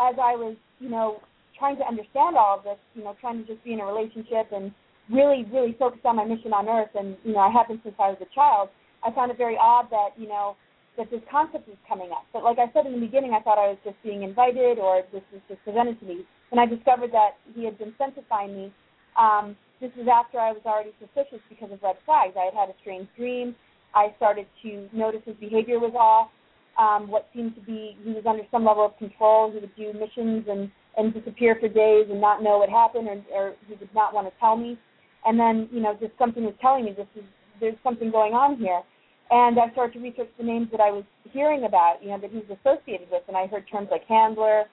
[0.00, 1.20] as I was, you know,
[1.58, 4.48] trying to understand all of this, you know, trying to just be in a relationship
[4.52, 4.72] and
[5.10, 7.96] really, really focus on my mission on Earth, and you know, I have been since
[7.98, 8.68] I was a child.
[9.04, 10.56] I found it very odd that you know
[10.98, 12.26] that this concept is coming up.
[12.32, 15.02] But like I said in the beginning, I thought I was just being invited or
[15.12, 16.26] this was just presented to me.
[16.50, 17.94] And I discovered that he had been
[18.28, 18.72] find me,
[19.16, 22.34] um, this was after I was already suspicious because of red flags.
[22.36, 23.54] I had had a strange dream.
[23.94, 26.30] I started to notice his behavior was off.
[26.78, 29.50] Um, what seemed to be he was under some level of control.
[29.52, 33.22] He would do missions and and disappear for days and not know what happened, or,
[33.32, 34.78] or he did not want to tell me.
[35.24, 37.24] And then you know just something was telling me this is
[37.60, 38.82] there's something going on here.
[39.30, 42.30] And I started to research the names that I was hearing about, you know, that
[42.30, 44.64] he's associated with, and I heard terms like handler,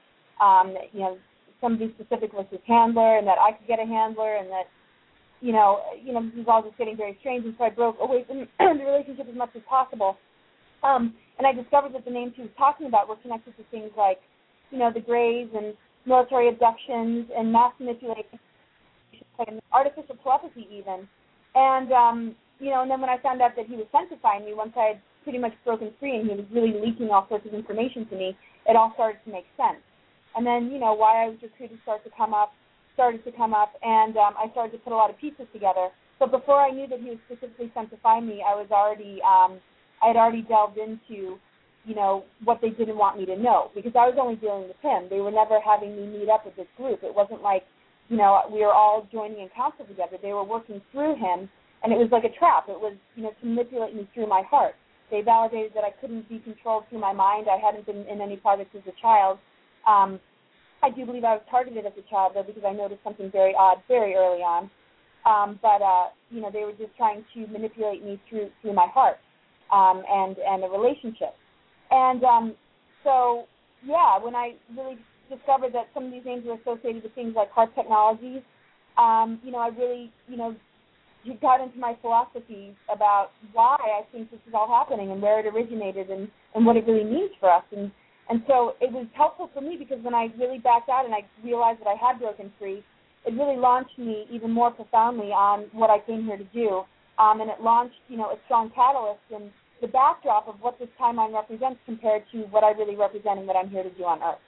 [0.41, 1.17] um, you know,
[1.59, 4.71] somebody specific was his handler, and that I could get a handler, and that,
[5.41, 7.97] you know, you know, this was all just getting very strange, and so I broke
[7.99, 8.47] away from
[8.79, 10.17] the relationship as much as possible.
[10.83, 13.91] Um, and I discovered that the names he was talking about were connected to things
[13.97, 14.19] like,
[14.71, 15.73] you know, the Greys and
[16.05, 18.39] military abductions and mass manipulation,
[19.71, 21.07] artificial telepathy even.
[21.55, 23.87] And um, you know, and then when I found out that he was
[24.21, 27.25] find me, once I had pretty much broken free and he was really leaking all
[27.27, 28.37] sorts of information to me,
[28.67, 29.81] it all started to make sense.
[30.35, 32.51] And then, you know, why I was recruited started to come up,
[32.93, 35.89] started to come up, and um, I started to put a lot of pieces together.
[36.19, 39.19] But before I knew that he was specifically sent to find me, I was already,
[39.23, 39.59] um,
[40.03, 41.39] I had already delved into,
[41.85, 44.77] you know, what they didn't want me to know because I was only dealing with
[44.81, 45.07] him.
[45.09, 47.03] They were never having me meet up with this group.
[47.03, 47.63] It wasn't like,
[48.09, 50.17] you know, we were all joining in council together.
[50.21, 51.49] They were working through him
[51.83, 52.65] and it was like a trap.
[52.67, 54.73] It was, you know, to manipulate me through my heart.
[55.11, 57.45] They validated that I couldn't be controlled through my mind.
[57.45, 59.37] I hadn't been in any projects as a child.
[59.87, 60.19] Um,
[60.81, 63.53] I do believe I was targeted as a child, though, because I noticed something very
[63.57, 64.69] odd very early on.
[65.25, 68.87] Um, but uh, you know, they were just trying to manipulate me through through my
[68.93, 69.17] heart
[69.71, 71.33] um, and and a relationship.
[71.95, 72.55] And um,
[73.05, 73.45] so,
[73.85, 74.97] yeah, when I really
[75.29, 78.41] discovered that some of these names were associated with things like HAARP technologies,
[78.97, 80.55] um, you know, I really, you know,
[81.41, 85.47] got into my philosophy about why I think this is all happening and where it
[85.47, 87.91] originated and and what it really means for us and
[88.29, 91.25] and so it was helpful for me because when I really backed out and I
[91.43, 92.83] realized that I had broken free,
[93.25, 96.83] it really launched me even more profoundly on what I came here to do.
[97.17, 99.51] Um, and it launched, you know, a strong catalyst and
[99.81, 103.55] the backdrop of what this timeline represents compared to what I really represent and what
[103.55, 104.39] I'm here to do on Earth.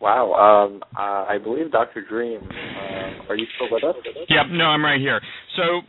[0.00, 0.32] Wow.
[0.34, 2.04] Um, uh, I believe Dr.
[2.08, 2.40] Dream.
[2.42, 3.96] Uh, are you still with us?
[4.28, 4.46] Yep.
[4.52, 5.20] No, I'm right here.
[5.56, 5.80] So,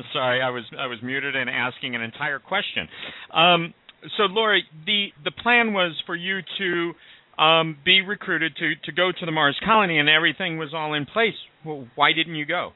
[0.12, 2.86] sorry, I was I was muted and asking an entire question.
[3.32, 3.74] Um,
[4.16, 6.92] so, Laura, the the plan was for you to
[7.38, 11.06] um, be recruited to to go to the Mars colony, and everything was all in
[11.06, 11.34] place.
[11.64, 12.72] Well, why didn't you go?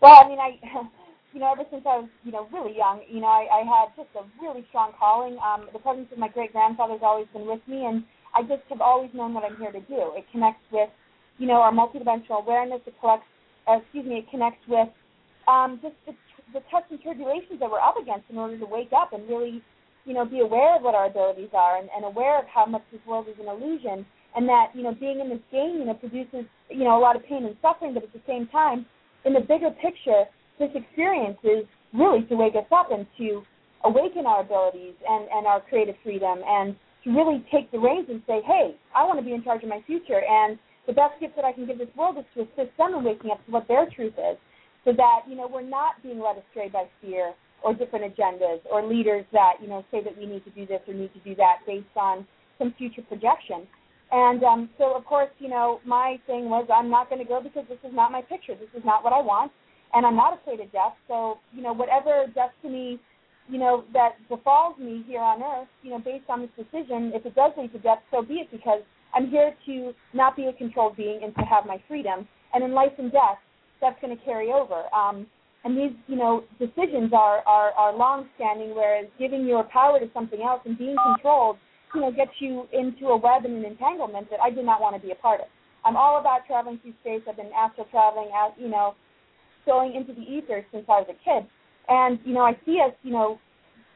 [0.00, 0.58] Well, I mean, I.
[1.34, 3.92] You know, ever since I was, you know, really young, you know, I, I had
[3.94, 5.36] just a really strong calling.
[5.44, 8.02] Um, the presence of my great grandfather's always been with me, and
[8.34, 10.16] I just have always known what I'm here to do.
[10.16, 10.88] It connects with,
[11.36, 12.80] you know, our multidimensional awareness.
[12.86, 13.28] It collects,
[13.68, 14.88] uh, excuse me, it connects with
[15.46, 16.12] um, just the,
[16.52, 19.62] the tests and tribulations that we're up against in order to wake up and really,
[20.08, 22.82] you know, be aware of what our abilities are and, and aware of how much
[22.90, 25.92] this world is an illusion and that, you know, being in this game, you know,
[25.92, 28.86] produces, you know, a lot of pain and suffering, but at the same time,
[29.24, 30.24] in the bigger picture,
[30.58, 33.42] this experience is really to wake us up and to
[33.84, 36.74] awaken our abilities and, and our creative freedom and
[37.04, 39.68] to really take the reins and say, hey, I want to be in charge of
[39.68, 40.22] my future.
[40.24, 43.04] And the best gift that I can give this world is to assist them in
[43.04, 44.38] waking up to what their truth is
[44.84, 48.86] so that, you know, we're not being led astray by fear or different agendas or
[48.86, 51.34] leaders that you know say that we need to do this or need to do
[51.34, 52.26] that based on
[52.58, 53.66] some future projection.
[54.10, 57.42] And um, so, of course, you know, my thing was I'm not going to go
[57.42, 58.54] because this is not my picture.
[58.54, 59.52] This is not what I want,
[59.92, 60.94] and I'm not afraid of death.
[61.08, 62.98] So, you know, whatever destiny,
[63.48, 67.26] you know, that befalls me here on Earth, you know, based on this decision, if
[67.26, 68.50] it does lead to death, so be it.
[68.50, 68.80] Because
[69.12, 72.26] I'm here to not be a controlled being and to have my freedom.
[72.54, 73.38] And in life and death,
[73.80, 74.84] that's going to carry over.
[74.94, 75.26] Um,
[75.64, 80.06] and these, you know, decisions are are, are long standing, whereas giving your power to
[80.14, 81.56] something else and being controlled
[81.94, 85.00] you know, gets you into a web and an entanglement that I do not want
[85.00, 85.46] to be a part of.
[85.84, 87.22] I'm all about traveling through space.
[87.28, 88.94] I've been astral traveling, as you know,
[89.64, 91.48] going into the ether since I was a kid.
[91.88, 93.38] And you know, I see us, you know,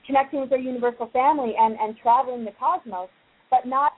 [0.06, 3.08] connecting with our universal family and and traveling the cosmos,
[3.50, 3.92] but not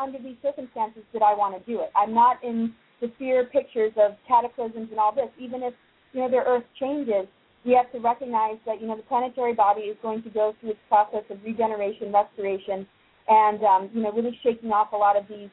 [0.00, 1.90] under these circumstances did I want to do it.
[1.94, 5.28] I'm not in the fear pictures of cataclysms and all this.
[5.38, 5.74] Even if
[6.16, 7.28] you know their Earth changes,
[7.64, 10.70] we have to recognize that you know the planetary body is going to go through
[10.70, 12.86] its process of regeneration, restoration,
[13.28, 15.50] and um, you know really shaking off a lot of these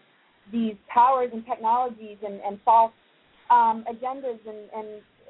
[0.52, 2.92] these powers and technologies and, and false
[3.50, 4.88] um, agendas and, and,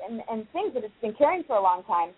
[0.09, 2.09] and, and things that it's been carrying for a long time.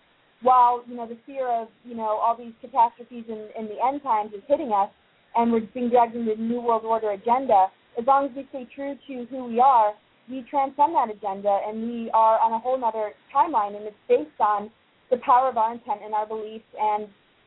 [0.42, 4.02] While you know the fear of you know all these catastrophes in, in the end
[4.02, 4.90] times is hitting us,
[5.34, 7.68] and we're being dragged into the New World Order agenda,
[7.98, 9.94] as long as we stay true to who we are,
[10.30, 14.40] we transcend that agenda, and we are on a whole other timeline, and it's based
[14.40, 14.70] on
[15.10, 17.06] the power of our intent and our beliefs and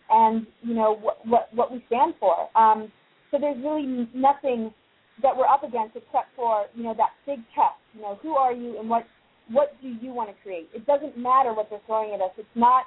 [0.09, 2.49] and you know what what, what we stand for.
[2.57, 2.91] Um,
[3.31, 4.73] so there's really nothing
[5.21, 7.79] that we're up against except for you know that big test.
[7.93, 9.05] You know, who are you and what
[9.51, 10.69] what do you want to create?
[10.73, 12.31] It doesn't matter what they're throwing at us.
[12.37, 12.85] It's not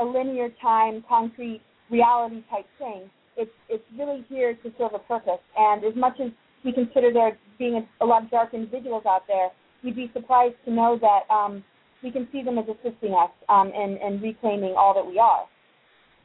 [0.00, 1.60] a linear time, concrete
[1.90, 3.10] reality type thing.
[3.36, 5.42] It's it's really here to serve a purpose.
[5.56, 6.30] And as much as
[6.64, 9.50] we consider there being a, a lot of dark individuals out there,
[9.82, 11.62] you'd be surprised to know that um,
[12.02, 15.44] we can see them as assisting us um, in, in reclaiming all that we are.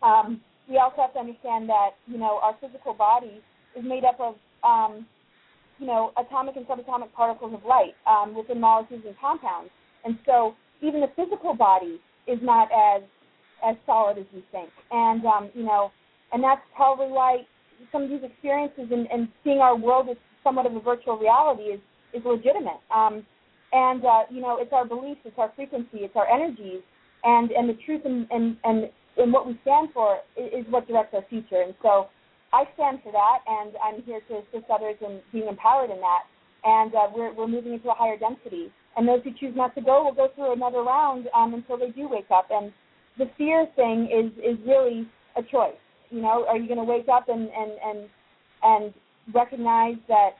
[0.01, 3.41] Um, we also have to understand that you know our physical body
[3.75, 5.05] is made up of um,
[5.79, 9.71] you know atomic and subatomic particles of light um, within molecules and compounds,
[10.05, 13.01] and so even the physical body is not as
[13.65, 15.91] as solid as we think, and um, you know,
[16.31, 17.39] and that's probably why
[17.91, 21.63] some of these experiences and, and seeing our world as somewhat of a virtual reality
[21.63, 21.79] is
[22.13, 22.81] is legitimate.
[22.93, 23.25] Um,
[23.71, 26.81] and uh, you know, it's our beliefs, it's our frequency, it's our energies,
[27.23, 30.87] and and the truth and and, and and what we stand for is, is what
[30.87, 31.61] directs our future.
[31.61, 32.07] And so
[32.53, 36.23] I stand for that, and I'm here to assist others in being empowered in that.
[36.63, 38.71] And uh, we're, we're moving into a higher density.
[38.97, 41.91] And those who choose not to go will go through another round um, until they
[41.91, 42.47] do wake up.
[42.51, 42.73] And
[43.17, 45.07] the fear thing is is really
[45.37, 45.79] a choice.
[46.09, 48.09] You know, are you going to wake up and and and
[48.63, 48.93] and
[49.33, 50.31] recognize that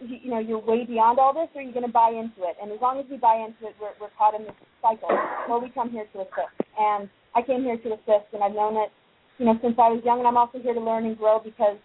[0.00, 2.56] you know you're way beyond all this, or are you going to buy into it?
[2.62, 5.08] And as long as we buy into it, we're, we're caught in this cycle.
[5.48, 6.56] Well, we come here to assist.
[6.78, 8.90] And I came here to assist, and I've known it,
[9.38, 11.76] you know, since I was young, and I'm also here to learn and grow because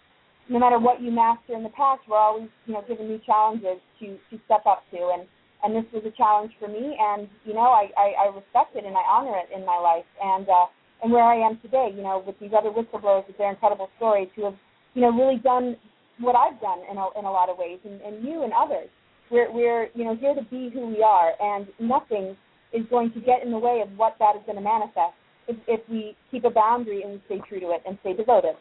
[0.48, 3.78] no matter what you master in the past, we're always, you know, given new challenges
[4.00, 5.28] to to step up to, and
[5.62, 8.84] and this was a challenge for me, and you know, I I, I respect it
[8.84, 10.66] and I honor it in my life, and uh,
[11.02, 14.28] and where I am today, you know, with these other whistleblowers with their incredible stories
[14.36, 14.54] who have,
[14.94, 15.76] you know, really done
[16.18, 18.88] what I've done in a, in a lot of ways, and, and you and others.
[19.30, 22.36] We're we're you know here to be who we are, and nothing
[22.72, 25.14] is going to get in the way of what that is going to manifest
[25.48, 28.56] if, if we keep a boundary and stay true to it and stay devoted.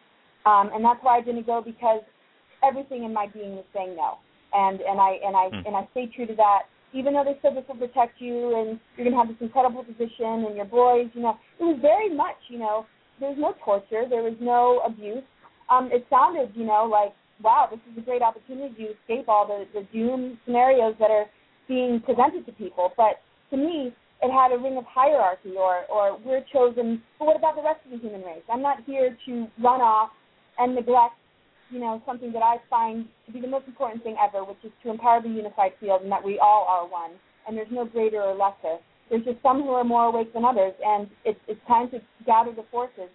[0.46, 2.02] Um, and that's why I didn't go because
[2.64, 4.18] everything in my being was saying no,
[4.54, 5.68] and and I and I mm.
[5.68, 6.64] and I stayed true to that.
[6.94, 9.82] Even though they said this will protect you and you're going to have this incredible
[9.82, 12.86] position and your boys, you know, it was very much, you know,
[13.22, 15.24] there was no torture, there was no abuse.
[15.70, 17.14] Um, it sounded, you know, like
[17.44, 21.26] wow, this is a great opportunity to escape all the the doom scenarios that are
[21.68, 22.92] being presented to people.
[22.98, 27.36] But to me, it had a ring of hierarchy or or we're chosen but what
[27.36, 30.12] about the rest of the human race i'm not here to run off
[30.60, 31.16] and neglect
[31.70, 34.72] you know something that i find to be the most important thing ever which is
[34.84, 37.12] to empower the unified field and that we all are one
[37.48, 38.78] and there's no greater or lesser
[39.10, 42.52] there's just some who are more awake than others and it's it's time to gather
[42.54, 43.10] the forces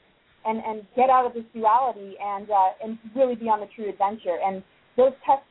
[0.47, 3.89] and and get out of this duality and uh and really be on the true
[3.89, 4.63] adventure and
[4.97, 5.45] those tests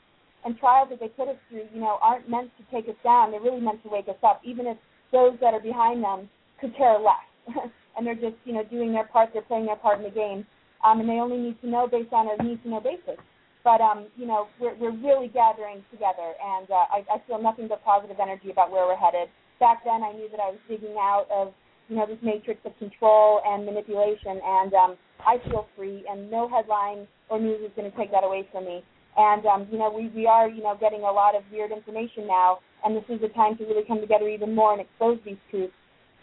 [0.45, 3.31] and trials that they put us through you know aren't meant to take us down
[3.31, 4.77] they're really meant to wake us up even if
[5.11, 7.27] those that are behind them could care less,
[7.97, 9.30] and they're just you know doing their part.
[9.34, 10.45] They're playing their part in the game,
[10.84, 13.19] um, and they only need to know based on a need to know basis.
[13.63, 17.67] But um, you know we're we're really gathering together, and uh, I, I feel nothing
[17.67, 19.30] but positive energy about where we're headed.
[19.59, 21.53] Back then, I knew that I was digging out of
[21.87, 26.49] you know this matrix of control and manipulation, and um, I feel free, and no
[26.49, 28.83] headline or news is going to take that away from me.
[29.17, 32.27] And um, you know, we we are you know getting a lot of weird information
[32.27, 35.37] now, and this is the time to really come together even more and expose these
[35.49, 35.73] truths.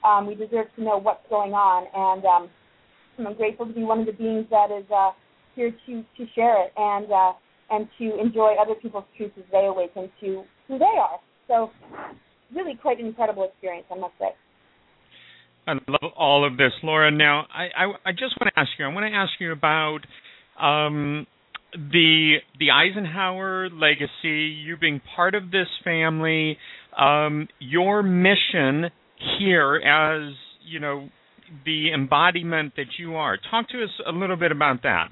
[0.05, 2.51] Um, we deserve to know what's going on, and um,
[3.27, 5.11] I'm grateful to be one of the beings that is uh,
[5.55, 7.33] here to to share it and uh,
[7.71, 11.19] and to enjoy other people's truths as they awaken to who they are.
[11.49, 11.71] So,
[12.55, 14.35] really, quite an incredible experience, I must say.
[15.67, 17.11] I love all of this, Laura.
[17.11, 18.85] Now, I, I, I just want to ask you.
[18.85, 20.01] I want to ask you about
[20.61, 21.27] um,
[21.73, 24.55] the the Eisenhower legacy.
[24.65, 26.59] You being part of this family,
[26.99, 28.91] um, your mission
[29.39, 30.35] here as
[30.67, 31.09] you know
[31.65, 33.39] the embodiment that you are.
[33.51, 35.09] Talk to us a little bit about that.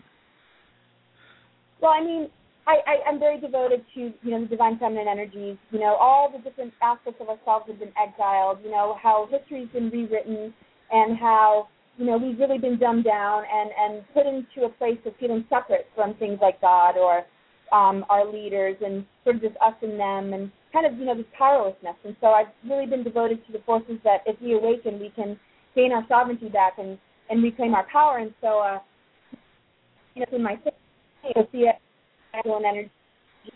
[1.81, 2.28] Well, I mean,
[2.71, 5.57] I, I, I'm very devoted to you know the divine feminine energies.
[5.73, 8.59] You know, all the different aspects of ourselves have been exiled.
[8.63, 10.55] You know how history's been rewritten,
[10.93, 11.69] and how
[11.99, 15.45] you know we've really been dumbed down and and put into a place of feeling
[15.51, 17.25] separate from things like God or
[17.73, 21.17] um, our leaders, and sort of just us and them, and kind of you know
[21.17, 21.97] this powerlessness.
[22.05, 25.39] And so I've really been devoted to the forces that if we awaken, we can
[25.75, 26.99] gain our sovereignty back and
[27.31, 28.19] and reclaim our power.
[28.19, 28.79] And so, uh,
[30.15, 30.57] you know, in my
[31.35, 31.77] you'll see it
[32.32, 32.90] and energy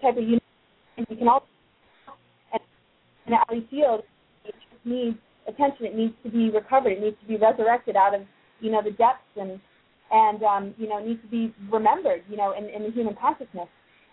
[0.03, 0.43] type of unit.
[0.97, 1.47] And you can also,
[2.53, 2.63] and,
[3.27, 4.03] and Ali Field,
[4.45, 5.17] it needs
[5.49, 5.87] attention.
[5.87, 6.93] It needs to be recovered.
[6.93, 8.23] It needs to be resurrected out of,
[8.61, 9.61] you know, the depths and,
[10.11, 13.69] and um, you know, needs to be remembered, you know, in, in the human consciousness.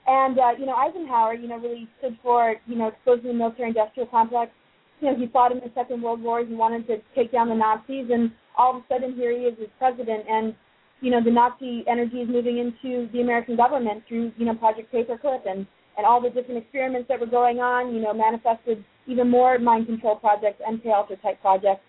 [0.08, 4.08] And, uh, you know, Eisenhower, you know, really stood for, you know, exposing the military-industrial
[4.08, 4.52] complex.
[5.00, 6.44] You know, he fought in the Second World War.
[6.44, 9.58] He wanted to take down the Nazis, and all of a sudden here he is
[9.62, 10.56] as president, and
[11.02, 14.94] you know, the Nazi energy is moving into the American government through, you know, Project
[14.94, 15.66] Paperclip and,
[15.98, 19.88] and all the different experiments that were going on, you know, manifested even more mind
[19.88, 21.82] control projects, MK Ultra type projects.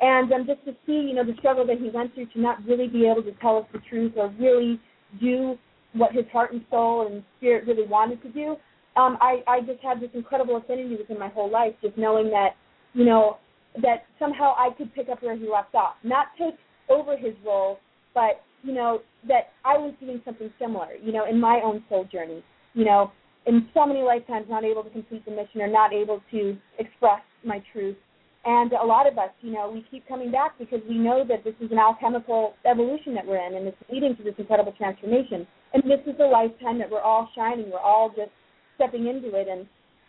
[0.00, 2.64] And um, just to see, you know, the struggle that he went through to not
[2.64, 4.80] really be able to tell us the truth or really
[5.20, 5.56] do
[5.92, 8.56] what his heart and soul and spirit really wanted to do,
[8.96, 12.30] um, I, I just had this incredible affinity with him my whole life, just knowing
[12.30, 12.56] that,
[12.94, 13.38] you know,
[13.82, 15.94] that somehow I could pick up where he left off.
[16.02, 16.54] Not take
[16.88, 17.78] over his role,
[18.14, 22.06] but you know, that I was doing something similar, you know, in my own soul
[22.10, 22.42] journey,
[22.74, 23.12] you know,
[23.46, 27.20] in so many lifetimes not able to complete the mission or not able to express
[27.44, 27.96] my truth.
[28.44, 31.44] And a lot of us, you know, we keep coming back because we know that
[31.44, 35.46] this is an alchemical evolution that we're in and it's leading to this incredible transformation.
[35.74, 37.70] And this is a lifetime that we're all shining.
[37.70, 38.30] We're all just
[38.76, 39.48] stepping into it.
[39.48, 39.66] And,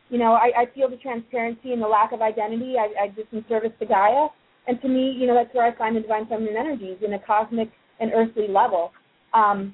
[0.09, 2.75] you know, I, I feel the transparency and the lack of identity.
[2.77, 4.27] I, I just in service to Gaia.
[4.67, 7.19] And to me, you know, that's where I find the divine feminine energies in a
[7.19, 8.91] cosmic an earthly level.
[9.33, 9.73] Um,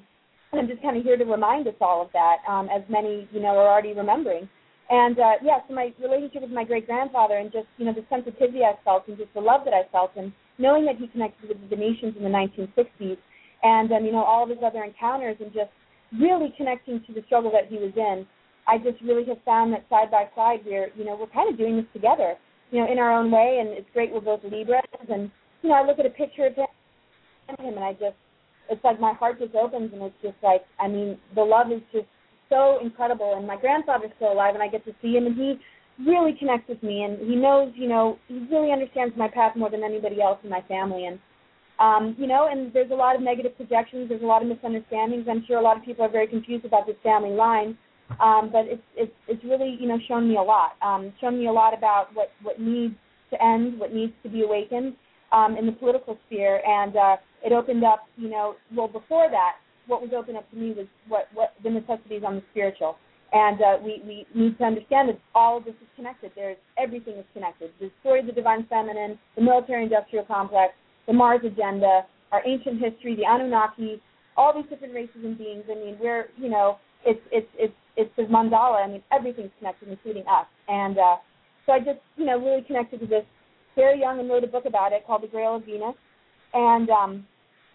[0.52, 3.28] and I'm just kind of here to remind us all of that, um, as many
[3.32, 4.48] you know are already remembering.
[4.88, 8.04] And uh, yeah, so my relationship with my great grandfather, and just you know the
[8.08, 11.48] sensitivity I felt, and just the love that I felt, and knowing that he connected
[11.48, 13.18] with the Venusians in the 1960s,
[13.62, 15.70] and um, you know all of his other encounters, and just
[16.20, 18.26] really connecting to the struggle that he was in.
[18.68, 21.58] I just really have found that side by side, we're you know we're kind of
[21.58, 22.34] doing this together,
[22.70, 24.12] you know, in our own way, and it's great.
[24.12, 25.30] We're both Libras, and
[25.62, 26.66] you know I look at a picture of him
[27.48, 28.16] him, and I just,
[28.70, 31.82] it's like my heart just opens, and it's just like, I mean, the love is
[31.92, 32.06] just
[32.48, 33.34] so incredible.
[33.36, 35.58] And my grandfather's still alive, and I get to see him, and he
[36.04, 39.70] really connects with me, and he knows, you know, he really understands my path more
[39.70, 41.18] than anybody else in my family, and
[41.78, 45.26] um, you know, and there's a lot of negative projections, there's a lot of misunderstandings.
[45.28, 47.76] I'm sure a lot of people are very confused about this family line.
[48.20, 51.48] Um, but it's it's it's really you know shown me a lot, um, shown me
[51.48, 52.94] a lot about what what needs
[53.30, 54.94] to end, what needs to be awakened,
[55.32, 59.56] um, in the political sphere, and uh, it opened up, you know, well before that,
[59.86, 62.96] what was opened up to me was what what the necessities on the spiritual,
[63.32, 66.32] and uh, we we need to understand that all of this is connected.
[66.34, 67.70] There's everything is connected.
[67.80, 70.74] The story of the divine feminine, the military-industrial complex,
[71.06, 74.02] the Mars agenda, our ancient history, the Anunnaki,
[74.36, 75.64] all these different races and beings.
[75.70, 78.84] I mean, we're you know, it's it's it's it's the mandala.
[78.84, 81.16] I mean, everything's connected, including us, and uh,
[81.64, 83.24] so I just you know really connected to this
[83.76, 85.94] very young and wrote a book about it called The Grail of Venus,
[86.54, 87.26] and um,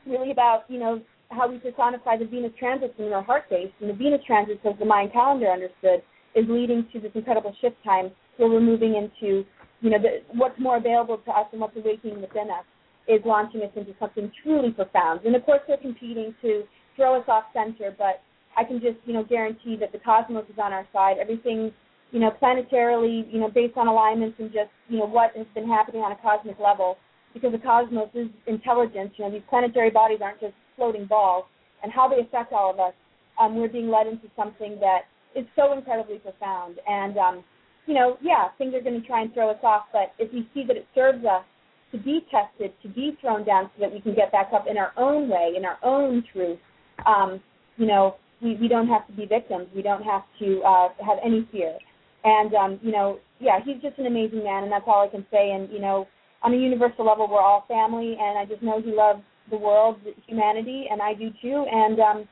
[0.06, 3.72] really about you know how we personify the Venus transits in our heart base.
[3.80, 6.04] And the Venus transits, as the Mayan calendar understood,
[6.36, 9.46] is leading to this incredible shift time where we're moving into
[9.82, 12.66] you know the, what's more available to us and what's awakening within us
[13.08, 15.22] is launching us into something truly profound.
[15.26, 16.64] And of course, they're competing to
[16.96, 18.22] throw us off center, but
[18.58, 21.18] I can just you know guarantee that the cosmos is on our side.
[21.20, 21.72] Everything
[22.12, 25.68] you know, planetarily, you know, based on alignments and just, you know, what has been
[25.68, 26.98] happening on a cosmic level.
[27.34, 31.46] Because the cosmos is intelligence, you know, these planetary bodies aren't just floating balls,
[31.82, 32.94] and how they affect all of us.
[33.40, 35.04] Um, we're being led into something that
[35.36, 36.80] is so incredibly profound.
[36.88, 37.44] And, um,
[37.86, 40.48] you know, yeah, things are going to try and throw us off, but if we
[40.54, 41.44] see that it serves us
[41.92, 44.78] to be tested, to be thrown down so that we can get back up in
[44.78, 46.60] our own way, in our own truth,
[47.06, 47.42] um,
[47.78, 49.68] you know, we, we don't have to be victims.
[49.76, 51.78] We don't have to uh, have any fear.
[52.24, 55.26] And um, you know, yeah, he's just an amazing man, and that's all I can
[55.32, 55.52] say.
[55.52, 56.08] And you know,
[56.44, 59.98] on a universal level, we're all family, and I just know he loves the world,
[60.28, 61.66] humanity, and I do too.
[61.72, 62.28] And um,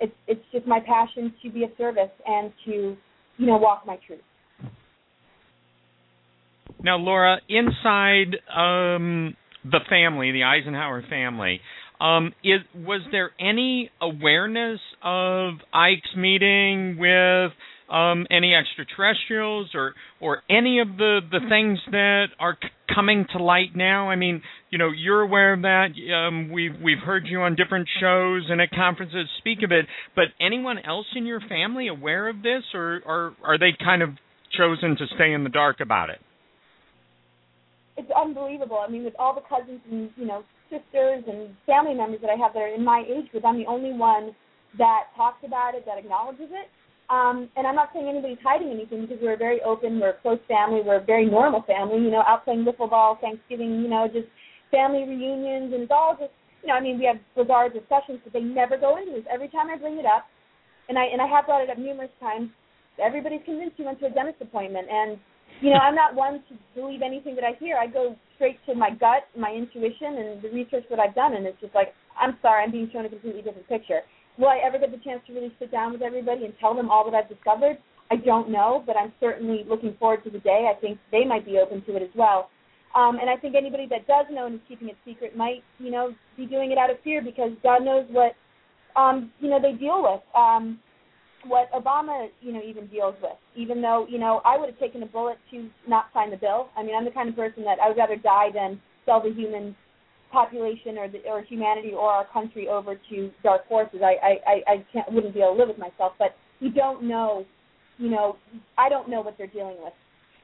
[0.00, 2.96] it's it's just my passion to be of service and to
[3.38, 4.20] you know walk my truth.
[6.82, 9.34] Now, Laura, inside um,
[9.64, 11.60] the family, the Eisenhower family,
[11.98, 17.52] um, is, was there any awareness of Ike's meeting with
[17.90, 23.42] um, any extraterrestrials or or any of the the things that are c- coming to
[23.42, 24.10] light now?
[24.10, 25.88] I mean, you know, you're aware of that.
[26.14, 29.86] Um, we've we've heard you on different shows and at conferences speak of it.
[30.16, 34.10] But anyone else in your family aware of this, or or are they kind of
[34.56, 36.20] chosen to stay in the dark about it?
[37.96, 38.82] It's unbelievable.
[38.86, 42.36] I mean, with all the cousins and you know sisters and family members that I
[42.36, 44.34] have that are in my age group, I'm the only one
[44.78, 46.68] that talks about it, that acknowledges it.
[47.10, 50.40] Um, and I'm not saying anybody's hiding anything because we're very open, we're a close
[50.48, 54.08] family, we're a very normal family, you know, out playing wiffle ball, Thanksgiving, you know,
[54.08, 54.26] just
[54.70, 56.32] family reunions, and it's all just,
[56.62, 59.24] you know, I mean, we have bizarre discussions, but they never go into this.
[59.28, 60.24] Every time I bring it up,
[60.88, 62.48] and I and I have brought it up numerous times,
[62.96, 65.18] everybody's convinced you went to a dentist appointment, and
[65.60, 67.76] you know, I'm not one to believe anything that I hear.
[67.76, 71.46] I go straight to my gut, my intuition, and the research that I've done, and
[71.46, 74.00] it's just like, I'm sorry, I'm being shown a completely different picture.
[74.38, 76.90] Will I ever get the chance to really sit down with everybody and tell them
[76.90, 77.78] all that I've discovered?
[78.10, 80.70] I don't know, but I'm certainly looking forward to the day.
[80.70, 82.50] I think they might be open to it as well.
[82.94, 85.90] Um, and I think anybody that does know and is keeping it secret might, you
[85.90, 88.34] know, be doing it out of fear because God knows what,
[88.94, 90.20] um, you know, they deal with.
[90.34, 90.78] Um,
[91.46, 93.36] what Obama, you know, even deals with.
[93.56, 96.68] Even though, you know, I would have taken a bullet to not sign the bill.
[96.76, 99.32] I mean, I'm the kind of person that I would rather die than sell the
[99.32, 99.76] human
[100.34, 104.00] population or the or humanity or our country over to dark forces.
[104.02, 106.12] I I I, can't wouldn't be able to live with myself.
[106.18, 107.46] But you don't know,
[107.98, 108.36] you know,
[108.76, 109.94] I don't know what they're dealing with.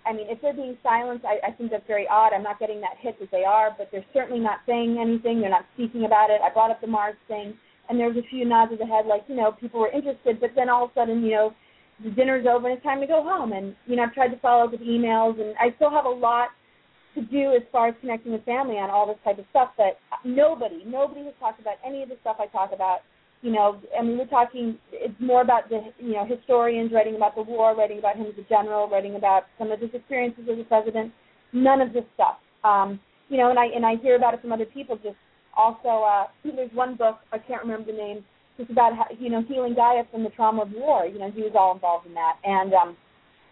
[0.07, 2.33] I mean, if they're being silenced, I, I think that's very odd.
[2.33, 5.41] I'm not getting that hit that they are, but they're certainly not saying anything.
[5.41, 6.41] They're not speaking about it.
[6.41, 7.53] I brought up the Mars thing,
[7.89, 10.41] and there was a few nods of the head, like you know, people were interested.
[10.41, 11.55] But then all of a sudden, you know,
[12.03, 13.53] the dinner's over and it's time to go home.
[13.53, 16.17] And you know, I've tried to follow up with emails, and I still have a
[16.29, 16.49] lot
[17.15, 19.71] to do as far as connecting with family on all this type of stuff.
[19.77, 23.01] But nobody, nobody has talked about any of the stuff I talk about.
[23.43, 24.77] You know, I mean, we're talking.
[24.93, 28.35] It's more about the you know historians writing about the war, writing about him as
[28.39, 31.13] a general, writing about some of his experiences as a president.
[31.53, 32.37] None of this stuff.
[32.65, 34.97] Um, you know, and I and I hear about it from other people.
[34.97, 35.17] Just
[35.57, 38.25] also, uh, there's one book I can't remember the name.
[38.59, 41.07] Just about how, you know healing Gaia from the trauma of war.
[41.07, 42.37] You know, he was all involved in that.
[42.45, 42.97] And um,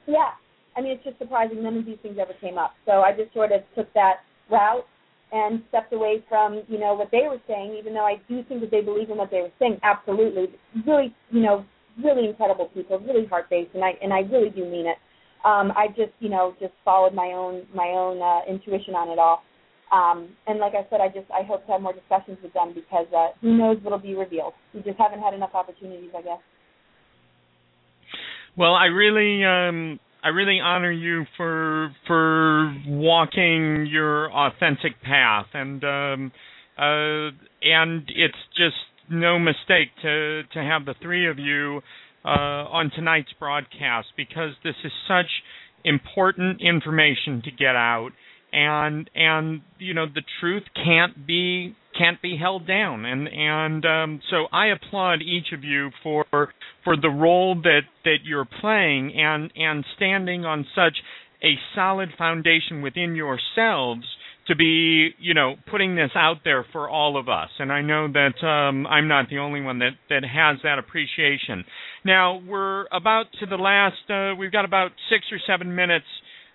[0.06, 0.32] yeah,
[0.78, 2.72] I mean, it's just surprising none of these things ever came up.
[2.86, 4.18] So I just sort of took that
[4.48, 4.86] route
[5.32, 8.60] and stepped away from, you know, what they were saying, even though I do think
[8.60, 9.80] that they believe in what they were saying.
[9.82, 10.46] Absolutely.
[10.86, 11.66] Really, you know,
[12.02, 14.96] really incredible people, really heart based and I and I really do mean it.
[15.44, 19.18] Um, I just, you know, just followed my own my own uh, intuition on it
[19.18, 19.42] all.
[19.92, 22.72] Um, and like I said, I just I hope to have more discussions with them
[22.72, 24.52] because uh, who knows what'll be revealed.
[24.72, 26.40] We just haven't had enough opportunities, I guess.
[28.56, 35.46] Well, I really um I really honor you for for walking your authentic path.
[35.54, 36.32] And um
[36.78, 37.30] uh
[37.62, 38.76] and it's just
[39.10, 41.80] no mistake to to have the three of you
[42.24, 45.30] uh on tonight's broadcast because this is such
[45.84, 48.10] important information to get out
[48.52, 53.04] and and you know the truth can't be can't be held down.
[53.04, 56.24] And and um, so I applaud each of you for
[56.84, 60.96] for the role that that you're playing and and standing on such
[61.42, 64.04] a solid foundation within yourselves
[64.46, 67.50] to be you know putting this out there for all of us.
[67.58, 71.64] And I know that um, I'm not the only one that that has that appreciation.
[72.04, 76.06] Now we're about to the last uh, we've got about 6 or 7 minutes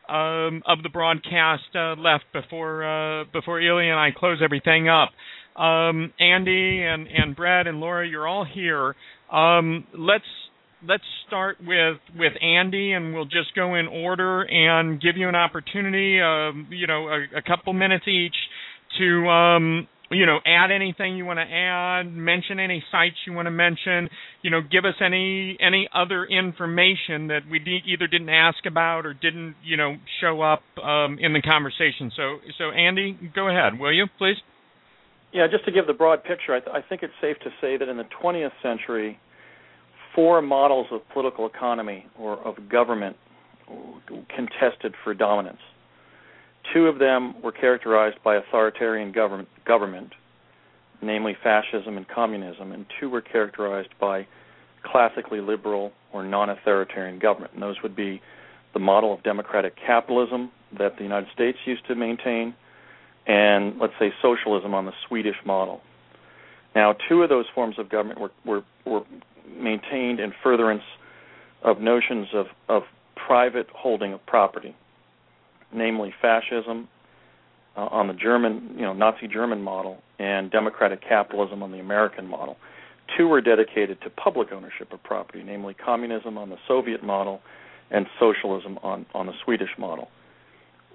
[0.10, 5.10] um, of the broadcast uh, left before uh, before Ilya and I close everything up.
[5.60, 8.96] Um, Andy and and Brett and Laura, you're all here.
[9.32, 10.26] Um, let's
[10.88, 15.36] let's start with with Andy, and we'll just go in order and give you an
[15.36, 16.20] opportunity.
[16.22, 18.36] Um, you know, a, a couple minutes each
[18.98, 23.48] to um, you know, add anything you want to add, mention any sites you want
[23.48, 24.10] to mention,
[24.42, 29.06] you know, give us any any other information that we de- either didn't ask about
[29.06, 32.12] or didn't, you know, show up um, in the conversation.
[32.16, 34.38] So, so Andy, go ahead, will you, please?
[35.34, 37.78] Yeah, just to give the broad picture, I, th- I think it's safe to say
[37.78, 39.20] that in the 20th century,
[40.14, 43.16] four models of political economy or of government
[44.36, 45.58] contested for dominance.
[46.72, 50.14] Two of them were characterized by authoritarian government, government,
[51.02, 54.26] namely fascism and communism, and two were characterized by
[54.84, 57.54] classically liberal or non-authoritarian government.
[57.54, 58.22] And those would be
[58.74, 62.54] the model of democratic capitalism that the United States used to maintain,
[63.28, 65.82] and let's say socialism on the Swedish model.
[66.76, 69.04] Now, two of those forms of government were were, were
[69.58, 70.84] maintained in furtherance
[71.62, 72.84] of notions of, of
[73.16, 74.76] private holding of property,
[75.76, 76.88] namely fascism
[77.76, 82.28] uh, on the German, you know, Nazi German model and democratic capitalism on the American
[82.28, 82.58] model.
[83.18, 87.42] Two were dedicated to public ownership of property, namely communism on the Soviet model
[87.92, 90.10] and socialism on, on the Swedish model.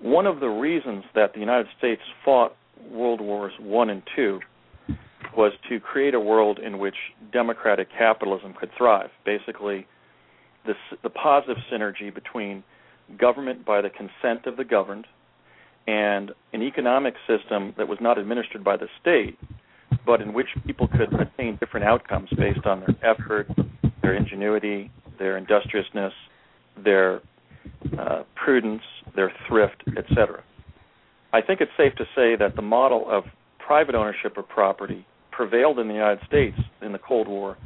[0.00, 2.56] One of the reasons that the United States fought
[2.90, 4.40] World Wars One and Two
[5.36, 6.94] was to create a world in which
[7.32, 9.10] democratic capitalism could thrive.
[9.24, 9.86] Basically,
[11.02, 12.62] the positive synergy between
[13.16, 15.06] government by the consent of the governed
[15.86, 19.38] and an economic system that was not administered by the state,
[20.04, 23.48] but in which people could attain different outcomes based on their effort,
[24.02, 26.12] their ingenuity, their industriousness,
[26.84, 27.20] their
[27.98, 28.82] uh, prudence,
[29.16, 30.42] their thrift, etc.
[31.32, 33.24] I think it's safe to say that the model of
[33.58, 37.56] private ownership of property prevailed in the United States in the Cold War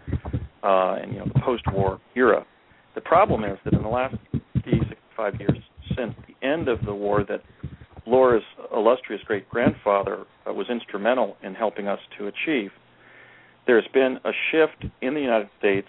[0.63, 2.45] uh, and you know the post-war era.
[2.95, 4.17] The problem is that in the last
[5.17, 5.59] 65 years
[5.97, 7.43] since the end of the war, that
[8.07, 8.43] Laura's
[8.75, 12.71] illustrious great grandfather uh, was instrumental in helping us to achieve.
[13.67, 15.87] There's been a shift in the United States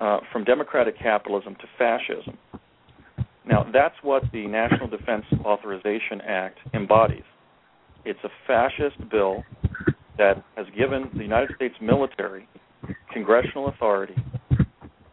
[0.00, 2.36] uh, from democratic capitalism to fascism.
[3.46, 7.22] Now, that's what the National Defense Authorization Act embodies.
[8.04, 9.44] It's a fascist bill
[10.18, 12.48] that has given the United States military
[13.12, 14.16] congressional authority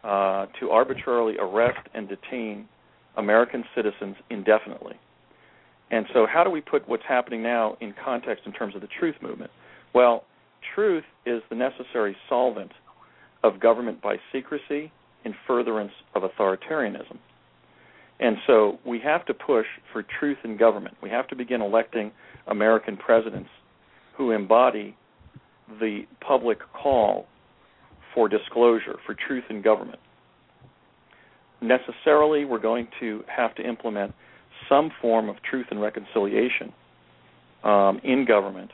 [0.02, 2.68] uh, to arbitrarily arrest and detain
[3.16, 4.94] American citizens indefinitely.
[5.90, 8.88] And so, how do we put what's happening now in context in terms of the
[8.98, 9.50] truth movement?
[9.94, 10.24] Well,
[10.74, 12.72] truth is the necessary solvent
[13.44, 14.90] of government by secrecy
[15.24, 17.18] in furtherance of authoritarianism.
[18.20, 20.96] And so we have to push for truth in government.
[21.02, 22.12] We have to begin electing
[22.46, 23.50] American presidents
[24.16, 24.96] who embody
[25.80, 27.26] the public call
[28.14, 29.98] for disclosure, for truth in government.
[31.62, 34.12] Necessarily, we're going to have to implement
[34.68, 36.72] some form of truth and reconciliation
[37.64, 38.70] um, in government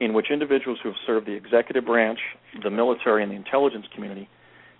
[0.00, 2.18] in which individuals who have served the executive branch,
[2.62, 4.28] the military, and the intelligence community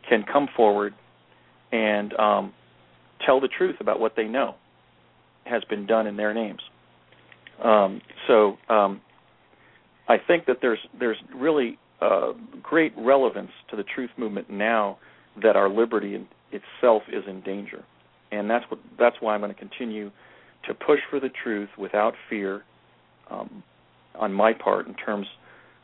[0.09, 0.95] can come forward
[1.73, 2.53] and um,
[3.25, 4.55] tell the truth about what they know
[5.45, 6.61] has been done in their names.
[7.63, 9.01] Um, so um,
[10.09, 12.33] I think that there's there's really uh,
[12.63, 14.99] great relevance to the truth movement now
[15.43, 16.27] that our liberty in
[16.61, 17.85] itself is in danger,
[18.33, 20.11] and that's what that's why I'm going to continue
[20.67, 22.63] to push for the truth without fear
[23.31, 23.63] um,
[24.19, 25.27] on my part in terms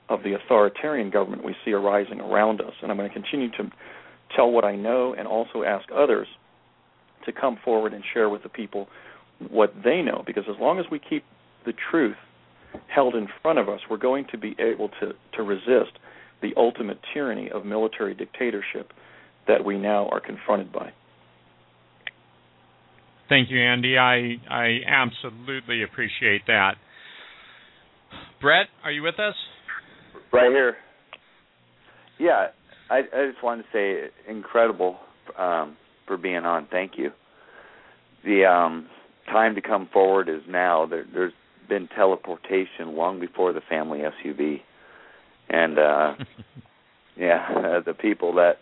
[0.09, 3.71] of the authoritarian government we see arising around us, and I'm going to continue to
[4.35, 6.27] tell what I know and also ask others
[7.27, 8.89] to come forward and share with the people
[9.51, 10.23] what they know.
[10.27, 11.25] Because as long as we keep
[11.65, 12.17] the truth
[12.89, 15.93] held in front of us, we're going to be able to, to resist
[16.41, 18.93] the ultimate tyranny of military dictatorship
[19.49, 20.93] that we now are confronted by.
[23.29, 23.97] Thank you, Andy.
[23.97, 26.73] I I absolutely appreciate that.
[28.41, 29.35] Brett, are you with us?
[30.33, 30.77] Right here.
[32.19, 32.49] Yeah,
[32.91, 34.99] I, I just wanted to say incredible
[35.39, 36.69] um, for being on.
[36.71, 37.11] Thank you.
[38.25, 38.89] The um,
[39.27, 40.87] time to come forward is now.
[40.87, 41.33] There, there's
[41.69, 44.61] been teleportation long before the family SUV,
[45.49, 46.15] and uh,
[47.17, 48.55] yeah, uh, the people that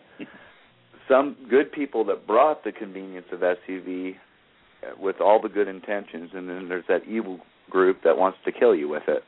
[1.11, 6.31] some good people that brought the convenience of SUV uh, with all the good intentions,
[6.33, 9.23] and then there's that evil group that wants to kill you with it.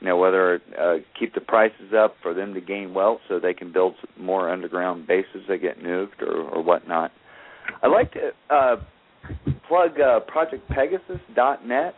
[0.00, 3.54] You know, whether uh, keep the prices up for them to gain wealth so they
[3.54, 7.10] can build more underground bases that get nuked or, or whatnot.
[7.82, 8.76] I'd like to uh,
[9.66, 11.94] plug uh, ProjectPegasus.net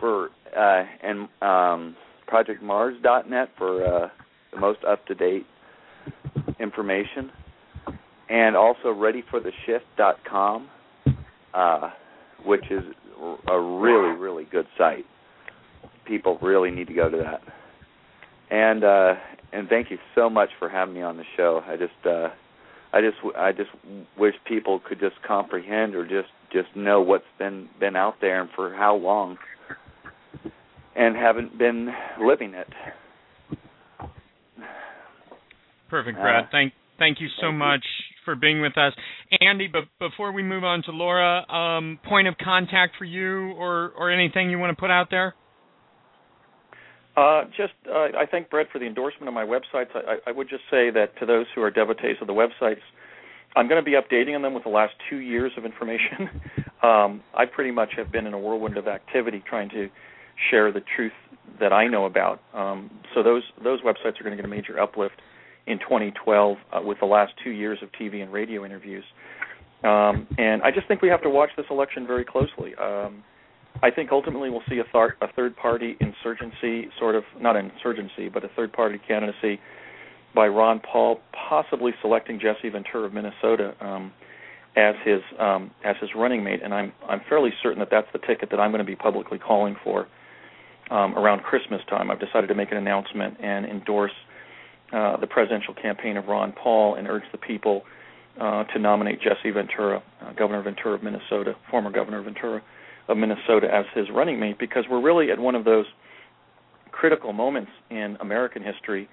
[0.00, 1.96] for uh, and um,
[2.28, 4.08] ProjectMars.net for uh,
[4.52, 5.46] the most up to date
[6.58, 7.30] information,
[8.28, 10.68] and also ReadyForTheShift.com,
[11.52, 11.90] uh,
[12.44, 12.82] which is
[13.48, 15.06] a really really good site.
[16.04, 17.42] People really need to go to that.
[18.50, 19.14] And uh,
[19.52, 21.62] and thank you so much for having me on the show.
[21.66, 22.28] I just uh,
[22.92, 23.70] I just I just
[24.18, 28.50] wish people could just comprehend or just just know what's been been out there and
[28.54, 29.38] for how long
[30.96, 32.68] and haven't been living it.
[35.90, 36.44] Perfect, Brad.
[36.44, 38.14] Uh, thank thank you so thank much you.
[38.24, 38.92] for being with us,
[39.40, 39.68] Andy.
[39.68, 44.10] But before we move on to Laura, um, point of contact for you, or or
[44.10, 45.34] anything you want to put out there?
[47.16, 49.94] Uh, just, uh, I thank Brett for the endorsement of my websites.
[49.94, 52.80] I, I, would just say that to those who are devotees of the websites,
[53.54, 56.28] I'm going to be updating on them with the last two years of information.
[56.82, 59.88] um, I pretty much have been in a whirlwind of activity trying to
[60.50, 61.12] share the truth
[61.60, 62.40] that I know about.
[62.52, 65.14] Um, so those those websites are going to get a major uplift
[65.66, 69.04] in 2012 uh, with the last two years of TV and radio interviews.
[69.82, 72.74] Um, and I just think we have to watch this election very closely.
[72.76, 73.22] Um,
[73.82, 78.28] I think ultimately we'll see a, thar- a third party insurgency, sort of not insurgency,
[78.32, 79.60] but a third party candidacy
[80.34, 84.12] by Ron Paul, possibly selecting Jesse Ventura of Minnesota um,
[84.76, 86.60] as his um, as his running mate.
[86.62, 89.38] And I'm I'm fairly certain that that's the ticket that I'm going to be publicly
[89.38, 90.06] calling for
[90.90, 92.10] um, around Christmas time.
[92.10, 94.12] I've decided to make an announcement and endorse
[94.94, 97.82] uh, the presidential campaign of Ron Paul and urge the people
[98.40, 102.62] uh, to nominate Jesse Ventura, uh, Governor Ventura of Minnesota, former Governor Ventura
[103.08, 105.86] of Minnesota, as his running mate, because we're really at one of those
[106.92, 109.08] critical moments in American history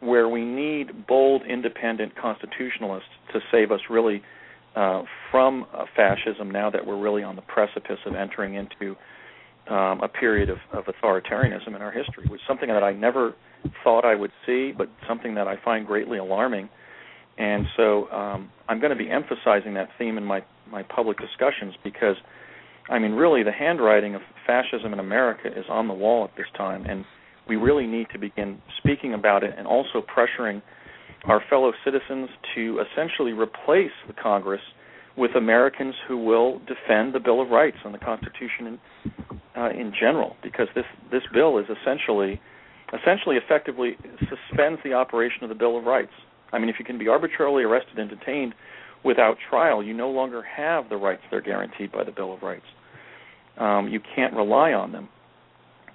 [0.00, 4.22] where we need bold, independent constitutionalists to save us really
[4.76, 8.96] uh, from uh, fascism now that we're really on the precipice of entering into
[9.68, 13.34] um, a period of, of authoritarianism in our history, which is something that I never
[13.84, 16.68] thought I would see, but something that I find greatly alarming.
[17.38, 21.74] And so um, I'm going to be emphasizing that theme in my, my public discussions
[21.82, 22.16] because,
[22.90, 26.46] I mean, really, the handwriting of fascism in America is on the wall at this
[26.56, 27.04] time, and
[27.48, 30.60] we really need to begin speaking about it and also pressuring
[31.24, 34.60] our fellow citizens to essentially replace the Congress
[35.16, 38.78] with Americans who will defend the Bill of Rights and the Constitution in,
[39.56, 42.40] uh, in general, because this this bill is essentially
[42.92, 46.12] essentially effectively suspends the operation of the Bill of Rights.
[46.52, 48.54] I mean, if you can be arbitrarily arrested and detained
[49.04, 52.42] without trial, you no longer have the rights that are guaranteed by the Bill of
[52.42, 52.66] Rights.
[53.58, 55.08] Um, you can't rely on them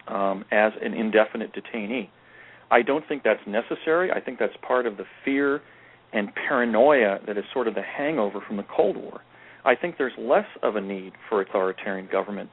[0.08, 2.10] um, as an indefinite detainee.
[2.70, 4.12] I don't think that's necessary.
[4.12, 5.62] I think that's part of the fear
[6.14, 9.22] and paranoia that is sort of the hangover from the Cold War.
[9.66, 12.50] I think there's less of a need for authoritarian government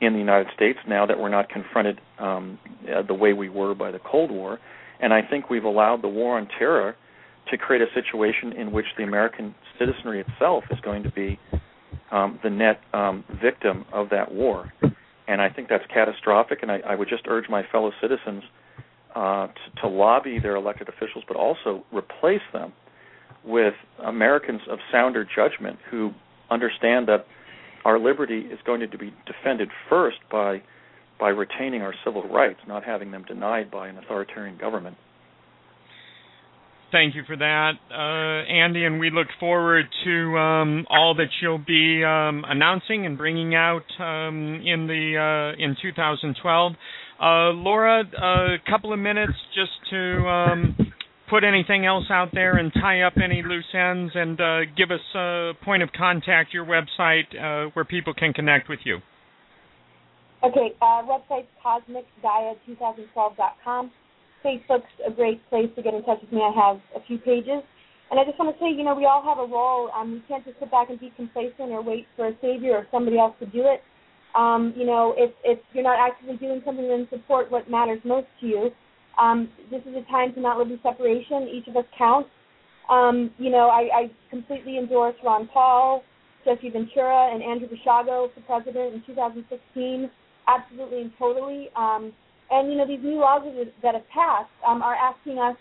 [0.00, 2.58] in the United States now that we're not confronted um,
[2.94, 4.58] uh, the way we were by the Cold War.
[5.00, 6.96] And I think we've allowed the war on terror
[7.50, 11.38] to create a situation in which the American citizenry itself is going to be
[12.10, 14.72] um, the net um, victim of that war.
[15.26, 16.60] And I think that's catastrophic.
[16.62, 18.44] And I, I would just urge my fellow citizens
[19.14, 22.72] uh, to, to lobby their elected officials, but also replace them
[23.44, 26.10] with Americans of sounder judgment who
[26.50, 27.26] understand that
[27.84, 30.62] our liberty is going to be defended first by
[31.20, 34.96] by retaining our civil rights, not having them denied by an authoritarian government.
[36.90, 41.58] Thank you for that, uh, Andy, and we look forward to um, all that you'll
[41.58, 46.72] be um, announcing and bringing out um, in the uh, in 2012.
[47.20, 50.76] Uh, Laura, a couple of minutes just to um,
[51.28, 55.00] put anything else out there and tie up any loose ends and uh, give us
[55.14, 58.98] a point of contact, your website, uh, where people can connect with you.
[60.42, 63.92] Okay, uh, website's cosmicgaia2012.com.
[64.44, 66.42] Facebook's a great place to get in touch with me.
[66.42, 67.62] I have a few pages.
[68.10, 69.90] And I just want to say, you know, we all have a role.
[69.96, 72.86] Um, we can't just sit back and be complacent or wait for a savior or
[72.92, 73.80] somebody else to do it.
[74.34, 78.26] Um, you know, if if you're not actively doing something, then support what matters most
[78.40, 78.70] to you.
[79.20, 81.48] Um, this is a time to not live in separation.
[81.52, 82.28] Each of us counts.
[82.90, 86.02] Um, you know, I, I completely endorse Ron Paul,
[86.44, 90.10] Jesse Ventura, and Andrew Basiago for president in 2016.
[90.46, 91.68] Absolutely and totally.
[91.76, 92.12] Um,
[92.50, 93.42] and you know, these new laws
[93.82, 95.56] that have passed um, are asking us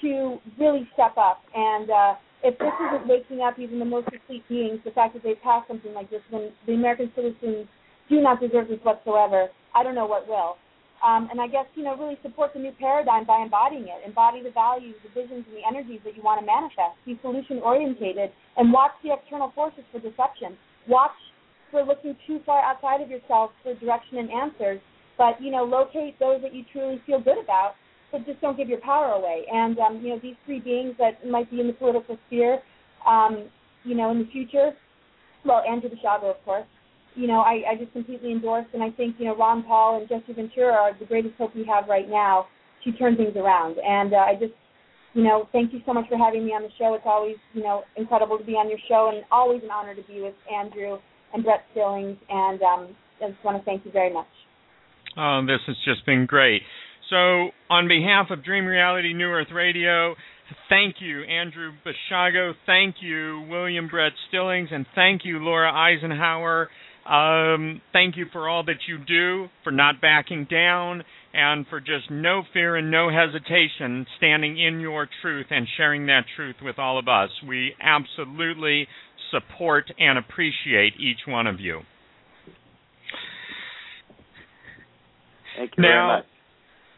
[0.00, 1.42] to really step up.
[1.54, 5.22] And uh, if this isn't waking up even the most asleep beings, the fact that
[5.22, 7.66] they passed something like this, when the American citizens
[8.08, 9.48] do not deserve this whatsoever.
[9.74, 10.56] I don't know what will.
[11.04, 14.00] Um, and I guess, you know, really support the new paradigm by embodying it.
[14.06, 16.96] Embody the values, the visions, and the energies that you want to manifest.
[17.04, 20.56] Be solution orientated and watch the external forces for deception.
[20.88, 21.16] Watch
[21.70, 24.80] for looking too far outside of yourself for direction and answers.
[25.18, 27.74] But, you know, locate those that you truly feel good about,
[28.12, 29.44] but just don't give your power away.
[29.52, 32.60] And, um, you know, these three beings that might be in the political sphere,
[33.06, 33.48] um,
[33.84, 34.72] you know, in the future,
[35.44, 36.66] well, Andrew Basiago, of course,
[37.16, 40.08] you know, I, I just completely endorse, and I think you know Ron Paul and
[40.08, 42.46] Jesse Ventura are the greatest hope we have right now
[42.84, 43.76] to turn things around.
[43.78, 44.52] And uh, I just,
[45.14, 46.94] you know, thank you so much for having me on the show.
[46.94, 50.02] It's always you know incredible to be on your show, and always an honor to
[50.02, 50.98] be with Andrew
[51.32, 52.18] and Brett Stillings.
[52.28, 54.28] And um, I just want to thank you very much.
[55.16, 56.62] Oh, this has just been great.
[57.08, 60.14] So, on behalf of Dream Reality New Earth Radio,
[60.68, 62.52] thank you, Andrew Basiago.
[62.66, 64.68] Thank you, William Brett Stillings.
[64.72, 66.68] And thank you, Laura Eisenhower.
[67.08, 72.10] Um, thank you for all that you do, for not backing down, and for just
[72.10, 76.98] no fear and no hesitation standing in your truth and sharing that truth with all
[76.98, 77.30] of us.
[77.46, 78.88] We absolutely
[79.30, 81.82] support and appreciate each one of you.
[85.56, 86.22] Thank you now,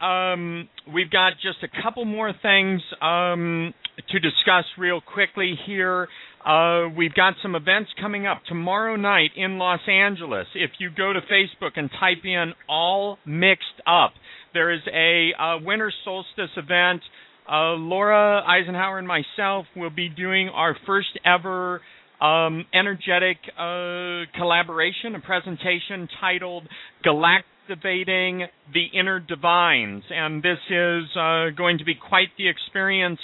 [0.01, 0.35] very much.
[0.37, 3.73] um, we've got just a couple more things um,
[4.09, 6.07] to discuss real quickly here.
[6.45, 10.47] Uh, we've got some events coming up tomorrow night in Los Angeles.
[10.55, 14.13] If you go to Facebook and type in "all mixed up,"
[14.53, 17.01] there is a uh, winter solstice event.
[17.51, 21.81] Uh, Laura Eisenhower and myself will be doing our first ever
[22.21, 26.67] um, energetic uh, collaboration, a presentation titled
[27.05, 30.03] Galactivating the Inner Divines.
[30.09, 33.19] And this is uh, going to be quite the experience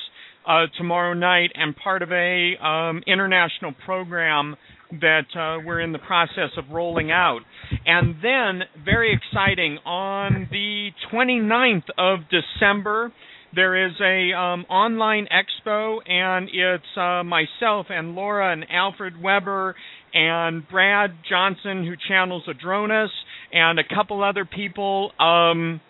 [0.48, 4.56] uh, tomorrow night and part of a um, international program
[4.92, 7.40] that uh, we're in the process of rolling out.
[7.86, 13.12] And then, very exciting, on the 29th of December,
[13.56, 19.74] there is a um, online expo, and it's uh, myself and Laura and Alfred Webre
[20.14, 23.10] and Brad Johnson, who channels Adronis,
[23.52, 25.12] and a couple other people.
[25.20, 25.82] Um,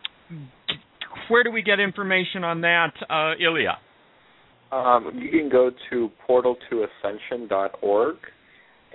[1.30, 3.77] where do we get information on that, uh, Ilya?
[4.71, 8.15] Um, you can go to portaltoascension.org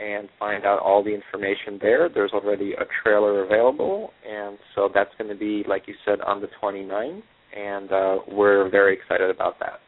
[0.00, 2.08] and find out all the information there.
[2.08, 6.40] There's already a trailer available, and so that's going to be, like you said, on
[6.40, 7.22] the 29th
[7.56, 9.80] and uh, we're very excited about that.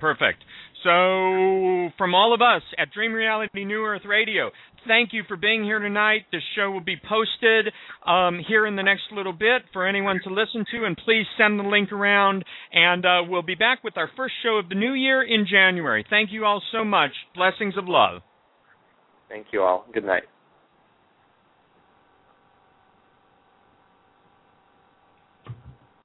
[0.00, 0.38] Perfect.
[0.82, 4.50] So, from all of us at Dream Reality New Earth Radio,
[4.86, 6.22] thank you for being here tonight.
[6.32, 7.72] This show will be posted
[8.06, 11.58] um, here in the next little bit for anyone to listen to, and please send
[11.58, 12.44] the link around.
[12.72, 16.04] And uh, we'll be back with our first show of the new year in January.
[16.08, 17.10] Thank you all so much.
[17.34, 18.22] Blessings of love.
[19.28, 19.86] Thank you all.
[19.92, 20.24] Good night.